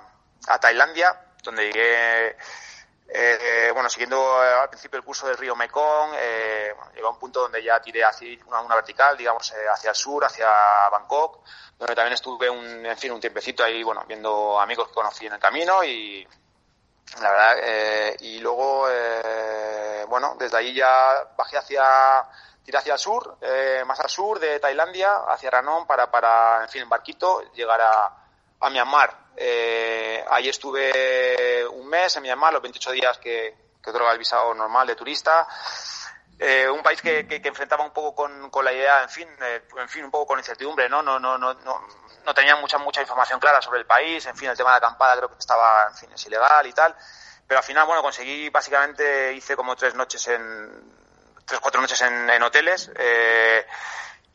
a 0.48 0.58
Tailandia, 0.58 1.16
donde 1.42 1.66
llegué, 1.66 2.36
eh, 3.08 3.70
bueno, 3.72 3.88
siguiendo 3.88 4.38
al 4.40 4.68
principio 4.68 4.98
el 4.98 5.04
curso 5.04 5.26
del 5.26 5.36
río 5.36 5.54
Mekong, 5.54 6.12
eh, 6.16 6.72
bueno, 6.74 6.92
llegó 6.94 7.08
a 7.08 7.10
un 7.10 7.18
punto 7.18 7.40
donde 7.40 7.62
ya 7.62 7.80
tiré 7.80 8.04
hacia 8.04 8.38
una, 8.46 8.74
vertical, 8.74 9.16
digamos, 9.16 9.50
eh, 9.52 9.68
hacia 9.72 9.90
el 9.90 9.96
sur, 9.96 10.24
hacia 10.24 10.48
Bangkok, 10.90 11.40
donde 11.78 11.94
también 11.94 12.14
estuve 12.14 12.48
un, 12.48 12.86
en 12.86 12.96
fin, 12.96 13.12
un 13.12 13.20
tiempecito 13.20 13.62
ahí, 13.62 13.82
bueno, 13.82 14.04
viendo 14.06 14.58
amigos 14.58 14.88
que 14.88 14.94
conocí 14.94 15.26
en 15.26 15.34
el 15.34 15.38
camino 15.38 15.84
y 15.84 16.26
la 17.20 17.30
verdad, 17.30 17.56
eh, 17.62 18.16
y 18.20 18.38
luego, 18.40 18.88
eh, 18.90 20.04
bueno, 20.08 20.34
desde 20.38 20.56
ahí 20.56 20.74
ya 20.74 21.28
bajé 21.36 21.58
hacia, 21.58 22.26
tiré 22.64 22.78
hacia 22.78 22.94
el 22.94 22.98
sur, 22.98 23.36
eh, 23.40 23.84
más 23.86 24.00
al 24.00 24.10
sur 24.10 24.40
de 24.40 24.58
Tailandia, 24.58 25.18
hacia 25.28 25.50
Ranong 25.50 25.86
para, 25.86 26.10
para, 26.10 26.62
en 26.62 26.68
fin, 26.68 26.82
en 26.82 26.88
barquito, 26.88 27.42
llegar 27.52 27.80
a, 27.80 28.23
a 28.64 28.70
Myanmar. 28.70 29.24
Eh, 29.36 30.24
ahí 30.30 30.48
estuve 30.48 31.66
un 31.68 31.88
mes 31.88 32.16
en 32.16 32.22
Myanmar, 32.22 32.52
los 32.52 32.62
28 32.62 32.92
días 32.92 33.18
que, 33.18 33.54
que 33.82 33.90
otorga 33.90 34.12
el 34.12 34.18
visado 34.18 34.54
normal 34.54 34.86
de 34.86 34.96
turista. 34.96 35.46
Eh, 36.38 36.68
un 36.68 36.82
país 36.82 37.00
que, 37.00 37.26
que, 37.26 37.40
enfrentaba 37.48 37.84
un 37.84 37.92
poco 37.92 38.14
con, 38.14 38.50
con 38.50 38.64
la 38.64 38.72
idea, 38.72 39.02
en 39.02 39.08
fin, 39.08 39.28
eh, 39.40 39.62
en 39.78 39.88
fin, 39.88 40.04
un 40.04 40.10
poco 40.10 40.26
con 40.26 40.38
incertidumbre, 40.38 40.88
¿no? 40.88 41.00
No, 41.00 41.18
no, 41.20 41.38
no, 41.38 41.54
no, 41.54 41.86
no 42.24 42.34
tenía 42.34 42.56
mucha, 42.56 42.76
mucha 42.78 43.00
información 43.00 43.38
clara 43.38 43.62
sobre 43.62 43.78
el 43.78 43.86
país, 43.86 44.26
en 44.26 44.36
fin, 44.36 44.48
el 44.48 44.56
tema 44.56 44.70
de 44.70 44.80
la 44.80 44.86
acampada 44.86 45.16
creo 45.16 45.28
que 45.28 45.38
estaba, 45.38 45.86
en 45.90 45.96
fin, 45.96 46.10
es 46.12 46.26
ilegal 46.26 46.66
y 46.66 46.72
tal. 46.72 46.94
Pero 47.46 47.58
al 47.58 47.64
final, 47.64 47.86
bueno, 47.86 48.02
conseguí, 48.02 48.48
básicamente, 48.48 49.32
hice 49.34 49.54
como 49.54 49.76
tres 49.76 49.94
noches 49.94 50.26
en, 50.26 50.92
tres, 51.44 51.60
cuatro 51.60 51.80
noches 51.80 52.00
en, 52.02 52.28
en 52.28 52.42
hoteles, 52.42 52.90
eh, 52.96 53.64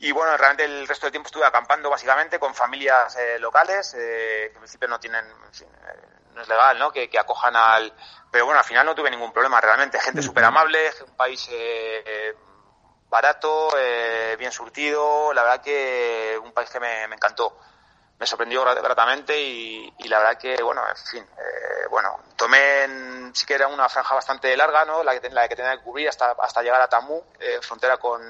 y 0.02 0.12
bueno, 0.12 0.34
realmente 0.38 0.64
el 0.64 0.88
resto 0.88 1.06
del 1.06 1.12
tiempo 1.12 1.26
estuve 1.26 1.44
acampando 1.44 1.90
básicamente 1.90 2.38
con 2.38 2.54
familias 2.54 3.14
eh, 3.16 3.38
locales, 3.38 3.94
eh, 3.98 4.48
que 4.48 4.54
en 4.54 4.60
principio 4.60 4.88
no 4.88 4.98
tienen, 4.98 5.26
en 5.26 5.52
fin, 5.52 5.68
eh, 5.68 6.00
no 6.32 6.40
es 6.40 6.48
legal, 6.48 6.78
¿no? 6.78 6.90
Que, 6.90 7.10
que, 7.10 7.18
acojan 7.18 7.54
al... 7.54 7.92
Pero 8.30 8.46
bueno, 8.46 8.60
al 8.60 8.64
final 8.64 8.86
no 8.86 8.94
tuve 8.94 9.10
ningún 9.10 9.30
problema, 9.30 9.60
realmente. 9.60 10.00
Gente 10.00 10.22
súper 10.22 10.44
amable, 10.44 10.90
un 11.06 11.16
país 11.16 11.46
eh, 11.52 12.34
barato, 13.10 13.68
bien 14.38 14.50
surtido, 14.52 15.34
la 15.34 15.42
verdad 15.42 15.60
que 15.60 16.40
un 16.42 16.52
país 16.52 16.70
que 16.70 16.80
me, 16.80 17.06
me 17.08 17.16
encantó. 17.16 17.58
Me 18.18 18.26
sorprendió 18.26 18.64
gratamente 18.64 19.38
y, 19.38 19.92
y, 19.98 20.08
la 20.08 20.18
verdad 20.20 20.38
que, 20.38 20.62
bueno, 20.62 20.82
en 20.88 20.96
fin, 20.96 21.26
bueno, 21.90 22.20
tomé, 22.36 22.84
en, 22.84 23.34
sí 23.34 23.44
que 23.44 23.54
era 23.54 23.66
una 23.66 23.88
franja 23.88 24.14
bastante 24.14 24.56
larga, 24.56 24.86
¿no? 24.86 25.02
La 25.02 25.18
que, 25.18 25.28
la 25.28 25.46
que 25.46 25.56
tenía 25.56 25.76
que 25.76 25.82
cubrir 25.82 26.08
hasta, 26.08 26.30
hasta 26.40 26.62
llegar 26.62 26.80
a 26.80 26.88
Tamú, 26.88 27.22
frontera 27.60 27.98
con 27.98 28.22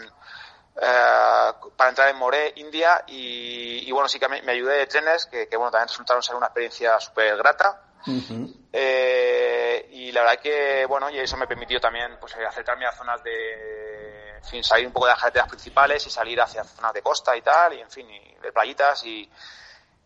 eh, 0.77 1.53
para 1.77 1.91
entrar 1.91 2.09
en 2.09 2.17
Moré, 2.17 2.53
India, 2.57 3.05
y, 3.07 3.89
y, 3.89 3.93
bueno, 3.93 4.09
sí 4.09 4.19
que 4.19 4.29
me, 4.29 4.43
me 4.43 4.53
ayudé 4.53 4.79
de 4.79 4.87
trenes 4.87 5.27
que, 5.27 5.49
que, 5.49 5.57
bueno, 5.57 5.71
también 5.71 5.89
resultaron 5.89 6.23
ser 6.23 6.37
una 6.37 6.47
experiencia 6.47 6.99
súper 7.01 7.37
grata. 7.37 7.83
Uh 8.07 8.13
-huh. 8.13 8.55
eh, 8.73 9.89
y 9.93 10.13
la 10.13 10.23
verdad 10.23 10.41
que, 10.41 10.87
bueno, 10.87 11.11
y 11.11 11.19
eso 11.19 11.37
me 11.37 11.47
permitió 11.47 11.81
también, 11.81 12.17
pues, 12.19 12.35
acercarme 12.35 12.87
a 12.87 12.93
zonas 12.93 13.23
de, 13.23 14.37
en 14.39 14.45
fin, 14.45 14.65
salir 14.65 14.87
un 14.87 14.93
poco 14.93 15.07
de 15.07 15.13
las 15.13 15.21
carreteras 15.21 15.49
principales 15.49 16.07
y 16.07 16.11
salir 16.11 16.41
hacia 16.41 16.65
zonas 16.65 16.93
de 16.95 17.03
costa 17.03 17.37
y 17.37 17.43
tal, 17.43 17.75
y 17.75 17.81
en 17.81 17.91
fin, 17.91 18.09
y 18.11 18.35
de 18.37 18.53
playitas 18.53 19.05
y, 19.05 19.31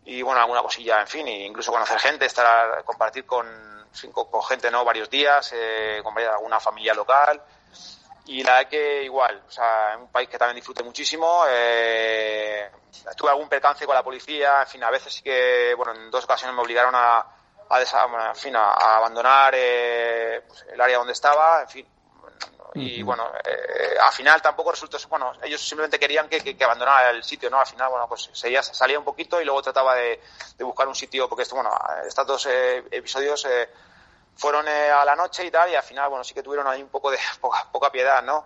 y 0.05 0.21
bueno, 0.21 0.41
alguna 0.41 0.61
cosilla, 0.61 0.99
en 0.99 1.07
fin, 1.07 1.25
e 1.27 1.45
incluso 1.45 1.71
conocer 1.71 1.99
gente, 1.99 2.25
estar, 2.25 2.83
compartir 2.83 3.25
con, 3.25 3.47
con, 4.11 4.29
con 4.29 4.43
gente, 4.43 4.69
¿no? 4.69 4.83
Varios 4.83 5.09
días, 5.09 5.53
eh, 5.55 6.01
compartir 6.03 6.29
alguna 6.29 6.59
familia 6.59 6.93
local 6.93 7.41
y 8.27 8.43
la 8.43 8.55
verdad 8.55 8.69
que 8.69 9.03
igual, 9.03 9.43
o 9.47 9.51
sea, 9.51 9.93
es 9.93 9.97
un 9.97 10.07
país 10.07 10.29
que 10.29 10.37
también 10.37 10.55
disfruté 10.55 10.83
muchísimo. 10.83 11.43
Eh, 11.49 12.69
tuve 13.15 13.29
algún 13.29 13.49
percance 13.49 13.85
con 13.85 13.95
la 13.95 14.03
policía, 14.03 14.61
en 14.61 14.67
fin, 14.67 14.83
a 14.83 14.89
veces 14.89 15.13
sí 15.13 15.21
que, 15.21 15.73
bueno, 15.75 15.93
en 15.93 16.09
dos 16.09 16.23
ocasiones 16.23 16.55
me 16.55 16.61
obligaron 16.61 16.95
a, 16.95 17.25
a, 17.69 17.79
desa, 17.79 18.05
en 18.29 18.35
fin, 18.35 18.55
a, 18.55 18.71
a 18.71 18.97
abandonar 18.97 19.53
eh, 19.55 20.43
pues 20.47 20.65
el 20.71 20.81
área 20.81 20.97
donde 20.97 21.13
estaba, 21.13 21.61
en 21.61 21.69
fin. 21.69 21.87
Y 22.75 23.01
bueno, 23.03 23.31
eh, 23.45 23.95
al 24.01 24.11
final 24.11 24.41
tampoco 24.41 24.71
resultó, 24.71 24.97
bueno, 25.07 25.31
ellos 25.41 25.61
simplemente 25.61 25.97
querían 25.97 26.27
que, 26.27 26.41
que, 26.41 26.57
que, 26.57 26.63
abandonara 26.65 27.09
el 27.09 27.23
sitio, 27.23 27.49
¿no? 27.49 27.57
Al 27.57 27.65
final, 27.65 27.89
bueno, 27.89 28.05
pues 28.07 28.29
seguía, 28.33 28.61
salía 28.61 28.99
un 28.99 29.05
poquito 29.05 29.39
y 29.39 29.45
luego 29.45 29.61
trataba 29.61 29.95
de, 29.95 30.19
de 30.57 30.63
buscar 30.65 30.85
un 30.85 30.95
sitio, 30.95 31.29
porque 31.29 31.43
esto, 31.43 31.55
bueno, 31.55 31.71
estos 32.05 32.27
dos 32.27 32.45
eh, 32.47 32.83
episodios 32.91 33.45
eh, 33.45 33.69
fueron 34.35 34.67
eh, 34.67 34.91
a 34.91 35.05
la 35.05 35.15
noche 35.15 35.45
y 35.45 35.51
tal, 35.51 35.69
y 35.69 35.75
al 35.75 35.83
final, 35.83 36.09
bueno, 36.09 36.23
sí 36.23 36.33
que 36.33 36.43
tuvieron 36.43 36.67
ahí 36.67 36.81
un 36.81 36.89
poco 36.89 37.09
de 37.09 37.17
poca, 37.41 37.67
poca 37.71 37.91
piedad, 37.91 38.21
¿no? 38.23 38.45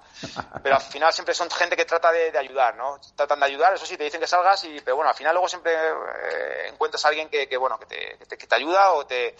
Pero 0.61 0.75
al 0.75 0.81
final 0.81 1.11
siempre 1.11 1.33
son 1.33 1.49
gente 1.49 1.75
que 1.75 1.85
trata 1.85 2.11
de, 2.11 2.31
de, 2.31 2.37
ayudar, 2.37 2.75
¿no? 2.75 2.99
Tratan 3.15 3.39
de 3.39 3.45
ayudar, 3.47 3.73
eso 3.73 3.85
sí, 3.85 3.97
te 3.97 4.03
dicen 4.03 4.19
que 4.19 4.27
salgas, 4.27 4.63
y, 4.65 4.79
pero 4.81 4.97
bueno, 4.97 5.09
al 5.09 5.15
final 5.15 5.33
luego 5.33 5.47
siempre 5.47 5.73
eh, 5.73 6.67
encuentras 6.67 7.03
a 7.05 7.09
alguien 7.09 7.29
que, 7.29 7.47
que 7.47 7.57
bueno, 7.57 7.79
que 7.79 7.85
te, 7.85 8.17
que 8.17 8.25
te, 8.25 8.37
que 8.37 8.47
te, 8.47 8.55
ayuda 8.55 8.91
o 8.93 9.05
te... 9.05 9.35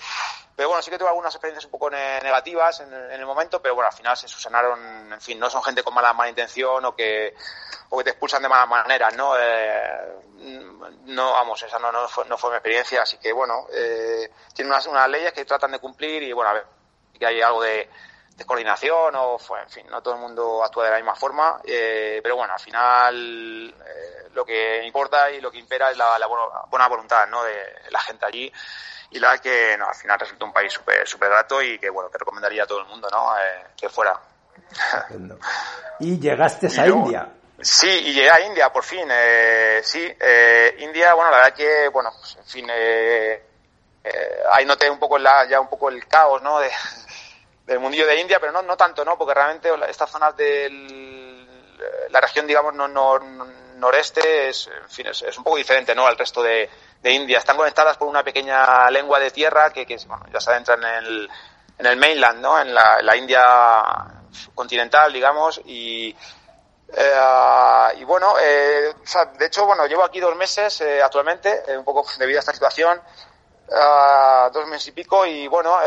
Pero 0.59 0.67
bueno, 0.67 0.81
sí 0.81 0.91
que 0.91 0.97
tuve 0.97 1.07
algunas 1.07 1.33
experiencias 1.33 1.63
un 1.63 1.71
poco 1.71 1.89
negativas 1.89 2.81
en, 2.81 2.93
el 2.93 3.25
momento, 3.25 3.61
pero 3.61 3.75
bueno, 3.75 3.87
al 3.89 3.95
final 3.95 4.17
se 4.17 4.27
subsanaron, 4.27 5.13
en 5.13 5.21
fin, 5.21 5.39
no 5.39 5.49
son 5.49 5.63
gente 5.63 5.83
con 5.83 5.93
mala, 5.93 6.11
mala 6.11 6.27
intención 6.27 6.83
o 6.83 6.93
que, 6.93 7.33
o 7.87 7.97
que 7.97 8.03
te 8.03 8.09
expulsan 8.09 8.41
de 8.41 8.49
mala 8.49 8.65
manera, 8.65 9.09
¿no? 9.11 9.39
Eh, 9.39 10.17
no, 11.05 11.31
vamos, 11.31 11.63
esa 11.63 11.79
no, 11.79 11.93
no, 11.93 12.09
fue, 12.09 12.25
no 12.25 12.37
fue 12.37 12.49
mi 12.49 12.57
experiencia, 12.57 13.03
así 13.03 13.17
que 13.19 13.31
bueno, 13.31 13.67
eh, 13.71 14.29
tienen 14.53 14.73
unas, 14.73 14.85
unas 14.87 15.07
leyes 15.07 15.31
que 15.31 15.45
tratan 15.45 15.71
de 15.71 15.79
cumplir 15.79 16.23
y 16.23 16.33
bueno, 16.33 16.49
a 16.49 16.53
ver, 16.55 16.65
que 17.17 17.25
hay 17.25 17.41
algo 17.41 17.63
de, 17.63 17.89
de 18.35 18.45
coordinación 18.45 19.15
o 19.15 19.39
fue, 19.39 19.61
en 19.61 19.69
fin, 19.69 19.87
no 19.89 20.03
todo 20.03 20.15
el 20.15 20.19
mundo 20.19 20.61
actúa 20.61 20.83
de 20.83 20.91
la 20.91 20.97
misma 20.97 21.15
forma, 21.15 21.61
eh, 21.63 22.19
pero 22.21 22.35
bueno, 22.35 22.51
al 22.51 22.59
final 22.59 23.73
eh, 23.79 24.27
lo 24.33 24.43
que 24.43 24.83
importa 24.83 25.31
y 25.31 25.39
lo 25.39 25.51
que 25.51 25.59
impera 25.59 25.89
es 25.89 25.95
la, 25.95 26.19
la 26.19 26.27
buena 26.27 26.89
voluntad, 26.89 27.29
¿no? 27.29 27.45
De 27.45 27.55
la 27.91 28.01
gente 28.01 28.25
allí 28.25 28.51
y 29.11 29.19
la 29.19 29.37
que 29.37 29.75
no, 29.77 29.87
al 29.87 29.95
final 29.95 30.19
resulta 30.19 30.45
un 30.45 30.53
país 30.53 30.71
súper 30.71 31.07
super 31.07 31.29
grato 31.29 31.61
y 31.61 31.79
que 31.79 31.89
bueno, 31.89 32.09
que 32.09 32.17
recomendaría 32.17 32.63
a 32.63 32.67
todo 32.67 32.79
el 32.79 32.87
mundo, 32.87 33.07
¿no? 33.11 33.37
Eh, 33.37 33.67
que 33.75 33.89
fuera. 33.89 34.19
y 35.99 36.19
llegaste 36.19 36.67
a 36.79 36.87
India. 36.87 37.29
Sí, 37.61 37.89
y 37.89 38.13
llegué 38.13 38.29
a 38.29 38.39
India, 38.41 38.71
por 38.71 38.83
fin. 38.83 39.07
Eh, 39.11 39.81
sí, 39.83 40.09
eh, 40.19 40.75
India, 40.79 41.13
bueno, 41.13 41.29
la 41.31 41.37
verdad 41.37 41.53
que, 41.53 41.89
bueno, 41.89 42.11
pues, 42.17 42.37
en 42.37 42.45
fin, 42.45 42.67
eh, 42.71 43.43
eh, 44.03 44.39
ahí 44.51 44.65
noté 44.65 44.89
un 44.89 44.99
poco 44.99 45.17
la, 45.17 45.45
ya 45.47 45.59
un 45.59 45.67
poco 45.67 45.89
el 45.89 46.07
caos, 46.07 46.41
¿no? 46.41 46.59
De, 46.59 46.69
del 47.65 47.79
mundillo 47.79 48.07
de 48.07 48.19
India, 48.19 48.39
pero 48.39 48.53
no, 48.53 48.61
no 48.61 48.77
tanto, 48.77 49.03
¿no? 49.03 49.17
Porque 49.17 49.33
realmente 49.33 49.69
estas 49.89 50.09
zonas 50.09 50.35
de 50.37 50.69
la 52.09 52.21
región, 52.21 52.47
digamos, 52.47 52.73
no, 52.73 52.87
no, 52.87 53.19
noreste 53.79 54.49
es, 54.49 54.67
en 54.67 54.89
fin, 54.89 55.07
es, 55.07 55.21
es, 55.21 55.37
un 55.37 55.43
poco 55.43 55.57
diferente, 55.57 55.95
¿no? 55.95 56.05
Al 56.05 56.17
resto 56.17 56.41
de, 56.41 56.69
de, 57.01 57.11
India. 57.11 57.39
Están 57.39 57.57
conectadas 57.57 57.97
por 57.97 58.07
una 58.07 58.23
pequeña 58.23 58.89
lengua 58.91 59.19
de 59.19 59.31
tierra 59.31 59.71
que, 59.71 59.85
que 59.85 59.97
bueno, 60.07 60.25
ya 60.31 60.39
se 60.39 60.51
adentra 60.51 60.75
en 60.75 60.83
el, 60.83 61.29
en 61.79 61.85
el 61.85 61.97
mainland, 61.97 62.41
¿no? 62.41 62.59
En 62.59 62.73
la, 62.73 63.15
India 63.15 63.41
continental, 64.53 65.11
digamos, 65.11 65.61
y, 65.65 66.15
eh, 66.93 67.93
y 67.97 68.03
bueno, 68.03 68.35
eh, 68.39 68.93
o 69.01 69.07
sea, 69.07 69.25
de 69.25 69.45
hecho, 69.45 69.65
bueno, 69.65 69.87
llevo 69.87 70.03
aquí 70.03 70.19
dos 70.19 70.35
meses 70.35 70.81
eh, 70.81 71.01
actualmente, 71.01 71.63
un 71.77 71.85
poco 71.85 72.05
debido 72.19 72.37
a 72.39 72.41
esta 72.41 72.53
situación, 72.53 73.01
dos 74.51 74.67
meses 74.67 74.87
y 74.87 74.91
pico, 74.91 75.25
y 75.25 75.47
bueno, 75.47 75.77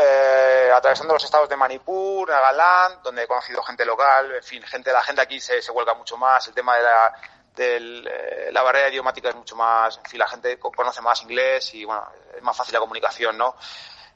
atravesando 0.73 1.13
los 1.13 1.23
estados 1.23 1.47
de 1.47 1.57
Manipur, 1.57 2.29
Nagaland, 2.29 3.03
donde 3.03 3.23
he 3.23 3.27
conocido 3.27 3.61
gente 3.61 3.85
local, 3.85 4.33
en 4.35 4.43
fin, 4.43 4.63
gente, 4.63 4.91
la 4.91 5.03
gente 5.03 5.21
aquí 5.21 5.39
se, 5.39 5.61
se 5.61 5.71
vuelca 5.71 5.93
mucho 5.93 6.17
más, 6.17 6.47
el 6.47 6.53
tema 6.53 6.77
de 6.77 6.83
la, 6.83 7.13
de 7.55 8.49
la 8.51 8.61
barrera 8.61 8.89
idiomática 8.89 9.29
es 9.29 9.35
mucho 9.35 9.55
más, 9.55 9.97
en 9.97 10.05
fin, 10.05 10.19
la 10.19 10.27
gente 10.27 10.57
conoce 10.59 11.01
más 11.01 11.21
inglés 11.21 11.73
y 11.75 11.85
bueno, 11.85 12.07
es 12.35 12.41
más 12.41 12.55
fácil 12.55 12.73
la 12.73 12.79
comunicación, 12.79 13.37
¿no? 13.37 13.55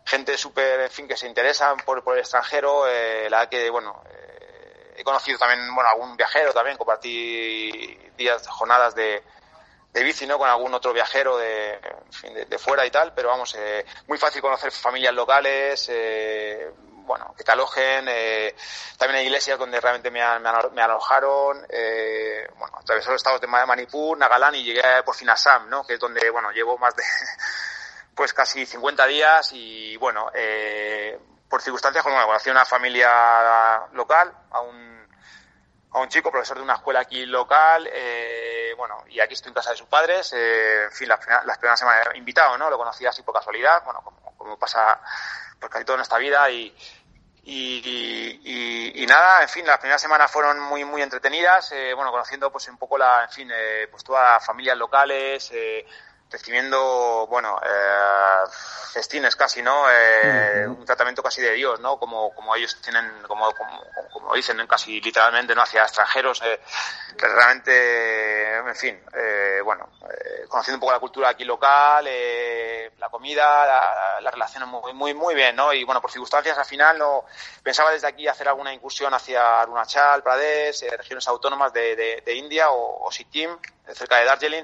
Gente 0.05 0.37
súper, 0.37 0.81
en 0.81 0.89
fin, 0.91 1.07
que 1.07 1.17
se 1.17 1.27
interesa 1.27 1.75
por, 1.85 2.03
el 2.13 2.19
extranjero, 2.19 2.85
la 2.85 2.91
verdad 2.91 3.49
que, 3.49 3.69
bueno, 3.69 4.01
he 4.95 5.03
conocido 5.03 5.37
también, 5.37 5.73
bueno, 5.75 5.89
algún 5.89 6.15
viajero 6.15 6.53
también, 6.53 6.77
compartí 6.77 7.97
días, 8.17 8.47
jornadas 8.47 8.95
de, 8.95 9.21
de 9.93 10.03
bici, 10.03 10.25
¿no? 10.25 10.37
Con 10.37 10.49
algún 10.49 10.73
otro 10.73 10.93
viajero 10.93 11.37
de, 11.37 11.79
de, 12.47 12.57
fuera 12.57 12.85
y 12.85 12.91
tal, 12.91 13.13
pero 13.13 13.29
vamos, 13.29 13.55
eh, 13.55 13.85
muy 14.07 14.17
fácil 14.17 14.41
conocer 14.41 14.71
familias 14.71 15.13
locales, 15.13 15.87
eh, 15.91 16.71
bueno, 17.07 17.33
que 17.35 17.43
te 17.43 17.51
alojen, 17.51 18.05
eh, 18.09 18.53
también 18.97 19.19
hay 19.19 19.25
iglesias 19.25 19.57
donde 19.57 19.79
realmente 19.79 20.11
me, 20.11 20.19
me, 20.39 20.81
alojaron, 20.81 21.65
eh, 21.69 22.45
bueno, 22.57 22.77
atravesé 22.77 23.09
los 23.09 23.15
estados 23.15 23.39
de 23.39 23.47
Manipur, 23.47 24.17
Nagaland 24.17 24.57
y 24.57 24.63
llegué 24.65 24.83
por 25.03 25.15
fin 25.15 25.29
a 25.29 25.33
Assam, 25.33 25.69
¿no? 25.69 25.87
Que 25.87 25.93
es 25.93 25.99
donde, 25.99 26.29
bueno, 26.29 26.51
llevo 26.51 26.77
más 26.77 26.93
de, 26.95 27.03
pues 28.13 28.33
casi 28.33 28.65
50 28.65 29.07
días 29.07 29.51
y, 29.53 29.95
bueno, 29.97 30.29
eh, 30.33 31.17
por 31.49 31.61
circunstancias, 31.61 32.03
como 32.03 32.15
bueno, 32.15 32.27
conocí 32.27 32.49
una 32.49 32.65
familia 32.65 33.87
local, 33.93 34.33
a 34.51 34.59
un, 34.59 35.07
a 35.91 35.99
un 35.99 36.09
chico, 36.09 36.29
profesor 36.29 36.57
de 36.57 36.63
una 36.63 36.73
escuela 36.73 36.99
aquí 36.99 37.25
local, 37.25 37.89
eh, 37.89 38.73
bueno, 38.75 39.03
y 39.07 39.21
aquí 39.21 39.33
estoy 39.33 39.49
en 39.49 39.55
casa 39.55 39.71
de 39.71 39.77
sus 39.77 39.87
padres, 39.87 40.33
eh, 40.33 40.83
en 40.83 40.91
fin, 40.91 41.07
las, 41.07 41.19
primeras, 41.19 41.45
las 41.45 41.79
semanas 41.79 42.07
invitado, 42.15 42.57
¿no? 42.57 42.69
Lo 42.69 42.77
conocí 42.77 43.05
así 43.05 43.23
por 43.23 43.33
casualidad, 43.33 43.81
bueno, 43.85 44.01
como, 44.03 44.35
como 44.35 44.59
pasa 44.59 44.99
pues 45.59 45.71
casi 45.71 45.85
todo 45.85 45.95
en 45.95 46.01
esta 46.01 46.17
vida 46.17 46.49
y, 46.49 46.73
y, 47.49 49.03
y, 49.03 49.05
nada, 49.07 49.41
en 49.41 49.49
fin, 49.49 49.65
las 49.65 49.77
primeras 49.77 50.01
semanas 50.01 50.29
fueron 50.29 50.59
muy 50.59 50.83
muy 50.83 51.01
entretenidas, 51.01 51.71
eh, 51.71 51.93
bueno, 51.93 52.11
conociendo 52.11 52.51
pues 52.51 52.67
un 52.67 52.77
poco 52.77 52.97
la, 52.97 53.23
en 53.23 53.29
fin, 53.29 53.49
eh, 53.53 53.87
pues 53.89 54.03
todas 54.03 54.33
las 54.33 54.45
familias 54.45 54.77
locales, 54.77 55.49
eh, 55.53 55.85
recibiendo, 56.29 57.25
bueno, 57.27 57.59
eh, 57.63 58.49
festines 58.91 59.35
casi, 59.35 59.61
¿no? 59.61 59.85
Eh, 59.89 60.65
Un 60.67 60.85
tratamiento 60.85 61.23
casi 61.23 61.41
de 61.41 61.53
Dios, 61.53 61.79
¿no? 61.79 61.97
Como, 61.97 62.33
como 62.33 62.55
ellos 62.55 62.79
tienen, 62.81 63.23
como, 63.27 63.53
como, 63.53 63.83
como 64.11 64.33
dicen, 64.35 64.65
casi 64.67 64.99
literalmente, 64.99 65.55
¿no? 65.55 65.61
Hacia 65.61 65.83
extranjeros, 65.83 66.41
eh, 66.43 66.59
que 67.17 67.27
realmente, 67.27 68.57
en 68.57 68.75
fin, 68.75 69.01
eh, 69.13 69.61
bueno, 69.63 69.89
eh, 70.09 70.45
conociendo 70.47 70.77
un 70.77 70.81
poco 70.81 70.93
la 70.93 70.99
cultura 70.99 71.29
aquí 71.29 71.45
local, 71.45 72.05
eh, 72.09 72.91
la 72.97 73.09
comida, 73.09 73.65
la, 73.65 74.21
la 74.21 74.31
relación 74.31 74.67
muy, 74.67 74.93
muy, 74.93 75.13
muy 75.13 75.35
bien, 75.35 75.55
¿no? 75.55 75.71
Y 75.73 75.83
bueno, 75.83 76.01
por 76.01 76.11
circunstancias 76.11 76.57
al 76.57 76.65
final 76.65 76.97
no, 76.97 77.25
pensaba 77.63 77.91
desde 77.91 78.07
aquí 78.07 78.27
hacer 78.27 78.47
alguna 78.47 78.73
incursión 78.73 79.13
hacia 79.13 79.61
Arunachal, 79.61 80.23
Pradesh, 80.23 80.83
regiones 80.97 81.27
autónomas 81.27 81.71
de, 81.71 81.95
de, 81.95 82.23
de 82.25 82.33
India 82.35 82.71
o, 82.71 83.05
o 83.05 83.11
Sikkim, 83.11 83.57
cerca 83.93 84.17
de 84.17 84.25
Darjeeling, 84.25 84.63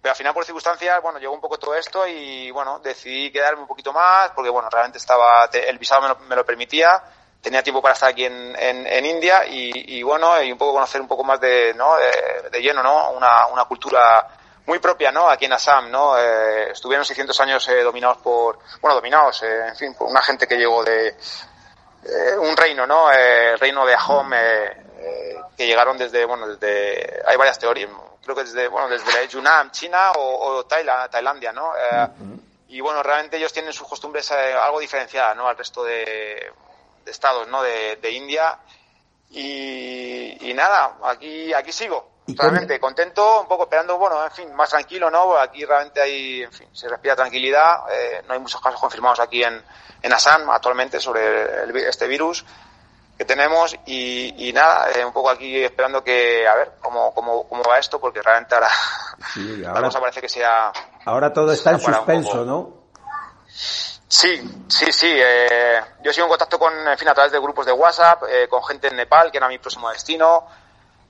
pero 0.00 0.12
al 0.12 0.16
final, 0.16 0.32
por 0.32 0.44
circunstancias, 0.44 1.02
bueno, 1.02 1.18
llegó 1.18 1.34
un 1.34 1.40
poco 1.40 1.58
todo 1.58 1.74
esto 1.74 2.06
y, 2.06 2.50
bueno, 2.50 2.78
decidí 2.78 3.30
quedarme 3.30 3.62
un 3.62 3.68
poquito 3.68 3.92
más 3.92 4.30
porque, 4.30 4.50
bueno, 4.50 4.70
realmente 4.70 4.98
estaba, 4.98 5.48
el 5.52 5.78
visado 5.78 6.02
me 6.02 6.08
lo, 6.08 6.18
me 6.20 6.36
lo 6.36 6.44
permitía, 6.44 7.02
tenía 7.40 7.62
tiempo 7.62 7.82
para 7.82 7.94
estar 7.94 8.10
aquí 8.10 8.24
en, 8.24 8.56
en, 8.58 8.86
en 8.86 9.06
India 9.06 9.46
y, 9.46 9.98
y, 9.98 10.02
bueno, 10.02 10.42
y 10.42 10.52
un 10.52 10.58
poco 10.58 10.74
conocer 10.74 11.00
un 11.00 11.08
poco 11.08 11.24
más 11.24 11.40
de, 11.40 11.74
¿no? 11.74 11.96
De, 11.96 12.50
de 12.50 12.62
lleno, 12.62 12.82
¿no? 12.82 13.10
Una, 13.12 13.46
una 13.48 13.64
cultura 13.66 14.26
muy 14.66 14.78
propia, 14.78 15.10
¿no? 15.10 15.28
Aquí 15.28 15.46
en 15.46 15.52
Assam, 15.52 15.90
¿no? 15.90 16.16
Eh, 16.18 16.70
estuvieron 16.70 17.04
600 17.04 17.40
años 17.40 17.68
eh, 17.68 17.82
dominados 17.82 18.18
por, 18.18 18.58
bueno, 18.80 18.94
dominados, 18.94 19.42
eh, 19.42 19.68
en 19.68 19.76
fin, 19.76 19.94
por 19.94 20.08
una 20.08 20.22
gente 20.22 20.46
que 20.46 20.56
llegó 20.56 20.84
de 20.84 21.08
eh, 21.08 22.36
un 22.38 22.56
reino, 22.56 22.86
¿no? 22.86 23.10
Eh, 23.12 23.52
el 23.52 23.58
reino 23.58 23.84
de 23.84 23.94
Ahom, 23.94 24.30
que 25.56 25.66
llegaron 25.66 25.98
desde, 25.98 26.24
bueno, 26.24 26.46
desde, 26.46 27.22
hay 27.26 27.36
varias 27.36 27.58
teorías, 27.58 27.90
creo 28.32 28.44
que 28.44 28.50
desde, 28.50 28.68
bueno, 28.68 28.88
desde 28.88 29.28
Yunnan, 29.28 29.70
China 29.70 30.12
o, 30.12 30.58
o 30.58 30.64
Tailandia, 30.64 31.52
¿no? 31.52 31.76
Eh, 31.76 31.80
uh 31.92 32.24
-huh. 32.24 32.40
Y 32.68 32.80
bueno, 32.80 33.02
realmente 33.02 33.36
ellos 33.36 33.52
tienen 33.52 33.72
sus 33.72 33.88
costumbres 33.88 34.30
eh, 34.30 34.54
algo 34.54 34.78
diferenciadas, 34.78 35.36
¿no? 35.36 35.48
Al 35.48 35.56
resto 35.56 35.82
de, 35.82 36.52
de 37.04 37.10
estados, 37.10 37.48
¿no? 37.48 37.62
De, 37.62 37.96
de 37.96 38.10
India. 38.12 38.58
Y, 39.30 40.48
y, 40.48 40.54
nada, 40.54 40.96
aquí, 41.02 41.52
aquí 41.52 41.72
sigo. 41.72 42.10
Realmente 42.28 42.78
con... 42.78 42.90
contento, 42.90 43.40
un 43.40 43.48
poco 43.48 43.64
esperando, 43.64 43.98
bueno, 43.98 44.24
en 44.24 44.30
fin, 44.30 44.54
más 44.54 44.70
tranquilo, 44.70 45.10
¿no? 45.10 45.36
Aquí 45.36 45.64
realmente 45.64 46.00
hay, 46.00 46.42
en 46.42 46.52
fin, 46.52 46.68
se 46.72 46.88
respira 46.88 47.16
tranquilidad. 47.16 47.84
Eh, 47.90 48.22
no 48.28 48.34
hay 48.34 48.40
muchos 48.40 48.60
casos 48.60 48.80
confirmados 48.80 49.18
aquí 49.18 49.42
en, 49.42 49.64
en 50.02 50.12
Assam 50.12 50.48
actualmente 50.50 51.00
sobre 51.00 51.64
el, 51.64 51.76
este 51.76 52.06
virus 52.06 52.44
que 53.20 53.26
tenemos 53.26 53.76
y, 53.84 54.48
y 54.48 54.50
nada, 54.50 54.90
eh, 54.92 55.04
un 55.04 55.12
poco 55.12 55.28
aquí 55.28 55.62
esperando 55.62 56.02
que, 56.02 56.48
a 56.48 56.54
ver, 56.54 56.72
cómo, 56.80 57.12
cómo, 57.12 57.46
cómo 57.46 57.62
va 57.64 57.78
esto, 57.78 58.00
porque 58.00 58.22
realmente 58.22 58.54
ahora, 58.54 58.70
sí, 59.34 59.62
ahora 59.66 59.80
la 59.80 59.86
cosa 59.88 60.00
parece 60.00 60.22
que 60.22 60.28
sea... 60.30 60.72
Ahora 61.04 61.30
todo 61.30 61.52
está 61.52 61.72
en 61.72 61.80
suspenso, 61.80 62.46
¿no? 62.46 62.86
Sí, 63.46 64.40
sí, 64.68 64.90
sí. 64.90 65.12
Eh, 65.14 65.82
yo 66.02 66.14
sigo 66.14 66.28
en 66.28 66.30
contacto 66.30 66.58
con, 66.58 66.72
en 66.88 66.96
fin, 66.96 67.08
a 67.10 67.12
través 67.12 67.30
de 67.30 67.38
grupos 67.38 67.66
de 67.66 67.72
WhatsApp, 67.72 68.22
eh, 68.26 68.48
con 68.48 68.64
gente 68.64 68.88
en 68.88 68.96
Nepal, 68.96 69.30
que 69.30 69.36
era 69.36 69.48
mi 69.48 69.58
próximo 69.58 69.90
destino, 69.90 70.46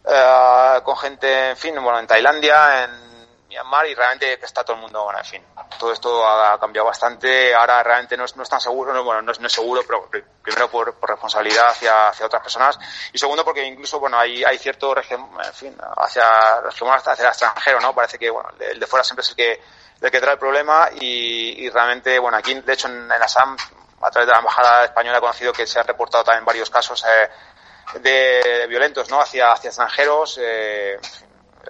eh, 0.04 0.80
con 0.82 0.96
gente, 0.96 1.50
en 1.50 1.56
fin, 1.56 1.76
bueno, 1.80 2.00
en 2.00 2.08
Tailandia, 2.08 2.86
en 2.86 3.09
Myanmar 3.50 3.86
y 3.88 3.94
realmente 3.96 4.38
está 4.40 4.62
todo 4.62 4.76
el 4.76 4.82
mundo, 4.82 5.02
bueno, 5.02 5.18
en 5.18 5.24
fin, 5.24 5.44
todo 5.76 5.92
esto 5.92 6.24
ha 6.24 6.58
cambiado 6.60 6.86
bastante, 6.86 7.52
ahora 7.52 7.82
realmente 7.82 8.16
no 8.16 8.24
es, 8.24 8.36
no 8.36 8.44
es 8.44 8.48
tan 8.48 8.60
seguro, 8.60 8.94
no, 8.94 9.02
bueno, 9.02 9.20
no 9.22 9.32
es, 9.32 9.40
no 9.40 9.48
es 9.48 9.52
seguro, 9.52 9.82
pero 9.84 10.08
primero 10.40 10.70
por, 10.70 10.94
por 10.94 11.10
responsabilidad 11.10 11.66
hacia, 11.68 12.08
hacia 12.08 12.26
otras 12.26 12.42
personas 12.42 12.78
y 13.12 13.18
segundo 13.18 13.44
porque 13.44 13.64
incluso, 13.64 13.98
bueno, 13.98 14.18
hay, 14.18 14.44
hay 14.44 14.56
cierto 14.56 14.94
régimen, 14.94 15.26
en 15.44 15.52
fin, 15.52 15.76
hacia, 15.96 16.58
hacia 16.58 17.24
el 17.24 17.28
extranjero, 17.28 17.80
¿no? 17.80 17.92
Parece 17.92 18.18
que, 18.18 18.30
bueno, 18.30 18.50
el 18.60 18.78
de 18.78 18.86
fuera 18.86 19.02
siempre 19.02 19.22
es 19.22 19.30
el 19.30 19.36
que, 19.36 19.60
el 20.00 20.10
que 20.10 20.20
trae 20.20 20.34
el 20.34 20.38
problema 20.38 20.88
y, 21.00 21.64
y 21.64 21.70
realmente, 21.70 22.18
bueno, 22.20 22.36
aquí, 22.36 22.54
de 22.54 22.72
hecho, 22.72 22.86
en, 22.86 23.10
en 23.10 23.22
Assam, 23.22 23.56
a 24.00 24.10
través 24.10 24.28
de 24.28 24.32
la 24.32 24.38
Embajada 24.38 24.84
Española 24.84 25.18
he 25.18 25.20
conocido 25.20 25.52
que 25.52 25.66
se 25.66 25.78
han 25.78 25.86
reportado 25.86 26.24
también 26.24 26.44
varios 26.44 26.70
casos 26.70 27.04
eh, 27.04 27.98
de 27.98 28.66
violentos, 28.68 29.10
¿no? 29.10 29.20
Hacia, 29.20 29.52
hacia 29.52 29.68
extranjeros, 29.68 30.38
eh, 30.40 30.98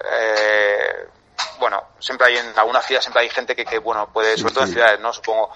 eh, 0.05 1.09
bueno, 1.61 1.91
siempre 2.01 2.27
hay 2.27 2.39
en 2.39 2.59
algunas 2.59 2.85
ciudades 2.85 3.05
siempre 3.05 3.23
hay 3.23 3.29
gente 3.29 3.55
que, 3.55 3.65
que 3.65 3.79
bueno, 3.79 4.13
puede, 4.13 4.37
sobre 4.37 4.55
todo 4.55 4.65
en 4.65 4.73
ciudades, 4.73 4.99
¿no? 4.99 5.13
Supongo 5.13 5.53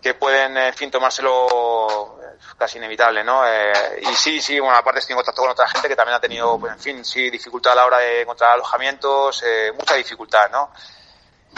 que 0.00 0.14
pueden, 0.14 0.56
en 0.56 0.72
fin, 0.72 0.90
tomárselo 0.90 2.18
casi 2.56 2.78
inevitable, 2.78 3.22
¿no? 3.22 3.46
Eh, 3.46 4.00
y 4.00 4.14
sí, 4.14 4.40
sí, 4.40 4.58
bueno, 4.58 4.76
aparte 4.76 5.00
estoy 5.00 5.12
en 5.12 5.18
contacto 5.18 5.42
con 5.42 5.50
otra 5.50 5.68
gente 5.68 5.88
que 5.88 5.96
también 5.96 6.16
ha 6.16 6.20
tenido, 6.20 6.58
pues, 6.58 6.72
en 6.72 6.80
fin, 6.80 7.04
sí, 7.04 7.28
dificultad 7.30 7.72
a 7.72 7.76
la 7.76 7.86
hora 7.86 7.98
de 7.98 8.22
encontrar 8.22 8.52
alojamientos, 8.52 9.42
eh, 9.44 9.72
mucha 9.76 9.94
dificultad, 9.94 10.50
¿no? 10.50 10.72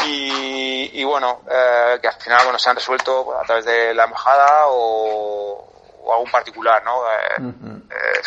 Y, 0.05 1.01
y 1.01 1.05
bueno, 1.05 1.43
eh, 1.51 1.99
que 2.01 2.09
al 2.09 2.14
final, 2.14 2.40
bueno, 2.45 2.59
se 2.59 2.70
han 2.70 2.76
resuelto 2.76 3.24
pues, 3.24 3.38
a 3.38 3.43
través 3.43 3.64
de 3.64 3.95
la 3.95 4.05
embajada 4.05 4.68
o, 4.68 5.72
o 6.03 6.12
algún 6.12 6.30
particular, 6.30 6.82
¿no? 6.84 7.05
Eh, 7.07 7.40
uh 7.40 7.44
-huh. 7.44 7.82
eh, 7.90 8.22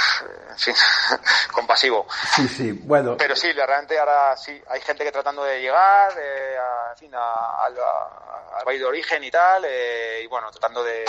en 0.49 0.57
fin, 0.57 0.75
compasivo. 1.51 2.07
Sí, 2.35 2.47
sí, 2.47 2.71
bueno. 2.71 3.17
Pero 3.17 3.35
sí, 3.35 3.51
realmente 3.51 3.99
ahora 3.99 4.35
sí, 4.37 4.61
hay 4.69 4.81
gente 4.81 5.03
que 5.03 5.11
tratando 5.11 5.43
de 5.43 5.59
llegar, 5.61 6.13
eh, 6.17 6.57
a, 6.57 6.91
en 6.91 6.97
fin, 6.97 7.11
al 7.15 8.63
país 8.63 8.79
de 8.79 8.85
origen 8.85 9.23
y 9.23 9.31
tal, 9.31 9.63
eh, 9.65 10.21
y 10.23 10.27
bueno, 10.27 10.49
tratando 10.51 10.83
de 10.83 11.05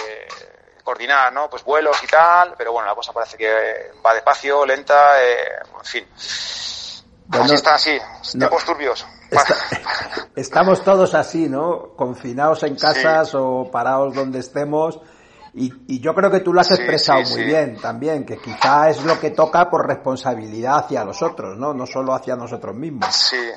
coordinar, 0.86 1.32
¿no? 1.32 1.50
Pues 1.50 1.64
vuelos 1.64 2.02
y 2.02 2.06
tal, 2.06 2.54
pero 2.56 2.72
bueno, 2.72 2.88
la 2.88 2.94
cosa 2.94 3.12
parece 3.12 3.36
que 3.36 3.92
va 4.04 4.14
despacio, 4.14 4.64
lenta, 4.64 5.20
eh, 5.22 5.58
en 5.78 5.84
fin. 5.84 6.08
Bueno, 7.26 7.44
así 7.44 7.54
está, 7.54 7.74
así, 7.74 7.98
no, 7.98 8.38
tiempos 8.38 8.64
turbios. 8.64 9.06
Está, 9.28 9.56
estamos 10.36 10.84
todos 10.84 11.12
así, 11.14 11.48
¿no? 11.48 11.94
Confinados 11.96 12.62
en 12.62 12.76
casas 12.76 13.30
sí. 13.30 13.36
o 13.38 13.68
parados 13.70 14.14
donde 14.14 14.38
estemos 14.38 15.00
y, 15.58 15.72
y, 15.88 16.00
yo 16.00 16.14
creo 16.14 16.30
que 16.30 16.40
tú 16.40 16.52
lo 16.52 16.60
has 16.60 16.70
expresado 16.70 17.20
sí, 17.20 17.24
sí, 17.24 17.32
muy 17.32 17.40
sí. 17.40 17.46
bien 17.46 17.80
también, 17.80 18.26
que 18.26 18.36
quizá 18.36 18.90
es 18.90 19.02
lo 19.02 19.18
que 19.18 19.30
toca 19.30 19.70
por 19.70 19.86
responsabilidad 19.86 20.80
hacia 20.80 21.02
los 21.02 21.22
otros, 21.22 21.56
¿no? 21.56 21.72
No 21.72 21.86
solo 21.86 22.12
hacia 22.12 22.36
nosotros 22.36 22.74
mismos. 22.74 23.14
Sí. 23.14 23.50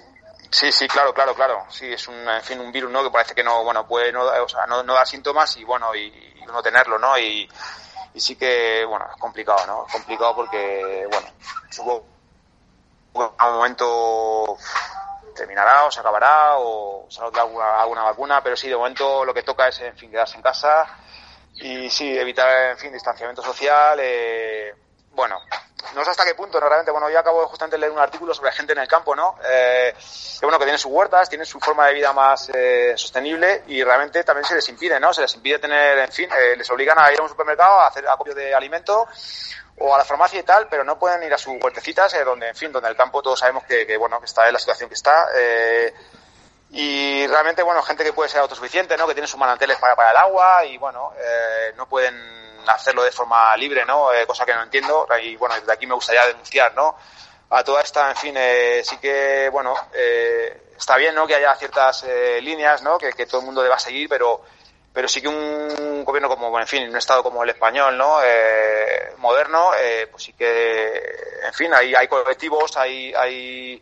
Sí, 0.50 0.72
sí, 0.72 0.88
claro, 0.88 1.14
claro, 1.14 1.36
claro. 1.36 1.66
Sí, 1.70 1.92
es 1.92 2.08
un, 2.08 2.16
en 2.16 2.42
fin, 2.42 2.60
un 2.60 2.72
virus, 2.72 2.90
¿no? 2.90 3.04
Que 3.04 3.12
parece 3.12 3.36
que 3.36 3.44
no, 3.44 3.64
bueno, 3.64 3.86
puede 3.86 4.12
no, 4.12 4.24
o 4.24 4.48
sea, 4.48 4.66
no, 4.66 4.82
no 4.82 4.94
dar 4.94 5.06
síntomas 5.06 5.56
y, 5.58 5.64
bueno, 5.64 5.94
y, 5.94 6.08
y 6.08 6.48
uno 6.48 6.64
tenerlo, 6.64 6.98
¿no? 6.98 7.20
Y, 7.20 7.48
y, 8.14 8.20
sí 8.20 8.36
que, 8.38 8.84
bueno, 8.86 9.06
es 9.14 9.20
complicado, 9.20 9.68
¿no? 9.68 9.86
Es 9.86 9.92
complicado 9.92 10.36
porque, 10.36 11.06
bueno, 11.12 11.28
supongo 11.70 12.06
a 13.38 13.48
un 13.50 13.56
momento 13.56 14.58
terminará 15.36 15.86
o 15.86 15.92
se 15.92 16.00
acabará 16.00 16.58
o 16.58 17.06
saldrá 17.10 17.44
alguna, 17.44 17.82
alguna 17.82 18.04
vacuna, 18.04 18.42
pero 18.42 18.56
sí, 18.56 18.70
de 18.70 18.76
momento 18.76 19.26
lo 19.26 19.34
que 19.34 19.44
toca 19.44 19.68
es, 19.68 19.82
en 19.82 19.98
fin, 19.98 20.10
quedarse 20.10 20.38
en 20.38 20.42
casa 20.42 20.88
y 21.62 21.90
sí, 21.90 22.18
evitar, 22.18 22.72
en 22.72 22.78
fin, 22.78 22.94
distanciamiento 22.94 23.42
social, 23.42 24.00
eh, 24.02 24.74
bueno, 25.14 25.40
no 25.96 26.04
sé 26.04 26.12
hasta 26.12 26.26
qué 26.26 26.36
punto, 26.36 26.60
realmente, 26.60 26.92
bueno, 26.92 27.10
yo 27.10 27.20
acabo 27.20 27.48
justamente 27.48 27.76
de 27.76 27.82
leer 27.82 27.92
un 27.92 28.00
artículo 28.00 28.34
sobre 28.34 28.52
gente 28.52 28.74
en 28.74 28.80
el 28.80 28.88
campo, 28.88 29.16
¿no? 29.16 29.38
Eh, 29.50 29.94
que 30.40 30.46
bueno, 30.46 30.58
que 30.60 30.66
tienen 30.66 30.80
sus 30.80 30.92
huertas, 30.92 31.30
tienen 31.30 31.46
su 31.46 31.60
forma 31.60 31.88
de 31.88 31.94
vida 31.94 32.14
más 32.14 32.50
eh, 32.54 32.94
sostenible 32.96 33.64
y 33.68 33.84
realmente 33.84 34.24
también 34.24 34.46
se 34.46 34.56
les 34.56 34.68
impide, 34.70 35.00
¿no? 35.00 35.14
Se 35.14 35.22
les 35.22 35.34
impide 35.36 35.60
tener, 35.60 35.98
en 36.00 36.12
fin, 36.12 36.30
eh, 36.32 36.56
les 36.58 36.70
obligan 36.70 36.98
a 37.00 37.12
ir 37.12 37.20
a 37.20 37.24
un 37.24 37.30
supermercado 37.30 37.80
a 37.80 37.88
hacer 37.88 38.08
acopio 38.08 38.36
de 38.36 38.54
alimento 38.54 39.08
o 39.80 39.96
a 39.96 39.98
la 39.98 40.06
farmacia 40.06 40.40
y 40.40 40.44
tal, 40.44 40.68
pero 40.68 40.84
no 40.84 41.00
pueden 41.00 41.24
ir 41.24 41.34
a 41.34 41.38
sus 41.38 41.56
huertecitas, 41.62 42.14
eh, 42.14 42.24
donde, 42.24 42.50
en 42.50 42.56
fin, 42.56 42.72
donde 42.72 42.90
el 42.90 42.96
campo 42.96 43.22
todos 43.22 43.40
sabemos 43.40 43.64
que, 43.64 43.88
que, 43.88 43.98
bueno, 43.98 44.20
que 44.20 44.26
está 44.26 44.48
en 44.48 44.54
la 44.54 44.60
situación 44.60 44.90
que 44.90 44.96
está, 44.96 45.28
eh, 45.36 45.94
y 46.72 47.26
realmente, 47.28 47.64
bueno, 47.64 47.82
gente 47.82 48.04
que 48.04 48.14
puede 48.14 48.30
ser 48.30 48.42
autosuficiente, 48.42 48.96
¿no? 48.96 49.08
Que 49.08 49.14
tiene 49.14 49.28
sus 49.28 49.40
manantiales 49.40 49.78
para, 49.78 50.12
el 50.12 50.18
agua 50.18 50.66
y, 50.66 50.78
bueno, 50.78 51.14
eh, 51.18 51.74
no 51.76 51.88
pueden 51.88 52.16
hacerlo 52.68 53.04
de 53.04 53.12
forma 53.12 53.56
libre, 53.58 53.86
¿no? 53.86 54.14
Eh, 54.14 54.28
cosa 54.28 54.46
que 54.46 54.54
no 54.54 54.64
entiendo 54.64 55.08
y, 55.22 55.36
bueno, 55.36 55.56
desde 55.56 55.72
aquí 55.72 55.88
me 55.88 55.96
gustaría 55.96 56.26
denunciar, 56.26 56.76
¿no? 56.76 56.96
A 57.52 57.64
toda 57.64 57.82
esta, 57.82 58.10
en 58.10 58.16
fin, 58.16 58.36
eh, 58.38 58.84
sí 58.86 58.98
que, 58.98 59.50
bueno, 59.52 59.74
eh, 59.94 60.74
está 60.78 60.98
bien, 60.98 61.16
¿no? 61.16 61.26
Que 61.26 61.36
haya 61.36 61.56
ciertas 61.56 62.04
eh, 62.04 62.40
líneas, 62.42 62.84
¿no? 62.84 63.00
Que, 63.00 63.12
que 63.14 63.26
todo 63.26 63.42
el 63.42 63.46
mundo 63.46 63.64
deba 63.64 63.80
seguir, 63.80 64.08
pero 64.08 64.42
pero 64.92 65.08
sí 65.08 65.22
que 65.22 65.28
un 65.28 66.04
gobierno 66.04 66.28
como, 66.28 66.60
en 66.60 66.68
fin, 66.68 66.90
un 66.90 66.98
estado 66.98 67.24
como 67.24 67.44
el 67.44 67.50
español, 67.50 67.98
¿no? 67.98 68.20
Eh, 68.24 69.14
moderno, 69.18 69.72
pues 70.12 70.24
sí 70.24 70.34
que, 70.34 71.40
en 71.46 71.54
fin, 71.54 71.74
hay, 71.74 71.94
hay 71.94 72.08
colectivos, 72.08 72.76
hay, 72.76 73.14
hay, 73.14 73.82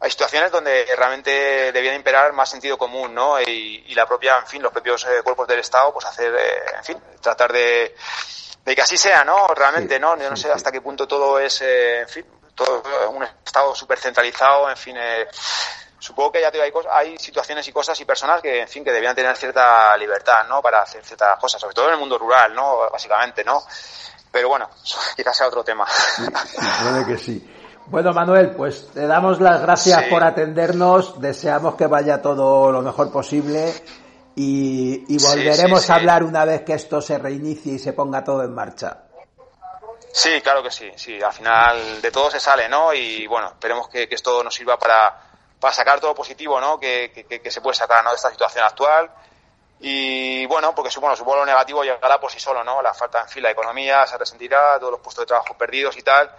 hay 0.00 0.10
situaciones 0.10 0.50
donde 0.50 0.86
realmente 0.96 1.72
debía 1.72 1.94
imperar 1.94 2.32
más 2.32 2.48
sentido 2.48 2.78
común, 2.78 3.14
¿no? 3.14 3.38
Y, 3.40 3.84
y 3.86 3.94
la 3.94 4.06
propia, 4.06 4.38
en 4.38 4.46
fin, 4.46 4.62
los 4.62 4.72
propios 4.72 5.04
eh, 5.04 5.22
cuerpos 5.22 5.46
del 5.46 5.60
Estado, 5.60 5.92
pues 5.92 6.06
hacer, 6.06 6.34
eh, 6.34 6.62
en 6.78 6.84
fin, 6.84 6.98
tratar 7.20 7.52
de, 7.52 7.94
de 8.64 8.74
que 8.74 8.80
así 8.80 8.96
sea, 8.96 9.24
¿no? 9.24 9.48
Realmente, 9.48 10.00
¿no? 10.00 10.16
Yo 10.18 10.30
no 10.30 10.36
sé 10.36 10.50
hasta 10.50 10.72
qué 10.72 10.80
punto 10.80 11.06
todo 11.06 11.38
es, 11.38 11.60
eh, 11.60 12.00
en 12.00 12.08
fin, 12.08 12.26
todo 12.54 12.82
un 13.10 13.24
Estado 13.24 13.74
súper 13.74 13.98
centralizado, 13.98 14.70
en 14.70 14.76
fin, 14.78 14.96
eh, 14.98 15.26
supongo 15.98 16.32
que 16.32 16.40
ya 16.40 16.50
te 16.50 16.62
hay, 16.62 16.72
cosas, 16.72 16.92
hay 16.94 17.18
situaciones 17.18 17.68
y 17.68 17.72
cosas 17.72 18.00
y 18.00 18.06
personas 18.06 18.40
que, 18.40 18.62
en 18.62 18.68
fin, 18.68 18.82
que 18.82 18.92
debían 18.92 19.14
tener 19.14 19.36
cierta 19.36 19.94
libertad, 19.98 20.46
¿no? 20.48 20.62
Para 20.62 20.80
hacer 20.80 21.04
ciertas 21.04 21.38
cosas, 21.38 21.60
sobre 21.60 21.74
todo 21.74 21.88
en 21.88 21.94
el 21.94 22.00
mundo 22.00 22.16
rural, 22.16 22.54
¿no? 22.54 22.88
Básicamente, 22.90 23.44
¿no? 23.44 23.62
Pero 24.32 24.48
bueno, 24.48 24.70
quizás 25.16 25.36
sea 25.36 25.48
otro 25.48 25.62
tema. 25.62 25.86
Sí, 25.86 27.04
que 27.06 27.18
sí. 27.18 27.59
Bueno, 27.90 28.12
Manuel, 28.12 28.52
pues 28.52 28.88
te 28.92 29.06
damos 29.06 29.40
las 29.40 29.60
gracias 29.62 30.04
Sí. 30.04 30.10
por 30.10 30.22
atendernos, 30.22 31.20
deseamos 31.20 31.74
que 31.74 31.86
vaya 31.88 32.22
todo 32.22 32.70
lo 32.70 32.82
mejor 32.82 33.10
posible 33.12 33.72
y, 34.36 35.04
y 35.12 35.18
volveremos 35.22 35.80
sí, 35.80 35.86
sí. 35.86 35.92
a 35.92 35.96
hablar 35.96 36.22
una 36.22 36.44
vez 36.44 36.62
que 36.62 36.74
esto 36.74 37.00
se 37.02 37.18
reinicie 37.18 37.74
y 37.74 37.78
se 37.80 37.92
ponga 37.92 38.22
todo 38.22 38.44
en 38.44 38.54
marcha. 38.54 38.98
Sí, 40.12 40.40
claro 40.40 40.62
que 40.62 40.70
sí, 40.70 40.88
sí, 40.96 41.20
al 41.20 41.32
final 41.32 42.00
de 42.00 42.10
todo 42.12 42.30
se 42.30 42.38
sale, 42.40 42.68
¿no? 42.68 42.92
Y 42.94 43.26
bueno, 43.26 43.48
esperemos 43.48 43.88
que, 43.88 44.08
que 44.08 44.14
esto 44.14 44.42
nos 44.44 44.54
sirva 44.54 44.78
para, 44.78 45.16
para 45.58 45.74
sacar 45.74 45.98
todo 46.00 46.12
lo 46.12 46.16
positivo, 46.16 46.60
¿no? 46.60 46.78
Que, 46.78 47.10
que- 47.28 47.40
que 47.40 47.50
se 47.50 47.60
puede 47.60 47.74
sacar, 47.76 48.02
¿no? 48.04 48.10
De 48.10 48.16
esta 48.16 48.30
situación 48.30 48.64
actual. 48.64 49.10
Y 49.80 50.46
bueno, 50.46 50.74
porque 50.74 50.90
bueno, 51.00 51.16
supongo 51.16 51.38
lo 51.38 51.46
negativo 51.46 51.82
llegará 51.82 52.20
por 52.20 52.30
sí 52.30 52.38
solo, 52.38 52.62
¿no? 52.62 52.82
La 52.82 52.92
falta 52.94 53.20
en 53.22 53.28
fin, 53.28 53.42
la 53.42 53.50
economía 53.50 54.06
se 54.06 54.16
resentirá, 54.18 54.78
todos 54.78 54.92
los 54.92 55.00
puestos 55.00 55.22
de 55.22 55.26
trabajo 55.28 55.54
perdidos 55.56 55.96
y 55.96 56.02
tal. 56.02 56.30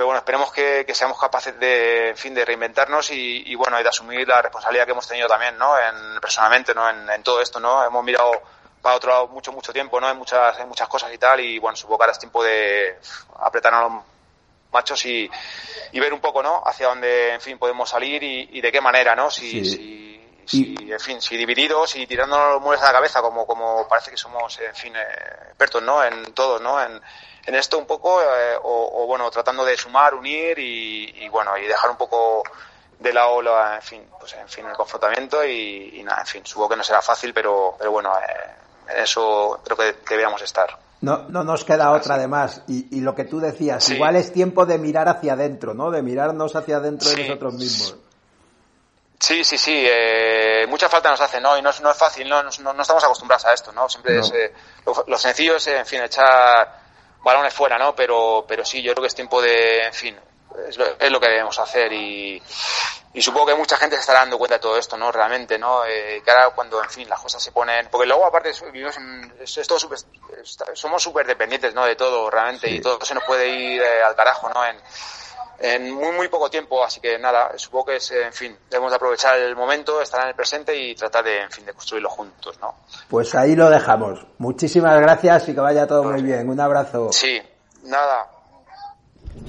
Pero 0.00 0.06
bueno, 0.06 0.20
esperemos 0.20 0.50
que, 0.50 0.86
que 0.86 0.94
seamos 0.94 1.20
capaces 1.20 1.60
de, 1.60 2.08
en 2.08 2.16
fin, 2.16 2.32
de 2.32 2.42
reinventarnos 2.42 3.10
y, 3.10 3.42
y 3.44 3.54
bueno, 3.54 3.78
y 3.78 3.82
de 3.82 3.90
asumir 3.90 4.26
la 4.26 4.40
responsabilidad 4.40 4.86
que 4.86 4.92
hemos 4.92 5.06
tenido 5.06 5.28
también, 5.28 5.58
¿no? 5.58 5.78
En, 5.78 6.18
personalmente, 6.22 6.72
¿no? 6.72 6.88
En, 6.88 7.10
en 7.10 7.22
todo 7.22 7.42
esto, 7.42 7.60
¿no? 7.60 7.84
Hemos 7.84 8.02
mirado 8.02 8.32
para 8.80 8.96
otro 8.96 9.10
lado 9.10 9.28
mucho, 9.28 9.52
mucho 9.52 9.74
tiempo, 9.74 10.00
¿no? 10.00 10.08
En 10.08 10.16
muchas, 10.16 10.58
en 10.58 10.68
muchas 10.68 10.88
cosas 10.88 11.12
y 11.12 11.18
tal. 11.18 11.40
Y 11.40 11.58
bueno, 11.58 11.76
supongo 11.76 11.98
que 11.98 12.04
ahora 12.04 12.12
es 12.12 12.18
tiempo 12.18 12.42
de 12.42 12.98
apretarnos 13.40 13.92
los 13.92 14.02
machos 14.72 15.04
y, 15.04 15.30
y 15.92 16.00
ver 16.00 16.14
un 16.14 16.20
poco, 16.20 16.42
¿no? 16.42 16.62
Hacia 16.64 16.86
dónde, 16.86 17.34
en 17.34 17.40
fin, 17.42 17.58
podemos 17.58 17.90
salir 17.90 18.22
y, 18.22 18.48
y 18.52 18.62
de 18.62 18.72
qué 18.72 18.80
manera, 18.80 19.14
¿no? 19.14 19.30
Si, 19.30 19.62
Sí. 19.66 20.24
si, 20.46 20.76
si, 20.78 20.92
en 20.92 20.98
fin, 21.00 21.20
si 21.20 21.36
divididos 21.36 21.94
y 21.96 22.06
tirándonos 22.06 22.54
los 22.54 22.62
muebles 22.62 22.82
a 22.82 22.86
la 22.86 22.92
cabeza, 22.92 23.20
como, 23.20 23.46
como 23.46 23.86
parece 23.86 24.10
que 24.10 24.16
somos, 24.16 24.58
en 24.60 24.74
fin, 24.74 24.96
eh, 24.96 25.00
expertos, 25.48 25.82
¿no? 25.82 26.02
En 26.02 26.32
todo, 26.32 26.58
¿no? 26.58 26.82
En, 26.82 27.02
en 27.46 27.54
esto 27.54 27.78
un 27.78 27.86
poco, 27.86 28.20
eh, 28.22 28.56
o, 28.62 29.02
o, 29.02 29.06
bueno, 29.06 29.30
tratando 29.30 29.64
de 29.64 29.76
sumar, 29.76 30.14
unir 30.14 30.58
y, 30.58 31.24
y, 31.24 31.28
bueno, 31.28 31.56
y 31.58 31.66
dejar 31.66 31.90
un 31.90 31.96
poco 31.96 32.42
de 32.98 33.12
lado, 33.12 33.40
la, 33.42 33.76
en 33.76 33.82
fin, 33.82 34.02
pues 34.18 34.34
en 34.34 34.48
fin, 34.48 34.66
el 34.66 34.74
confrontamiento 34.76 35.44
y, 35.44 35.98
y 35.98 36.02
nada, 36.02 36.20
en 36.20 36.26
fin, 36.26 36.42
supongo 36.46 36.70
que 36.70 36.76
no 36.76 36.84
será 36.84 37.00
fácil, 37.00 37.32
pero, 37.32 37.74
pero 37.78 37.90
bueno, 37.92 38.12
eh, 38.18 38.92
en 38.94 39.02
eso 39.02 39.60
creo 39.64 39.76
que 39.76 39.94
deberíamos 40.08 40.42
estar. 40.42 40.76
No, 41.02 41.16
no 41.30 41.42
nos 41.44 41.64
queda 41.64 41.92
otra 41.92 42.16
además. 42.16 42.60
Y, 42.68 42.98
y 42.98 43.00
lo 43.00 43.14
que 43.14 43.24
tú 43.24 43.40
decías, 43.40 43.82
Sí. 43.84 43.94
igual 43.94 44.16
es 44.16 44.34
tiempo 44.34 44.66
de 44.66 44.76
mirar 44.76 45.08
hacia 45.08 45.32
adentro, 45.32 45.72
¿no? 45.72 45.90
De 45.90 46.02
mirarnos 46.02 46.54
hacia 46.54 46.76
adentro 46.76 47.08
de 47.08 47.22
nosotros 47.26 47.54
mismos. 47.54 47.96
Sí, 49.18 49.44
sí, 49.44 49.56
sí. 49.58 49.84
Eh, 49.86 50.66
mucha 50.68 50.88
falta 50.88 51.10
nos 51.10 51.20
hace, 51.20 51.40
¿no? 51.40 51.56
Y 51.56 51.62
no 51.62 51.70
es, 51.70 51.80
no 51.80 51.90
es 51.90 51.96
fácil, 51.96 52.28
¿no? 52.28 52.42
No, 52.42 52.72
no- 52.74 52.82
estamos 52.82 53.04
acostumbrados 53.04 53.44
a 53.46 53.52
esto, 53.54 53.72
¿no? 53.72 53.88
Siempre 53.88 54.14
No. 54.14 54.20
es, 54.20 54.32
eh, 54.32 54.52
lo, 54.84 55.04
lo 55.06 55.18
sencillo 55.18 55.56
es, 55.56 55.66
en 55.68 55.86
fin, 55.86 56.02
echar 56.02 56.80
balones 57.22 57.54
fuera, 57.54 57.78
¿no? 57.78 57.94
Pero, 57.94 58.44
pero 58.48 58.64
sí, 58.64 58.82
yo 58.82 58.92
creo 58.92 59.02
que 59.02 59.08
es 59.08 59.14
tiempo 59.14 59.40
de, 59.42 59.82
en 59.84 59.94
fin, 59.94 60.20
es 60.68 60.76
lo, 60.76 60.84
es 60.98 61.10
lo 61.10 61.20
que 61.20 61.28
debemos 61.28 61.58
hacer 61.58 61.92
y, 61.92 62.42
y 63.14 63.22
supongo 63.22 63.46
que 63.46 63.54
mucha 63.54 63.76
gente 63.76 63.96
se 63.96 64.00
estará 64.00 64.20
dando 64.20 64.38
cuenta 64.38 64.56
de 64.56 64.60
todo 64.60 64.76
esto, 64.76 64.96
¿no? 64.96 65.10
Realmente, 65.12 65.58
¿no? 65.58 65.84
Eh, 65.84 66.22
que 66.24 66.30
ahora 66.30 66.50
cuando, 66.50 66.82
en 66.82 66.90
fin, 66.90 67.08
las 67.08 67.20
cosas 67.20 67.42
se 67.42 67.52
ponen... 67.52 67.88
Porque 67.90 68.06
luego, 68.06 68.24
aparte, 68.26 68.52
vivimos 68.72 68.96
en- 68.96 69.32
es, 69.40 69.56
es 69.58 69.66
todo 69.68 69.78
está- 70.42 70.74
somos 70.74 71.02
súper 71.02 71.26
dependientes, 71.26 71.74
¿no? 71.74 71.84
De 71.84 71.96
todo, 71.96 72.30
realmente, 72.30 72.70
y 72.70 72.80
todo 72.80 72.98
se 73.04 73.14
nos 73.14 73.24
puede 73.24 73.48
ir 73.48 73.82
eh, 73.82 74.02
al 74.02 74.14
carajo, 74.16 74.48
¿no? 74.50 74.64
En, 74.64 74.76
en 75.62 75.92
muy 75.92 76.12
muy 76.12 76.28
poco 76.28 76.48
tiempo, 76.50 76.82
así 76.82 77.00
que 77.00 77.18
nada, 77.18 77.52
supongo 77.56 77.86
que 77.86 77.96
es, 77.96 78.10
en 78.12 78.32
fin, 78.32 78.58
debemos 78.70 78.90
de 78.92 78.96
aprovechar 78.96 79.38
el 79.38 79.54
momento, 79.54 80.00
estar 80.00 80.22
en 80.22 80.28
el 80.28 80.34
presente 80.34 80.74
y 80.74 80.94
tratar 80.94 81.22
de, 81.24 81.42
en 81.42 81.50
fin, 81.50 81.66
de 81.66 81.74
construirlo 81.74 82.08
juntos, 82.08 82.58
¿no? 82.60 82.74
Pues 83.08 83.34
ahí 83.34 83.54
lo 83.54 83.68
dejamos. 83.68 84.26
Muchísimas 84.38 84.98
gracias 85.00 85.48
y 85.50 85.54
que 85.54 85.60
vaya 85.60 85.86
todo 85.86 86.02
muy 86.04 86.22
bien. 86.22 86.48
Un 86.48 86.58
abrazo. 86.60 87.12
Sí, 87.12 87.40
nada, 87.82 88.26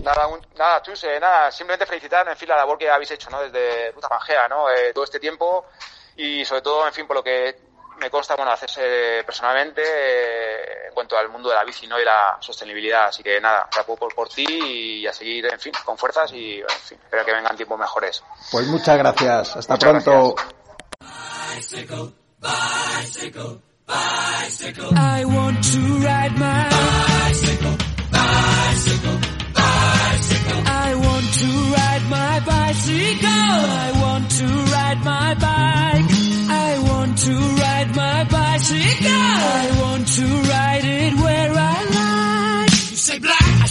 nada, 0.04 0.28
un- 0.28 0.46
nada, 0.58 0.82
Chus, 0.82 1.04
eh, 1.06 1.20
nada, 1.20 1.52
simplemente 1.52 1.86
felicitar, 1.86 2.28
en 2.28 2.36
fin, 2.38 2.50
la 2.50 2.58
labor 2.58 2.78
que 2.78 2.90
habéis 2.90 3.12
hecho, 3.12 3.30
¿no? 3.30 3.42
Desde 3.42 3.92
Ruta 3.92 4.10
Pangea, 4.10 4.48
¿no? 4.48 4.70
Eh, 4.70 4.92
todo 4.94 5.04
este 5.06 5.20
tiempo 5.20 5.66
y 6.18 6.44
sobre 6.46 6.62
todo, 6.62 6.86
en 6.88 6.94
fin, 6.94 7.08
por 7.08 7.16
lo 7.16 7.24
que 7.24 7.71
me 8.02 8.10
consta, 8.10 8.36
bueno, 8.36 8.52
hacerse 8.52 9.24
personalmente 9.24 9.82
eh, 9.84 10.88
en 10.88 10.94
cuanto 10.94 11.18
al 11.18 11.30
mundo 11.30 11.50
de 11.50 11.56
la 11.56 11.64
bici, 11.64 11.88
¿no? 11.88 12.00
Y 12.00 12.04
la 12.04 12.38
sostenibilidad, 12.40 13.06
así 13.06 13.22
que 13.22 13.40
nada, 13.40 13.70
chapo 13.70 13.96
por, 13.96 14.14
por 14.14 14.28
ti 14.28 14.46
y 15.02 15.08
a 15.08 15.14
seguir, 15.14 15.46
en 15.46 15.60
fin, 15.60 15.72
con 15.86 15.98
fuerzas 15.98 16.34
y, 16.34 16.60
en 16.60 16.70
fin, 16.70 17.00
espero 17.04 17.24
que 17.24 17.34
vengan 17.34 17.56
tiempos 17.56 17.80
mejores. 17.80 18.24
Pues 18.52 18.66
muchas 18.68 18.98
gracias. 18.98 19.56
Hasta 19.56 19.74
Muchas 19.76 20.04
pronto. 20.04 20.36
I 24.94 25.26
want 25.26 25.64
to 25.64 25.80
ride 26.00 26.38
my 26.38 27.11